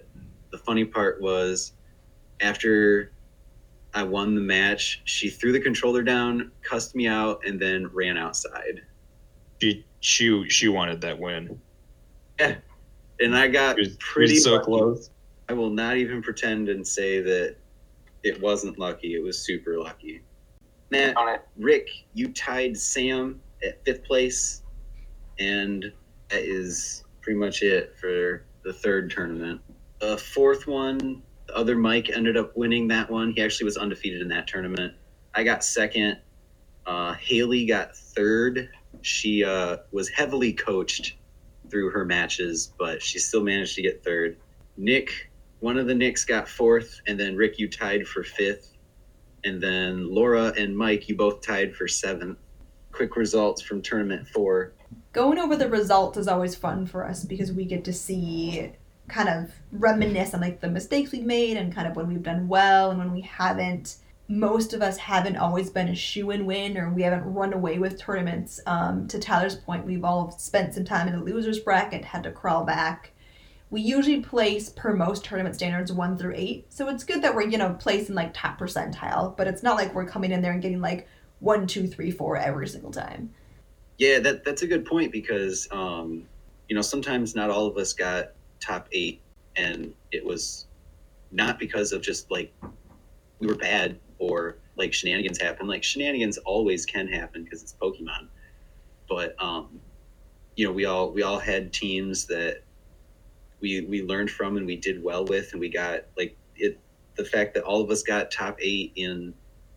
the 0.51 0.57
funny 0.57 0.85
part 0.85 1.19
was, 1.21 1.73
after 2.41 3.11
I 3.95 4.03
won 4.03 4.35
the 4.35 4.41
match, 4.41 5.01
she 5.05 5.29
threw 5.29 5.51
the 5.53 5.59
controller 5.59 6.03
down, 6.03 6.51
cussed 6.61 6.95
me 6.95 7.07
out, 7.07 7.41
and 7.47 7.59
then 7.59 7.87
ran 7.93 8.17
outside. 8.17 8.81
She 9.61 9.85
she 10.01 10.47
she 10.49 10.67
wanted 10.67 10.99
that 11.01 11.17
win. 11.17 11.59
Yeah, 12.39 12.55
And 13.21 13.35
I 13.35 13.47
got 13.47 13.77
was, 13.77 13.95
pretty 13.97 14.35
so 14.35 14.53
lucky. 14.55 14.65
close. 14.65 15.09
I 15.47 15.53
will 15.53 15.69
not 15.69 15.95
even 15.95 16.21
pretend 16.21 16.67
and 16.67 16.85
say 16.85 17.21
that 17.21 17.55
it 18.23 18.41
wasn't 18.41 18.77
lucky. 18.77 19.15
It 19.15 19.23
was 19.23 19.39
super 19.39 19.79
lucky. 19.79 20.21
Matt, 20.91 21.15
On 21.15 21.29
it. 21.33 21.41
Rick, 21.57 21.87
you 22.13 22.33
tied 22.33 22.75
Sam 22.77 23.39
at 23.63 23.83
fifth 23.85 24.03
place, 24.03 24.63
and 25.39 25.85
that 26.29 26.41
is 26.43 27.05
pretty 27.21 27.39
much 27.39 27.61
it 27.61 27.95
for 27.97 28.43
the 28.63 28.73
third 28.73 29.09
tournament. 29.09 29.61
The 29.99 30.17
fourth 30.17 30.67
one, 30.67 30.97
the 30.97 31.21
other 31.53 31.75
Mike 31.75 32.09
ended 32.09 32.37
up 32.37 32.55
winning 32.55 32.87
that 32.89 33.09
one. 33.09 33.31
He 33.31 33.41
actually 33.41 33.65
was 33.65 33.77
undefeated 33.77 34.21
in 34.21 34.27
that 34.29 34.47
tournament. 34.47 34.93
I 35.33 35.43
got 35.43 35.63
second. 35.63 36.17
Uh, 36.85 37.13
Haley 37.13 37.65
got 37.65 37.95
third. 37.95 38.69
She 39.01 39.43
uh, 39.43 39.77
was 39.91 40.09
heavily 40.09 40.53
coached 40.53 41.15
through 41.69 41.89
her 41.91 42.05
matches, 42.05 42.73
but 42.77 43.01
she 43.01 43.19
still 43.19 43.43
managed 43.43 43.75
to 43.75 43.81
get 43.81 44.03
third. 44.03 44.37
Nick, 44.77 45.31
one 45.59 45.77
of 45.77 45.87
the 45.87 45.95
Nicks 45.95 46.25
got 46.25 46.47
fourth, 46.47 47.01
and 47.07 47.19
then 47.19 47.35
Rick, 47.35 47.59
you 47.59 47.69
tied 47.69 48.07
for 48.07 48.23
fifth. 48.23 48.71
And 49.43 49.61
then 49.61 50.09
Laura 50.09 50.53
and 50.57 50.75
Mike, 50.75 51.07
you 51.07 51.15
both 51.15 51.41
tied 51.41 51.75
for 51.75 51.87
seventh. 51.87 52.37
Quick 52.91 53.15
results 53.15 53.61
from 53.61 53.81
tournament 53.81 54.27
four. 54.27 54.73
Going 55.11 55.37
over 55.37 55.55
the 55.55 55.69
results 55.69 56.17
is 56.17 56.27
always 56.27 56.55
fun 56.55 56.85
for 56.85 57.05
us 57.05 57.23
because 57.23 57.51
we 57.51 57.65
get 57.65 57.83
to 57.85 57.93
see 57.93 58.71
kind 59.07 59.29
of 59.29 59.51
reminisce 59.71 60.33
on 60.33 60.41
like 60.41 60.61
the 60.61 60.69
mistakes 60.69 61.11
we've 61.11 61.25
made 61.25 61.57
and 61.57 61.73
kind 61.73 61.87
of 61.87 61.95
when 61.95 62.07
we've 62.07 62.23
done 62.23 62.47
well 62.47 62.89
and 62.89 62.99
when 62.99 63.11
we 63.11 63.21
haven't. 63.21 63.97
Most 64.27 64.73
of 64.73 64.81
us 64.81 64.97
haven't 64.97 65.37
always 65.37 65.69
been 65.69 65.89
a 65.89 65.95
shoe 65.95 66.31
in 66.31 66.47
win 66.47 66.77
or 66.77 66.89
we 66.89 67.03
haven't 67.03 67.31
run 67.31 67.53
away 67.53 67.77
with 67.77 67.99
tournaments. 67.99 68.59
Um, 68.65 69.07
to 69.09 69.19
Tyler's 69.19 69.55
point, 69.55 69.85
we've 69.85 70.03
all 70.03 70.31
spent 70.31 70.73
some 70.73 70.83
time 70.83 71.07
in 71.07 71.17
the 71.17 71.23
losers 71.23 71.59
bracket, 71.59 72.03
had 72.03 72.23
to 72.23 72.31
crawl 72.31 72.63
back. 72.63 73.11
We 73.69 73.81
usually 73.81 74.21
place 74.21 74.69
per 74.69 74.93
most 74.93 75.25
tournament 75.25 75.55
standards 75.55 75.91
one 75.91 76.17
through 76.17 76.33
eight, 76.35 76.71
so 76.71 76.87
it's 76.87 77.03
good 77.03 77.21
that 77.23 77.35
we're 77.35 77.49
you 77.49 77.57
know 77.57 77.75
placing 77.79 78.15
like 78.15 78.33
top 78.33 78.59
percentile, 78.59 79.35
but 79.35 79.47
it's 79.47 79.63
not 79.63 79.75
like 79.75 79.93
we're 79.93 80.05
coming 80.05 80.31
in 80.31 80.41
there 80.41 80.53
and 80.53 80.61
getting 80.61 80.81
like 80.81 81.07
one, 81.39 81.67
two, 81.67 81.87
three, 81.87 82.11
four 82.11 82.37
every 82.37 82.67
single 82.67 82.91
time. 82.91 83.31
Yeah, 83.97 84.19
that 84.19 84.43
that's 84.43 84.61
a 84.61 84.67
good 84.67 84.85
point 84.85 85.11
because 85.11 85.67
um, 85.71 86.25
you 86.69 86.75
know 86.75 86.81
sometimes 86.81 87.35
not 87.35 87.49
all 87.49 87.67
of 87.67 87.77
us 87.77 87.93
got 87.93 88.31
top 88.59 88.87
eight, 88.91 89.21
and 89.55 89.93
it 90.11 90.25
was 90.25 90.65
not 91.31 91.59
because 91.59 91.91
of 91.91 92.01
just 92.01 92.29
like 92.31 92.53
we 93.39 93.47
were 93.47 93.55
bad 93.55 93.99
or 94.19 94.57
like 94.77 94.93
shenanigans 94.93 95.39
happen. 95.39 95.67
Like 95.67 95.83
shenanigans 95.83 96.37
always 96.39 96.85
can 96.85 97.07
happen 97.07 97.43
because 97.43 97.61
it's 97.63 97.75
Pokemon, 97.81 98.27
but 99.09 99.35
um, 99.41 99.79
you 100.55 100.65
know 100.65 100.71
we 100.71 100.85
all 100.85 101.11
we 101.11 101.23
all 101.23 101.39
had 101.39 101.73
teams 101.73 102.25
that 102.27 102.61
we 103.61 103.81
we 103.81 104.03
learned 104.03 104.29
from 104.29 104.57
and 104.57 104.65
we 104.65 104.75
did 104.75 105.03
well 105.03 105.25
with, 105.25 105.51
and 105.51 105.59
we 105.59 105.69
got 105.69 106.01
like 106.17 106.37
it. 106.55 106.79
The 107.15 107.25
fact 107.25 107.53
that 107.53 107.63
all 107.63 107.81
of 107.81 107.89
us 107.89 108.03
got 108.03 108.29
top 108.29 108.57
eight 108.61 108.91
in 108.95 109.33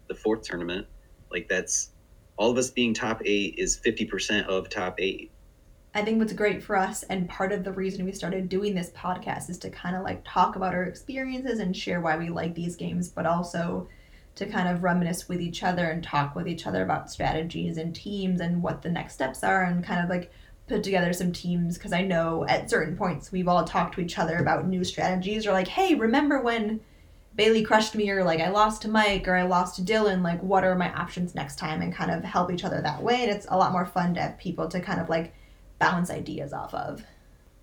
the 0.09 0.14
fourth 0.14 0.43
tournament, 0.43 0.87
like 1.31 1.49
that's 1.49 1.91
all 2.39 2.51
of 2.51 2.57
us 2.57 2.70
being 2.70 2.95
top 2.95 3.20
eight 3.24 3.57
is 3.59 3.79
50% 3.85 4.47
of 4.47 4.68
top 4.68 4.95
eight. 4.99 5.31
I 5.95 6.03
think 6.03 6.18
what's 6.18 6.32
great 6.34 6.62
for 6.62 6.76
us, 6.76 7.03
and 7.05 7.28
part 7.28 7.51
of 7.51 7.64
the 7.64 7.72
reason 7.72 8.05
we 8.05 8.12
started 8.12 8.49
doing 8.49 8.74
this 8.74 8.91
podcast, 8.91 9.49
is 9.49 9.59
to 9.59 9.70
kind 9.70 9.97
of 9.97 10.03
like 10.03 10.22
talk 10.24 10.55
about 10.55 10.74
our 10.74 10.84
experiences 10.84 11.59
and 11.59 11.76
share 11.76 12.01
why 12.01 12.16
we 12.16 12.28
like 12.28 12.55
these 12.55 12.76
games, 12.76 13.09
but 13.09 13.26
also 13.26 13.89
to 14.34 14.47
kind 14.47 14.68
of 14.68 14.84
reminisce 14.84 15.28
with 15.28 15.41
each 15.41 15.64
other 15.64 15.86
and 15.86 16.05
talk 16.05 16.36
with 16.36 16.47
each 16.47 16.66
other 16.66 16.82
about 16.82 17.11
strategies 17.11 17.78
and 17.78 17.97
teams 17.97 18.41
and 18.41 18.62
what 18.62 18.82
the 18.82 18.91
next 18.91 19.14
steps 19.14 19.43
are, 19.43 19.64
and 19.64 19.82
kind 19.82 20.05
of 20.05 20.11
like 20.11 20.30
put 20.68 20.84
together 20.84 21.12
some 21.12 21.32
teams. 21.32 21.78
Because 21.78 21.95
I 21.95 22.03
know 22.03 22.45
at 22.47 22.70
certain 22.70 22.97
points 22.97 23.32
we've 23.32 23.49
all 23.49 23.64
talked 23.64 23.95
to 23.95 24.01
each 24.01 24.18
other 24.18 24.36
about 24.36 24.68
new 24.68 24.84
strategies, 24.84 25.47
or 25.47 25.53
like, 25.53 25.68
hey, 25.68 25.95
remember 25.95 26.41
when 26.41 26.80
Bailey 27.34 27.62
crushed 27.62 27.95
me, 27.95 28.11
or 28.11 28.22
like 28.22 28.41
I 28.41 28.51
lost 28.51 28.82
to 28.82 28.89
Mike, 28.89 29.26
or 29.26 29.34
I 29.34 29.43
lost 29.43 29.76
to 29.76 29.82
Dylan? 29.82 30.22
Like, 30.22 30.43
what 30.43 30.64
are 30.64 30.76
my 30.76 30.93
options 30.93 31.34
next 31.34 31.57
time? 31.57 31.80
And 31.80 31.95
kind 31.95 32.11
of 32.11 32.22
help 32.22 32.53
each 32.53 32.64
other 32.64 32.82
that 32.82 33.03
way. 33.03 33.22
And 33.22 33.30
it's 33.30 33.47
a 33.49 33.57
lot 33.57 33.72
more 33.72 33.86
fun 33.86 34.14
to 34.14 34.20
have 34.20 34.39
people 34.39 34.68
to 34.68 34.80
kind 34.80 35.01
of 35.01 35.09
like 35.09 35.32
bounce 35.79 36.11
ideas 36.11 36.53
off 36.53 36.74
of. 36.74 37.03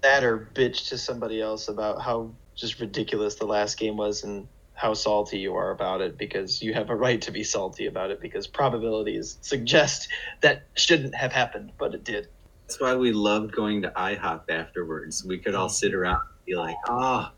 That 0.02 0.24
or 0.24 0.50
bitch 0.54 0.90
to 0.90 0.98
somebody 0.98 1.42
else 1.42 1.68
about 1.68 2.02
how 2.02 2.32
just 2.56 2.80
ridiculous 2.80 3.36
the 3.36 3.46
last 3.46 3.78
game 3.78 3.98
was 3.98 4.24
and 4.24 4.48
how 4.74 4.94
salty 4.94 5.40
you 5.40 5.56
are 5.56 5.72
about 5.72 6.02
it 6.02 6.18
because 6.18 6.62
you 6.62 6.74
have 6.74 6.90
a 6.90 6.96
right 6.96 7.22
to 7.22 7.32
be 7.32 7.44
salty 7.44 7.86
about 7.88 8.12
it 8.12 8.22
because 8.22 8.46
probabilities 8.46 9.38
suggest 9.42 10.10
that 10.42 10.68
shouldn't 10.76 11.16
have 11.16 11.32
happened, 11.32 11.72
but 11.78 11.94
it 11.94 12.04
did. 12.04 12.28
That's 12.68 12.80
why 12.82 12.96
we 12.96 13.12
loved 13.12 13.52
going 13.54 13.82
to 13.84 13.90
IHOP 13.92 14.50
afterwards. 14.50 15.24
We 15.24 15.38
could 15.38 15.56
all 15.56 15.70
sit 15.70 15.94
around 15.94 16.22
and 16.22 16.46
be 16.46 16.56
like, 16.56 16.76
oh, 16.88 17.30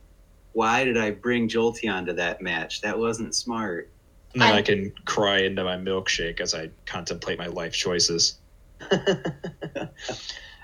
why 0.54 0.84
did 0.84 0.98
I 0.98 1.12
bring 1.12 1.48
Jolteon 1.48 2.06
to 2.08 2.14
that 2.14 2.42
match? 2.42 2.82
That 2.82 2.98
wasn't 2.98 3.36
smart. 3.36 3.92
And 4.34 4.42
then 4.42 4.54
I- 4.54 4.58
I 4.58 4.62
can 4.62 4.92
cry 5.06 5.40
into 5.42 5.64
my 5.64 5.78
milkshake 5.78 6.40
as 6.42 6.54
I 6.56 6.70
contemplate 6.86 7.38
my 7.38 7.48
life 7.48 7.74
choices. 7.74 8.40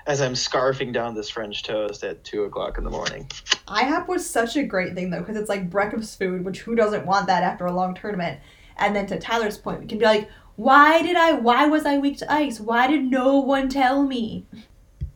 As 0.06 0.20
I'm 0.20 0.34
scarfing 0.34 0.92
down 0.92 1.14
this 1.14 1.30
French 1.30 1.62
toast 1.62 2.04
at 2.04 2.24
two 2.24 2.44
o'clock 2.44 2.76
in 2.76 2.84
the 2.84 2.90
morning. 2.90 3.26
IHOP 3.68 4.06
was 4.06 4.28
such 4.28 4.56
a 4.56 4.62
great 4.62 4.94
thing 4.94 5.10
though, 5.10 5.20
because 5.20 5.36
it's 5.36 5.48
like 5.48 5.70
breakfast 5.70 6.18
food, 6.18 6.44
which 6.44 6.60
who 6.60 6.74
doesn't 6.74 7.06
want 7.06 7.26
that 7.26 7.42
after 7.42 7.64
a 7.66 7.72
long 7.72 7.94
tournament? 7.94 8.40
And 8.76 8.94
then 8.94 9.06
to 9.06 9.18
Tyler's 9.18 9.56
point, 9.56 9.80
we 9.80 9.86
can 9.86 9.98
be 9.98 10.04
like, 10.04 10.28
why 10.56 11.02
did 11.02 11.16
I, 11.16 11.32
why 11.32 11.66
was 11.66 11.86
I 11.86 11.98
weak 11.98 12.18
to 12.18 12.30
ice? 12.30 12.60
Why 12.60 12.86
did 12.86 13.04
no 13.04 13.38
one 13.38 13.68
tell 13.68 14.02
me? 14.02 14.46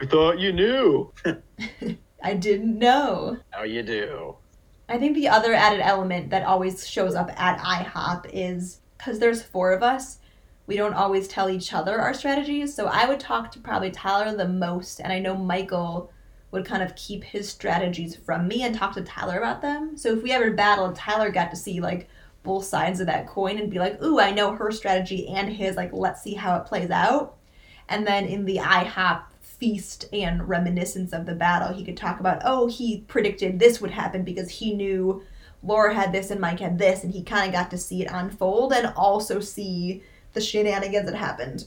I 0.01 0.07
thought 0.07 0.39
you 0.39 0.53
knew. 0.53 1.13
I 2.23 2.35
didn't 2.35 2.79
know. 2.79 3.39
How 3.51 3.65
you 3.65 3.83
do? 3.83 4.37
I 4.89 4.99
think 4.99 5.15
the 5.15 5.29
other 5.29 5.53
added 5.53 5.81
element 5.81 6.31
that 6.31 6.45
always 6.45 6.89
shows 6.89 7.15
up 7.15 7.31
at 7.39 7.59
IHOP 7.59 8.31
is 8.33 8.81
because 8.97 9.19
there's 9.19 9.43
four 9.43 9.73
of 9.73 9.83
us, 9.83 10.19
we 10.69 10.77
don't 10.77 10.93
always 10.93 11.27
tell 11.27 11.49
each 11.49 11.73
other 11.73 11.99
our 11.99 12.13
strategies. 12.13 12.75
So 12.75 12.87
I 12.87 13.09
would 13.09 13.19
talk 13.19 13.51
to 13.53 13.59
probably 13.59 13.91
Tyler 13.91 14.37
the 14.37 14.47
most, 14.47 15.01
and 15.01 15.11
I 15.11 15.19
know 15.19 15.35
Michael 15.35 16.13
would 16.51 16.67
kind 16.67 16.83
of 16.83 16.95
keep 16.95 17.25
his 17.25 17.49
strategies 17.49 18.15
from 18.15 18.47
me 18.47 18.63
and 18.63 18.75
talk 18.75 18.95
to 18.95 19.03
Tyler 19.03 19.39
about 19.39 19.63
them. 19.63 19.97
So 19.97 20.15
if 20.15 20.23
we 20.23 20.31
ever 20.31 20.51
battled, 20.51 20.95
Tyler 20.95 21.31
got 21.31 21.51
to 21.51 21.57
see 21.57 21.81
like 21.81 22.07
both 22.43 22.65
sides 22.65 23.01
of 23.01 23.07
that 23.07 23.27
coin 23.27 23.59
and 23.59 23.71
be 23.71 23.79
like, 23.79 24.01
ooh, 24.03 24.21
I 24.21 24.31
know 24.31 24.55
her 24.55 24.71
strategy 24.71 25.27
and 25.29 25.51
his, 25.51 25.75
like, 25.77 25.91
let's 25.93 26.23
see 26.23 26.35
how 26.35 26.57
it 26.57 26.67
plays 26.67 26.91
out. 26.91 27.37
And 27.89 28.07
then 28.07 28.27
in 28.27 28.45
the 28.45 28.59
IHOP 28.59 29.23
feast 29.41 30.05
and 30.13 30.47
reminiscence 30.47 31.15
of 31.15 31.25
the 31.25 31.35
battle, 31.35 31.73
he 31.73 31.85
could 31.85 31.97
talk 31.97 32.21
about, 32.21 32.43
oh, 32.45 32.67
he 32.67 33.05
predicted 33.09 33.59
this 33.59 33.81
would 33.81 33.91
happen 33.91 34.23
because 34.23 34.51
he 34.51 34.75
knew 34.75 35.23
Laura 35.63 35.95
had 35.95 36.13
this 36.13 36.31
and 36.31 36.41
Mike 36.41 36.61
had 36.61 36.79
this, 36.79 37.03
and 37.03 37.13
he 37.13 37.23
kind 37.23 37.49
of 37.49 37.53
got 37.53 37.71
to 37.71 37.79
see 37.79 38.03
it 38.03 38.11
unfold 38.11 38.73
and 38.73 38.93
also 38.97 39.41
see 39.41 40.03
the 40.33 40.41
shenanigans 40.41 41.07
that 41.07 41.17
happened. 41.17 41.67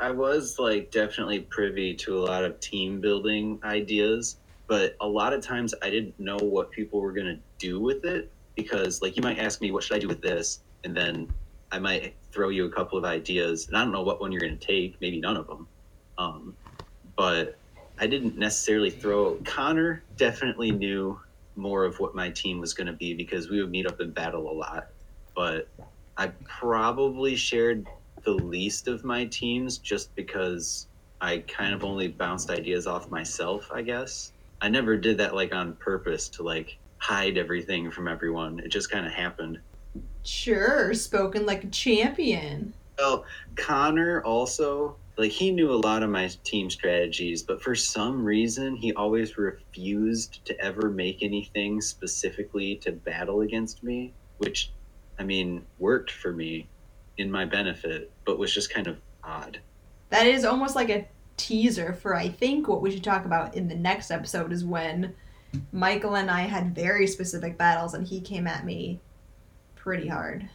I 0.00 0.10
was 0.10 0.58
like 0.58 0.90
definitely 0.90 1.40
privy 1.40 1.94
to 1.96 2.18
a 2.18 2.20
lot 2.20 2.44
of 2.44 2.58
team 2.60 3.00
building 3.00 3.58
ideas, 3.62 4.38
but 4.66 4.96
a 5.00 5.06
lot 5.06 5.32
of 5.32 5.42
times 5.42 5.74
I 5.82 5.90
didn't 5.90 6.18
know 6.18 6.38
what 6.38 6.70
people 6.70 7.00
were 7.00 7.12
gonna 7.12 7.38
do 7.58 7.80
with 7.80 8.04
it 8.04 8.30
because 8.56 9.02
like 9.02 9.16
you 9.16 9.22
might 9.22 9.38
ask 9.38 9.60
me 9.60 9.70
what 9.72 9.82
should 9.82 9.96
I 9.96 9.98
do 9.98 10.08
with 10.08 10.22
this, 10.22 10.60
and 10.84 10.96
then 10.96 11.30
I 11.70 11.78
might 11.78 12.14
throw 12.32 12.48
you 12.48 12.64
a 12.64 12.70
couple 12.70 12.98
of 12.98 13.04
ideas, 13.04 13.68
and 13.68 13.76
I 13.76 13.82
don't 13.82 13.92
know 13.92 14.02
what 14.02 14.20
one 14.20 14.32
you're 14.32 14.40
gonna 14.40 14.56
take, 14.56 14.98
maybe 15.00 15.20
none 15.20 15.36
of 15.36 15.46
them. 15.46 15.68
Um, 16.16 16.56
but 17.16 17.58
I 17.98 18.06
didn't 18.06 18.38
necessarily 18.38 18.90
throw. 18.90 19.34
Connor 19.44 20.02
definitely 20.16 20.70
knew 20.70 21.20
more 21.56 21.84
of 21.84 22.00
what 22.00 22.14
my 22.14 22.30
team 22.30 22.58
was 22.58 22.72
gonna 22.72 22.94
be 22.94 23.12
because 23.12 23.50
we 23.50 23.60
would 23.60 23.70
meet 23.70 23.86
up 23.86 24.00
and 24.00 24.14
battle 24.14 24.50
a 24.50 24.54
lot, 24.54 24.88
but 25.34 25.68
I 26.16 26.28
probably 26.44 27.36
shared 27.36 27.86
the 28.24 28.32
least 28.32 28.88
of 28.88 29.04
my 29.04 29.26
teams 29.26 29.78
just 29.78 30.14
because 30.14 30.88
I 31.20 31.38
kind 31.38 31.74
of 31.74 31.84
only 31.84 32.08
bounced 32.08 32.50
ideas 32.50 32.86
off 32.86 33.10
myself, 33.10 33.70
I 33.72 33.82
guess. 33.82 34.32
I 34.60 34.68
never 34.68 34.96
did 34.96 35.18
that 35.18 35.34
like 35.34 35.54
on 35.54 35.76
purpose 35.76 36.28
to 36.30 36.42
like 36.42 36.78
hide 36.98 37.38
everything 37.38 37.90
from 37.90 38.08
everyone. 38.08 38.60
It 38.60 38.68
just 38.68 38.90
kind 38.90 39.06
of 39.06 39.12
happened. 39.12 39.58
Sure, 40.22 40.94
spoken 40.94 41.46
like 41.46 41.64
a 41.64 41.68
champion. 41.68 42.74
Well, 42.98 43.24
Connor 43.56 44.22
also 44.22 44.96
like 45.16 45.32
he 45.32 45.50
knew 45.50 45.70
a 45.72 45.82
lot 45.84 46.02
of 46.02 46.10
my 46.10 46.30
team 46.44 46.70
strategies, 46.70 47.42
but 47.42 47.62
for 47.62 47.74
some 47.74 48.24
reason 48.24 48.76
he 48.76 48.92
always 48.94 49.36
refused 49.36 50.44
to 50.46 50.58
ever 50.62 50.90
make 50.90 51.22
anything 51.22 51.80
specifically 51.80 52.76
to 52.76 52.92
battle 52.92 53.42
against 53.42 53.82
me, 53.82 54.14
which 54.38 54.72
I 55.18 55.24
mean 55.24 55.66
worked 55.78 56.10
for 56.10 56.32
me 56.32 56.68
in 57.18 57.30
my 57.30 57.44
benefit, 57.44 58.10
but 58.24 58.38
was 58.38 58.52
just 58.52 58.72
kind 58.72 58.86
of 58.86 58.98
odd. 59.22 59.60
That 60.10 60.26
is 60.26 60.44
almost 60.44 60.74
like 60.74 60.90
a 60.90 61.06
teaser 61.36 61.94
for 61.94 62.14
I 62.14 62.28
think 62.28 62.68
what 62.68 62.82
we 62.82 62.90
should 62.90 63.04
talk 63.04 63.24
about 63.24 63.54
in 63.54 63.68
the 63.68 63.74
next 63.74 64.10
episode 64.10 64.52
is 64.52 64.64
when 64.64 65.14
Michael 65.72 66.16
and 66.16 66.30
I 66.30 66.42
had 66.42 66.74
very 66.74 67.06
specific 67.06 67.56
battles 67.56 67.94
and 67.94 68.06
he 68.06 68.20
came 68.20 68.46
at 68.46 68.64
me 68.64 69.00
pretty 69.74 70.08
hard. 70.08 70.48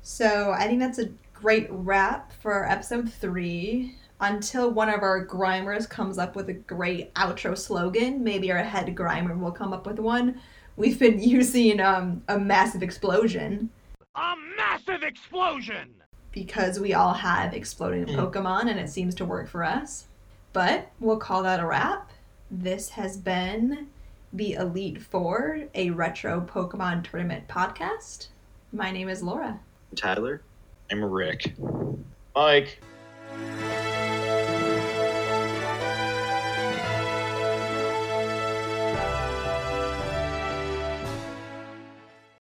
So 0.00 0.52
I 0.52 0.66
think 0.66 0.80
that's 0.80 0.98
a 0.98 1.10
great 1.34 1.66
wrap 1.70 2.32
for 2.40 2.68
episode 2.68 3.12
three. 3.12 3.96
Until 4.20 4.70
one 4.70 4.88
of 4.88 5.02
our 5.02 5.26
grimers 5.26 5.88
comes 5.88 6.16
up 6.16 6.36
with 6.36 6.48
a 6.48 6.52
great 6.52 7.12
outro 7.14 7.58
slogan, 7.58 8.22
maybe 8.22 8.52
our 8.52 8.62
head 8.62 8.86
grimer 8.94 9.38
will 9.38 9.50
come 9.50 9.72
up 9.72 9.84
with 9.84 9.98
one. 9.98 10.40
We've 10.76 10.98
been 10.98 11.20
using 11.22 11.80
um, 11.80 12.22
a 12.28 12.38
massive 12.38 12.82
explosion 12.82 13.68
A 14.14 14.34
massive 14.56 15.02
explosion! 15.02 16.02
because 16.32 16.80
we 16.80 16.94
all 16.94 17.12
have 17.12 17.54
exploding 17.54 18.06
mm. 18.06 18.16
Pokemon 18.16 18.68
and 18.68 18.80
it 18.80 18.90
seems 18.90 19.14
to 19.16 19.24
work 19.24 19.48
for 19.48 19.62
us. 19.62 20.06
But 20.52 20.90
we'll 20.98 21.18
call 21.18 21.42
that 21.44 21.60
a 21.60 21.66
wrap. 21.66 22.10
This 22.50 22.90
has 22.90 23.16
been 23.16 23.86
the 24.32 24.54
Elite 24.54 25.00
Four, 25.00 25.64
a 25.74 25.90
retro 25.90 26.40
Pokemon 26.40 27.04
tournament 27.04 27.48
podcast. 27.48 28.28
My 28.72 28.90
name 28.90 29.08
is 29.08 29.22
Laura. 29.22 29.60
Tyler? 29.94 30.42
I'm 30.90 31.04
Rick. 31.04 31.54
Mike. 32.34 32.78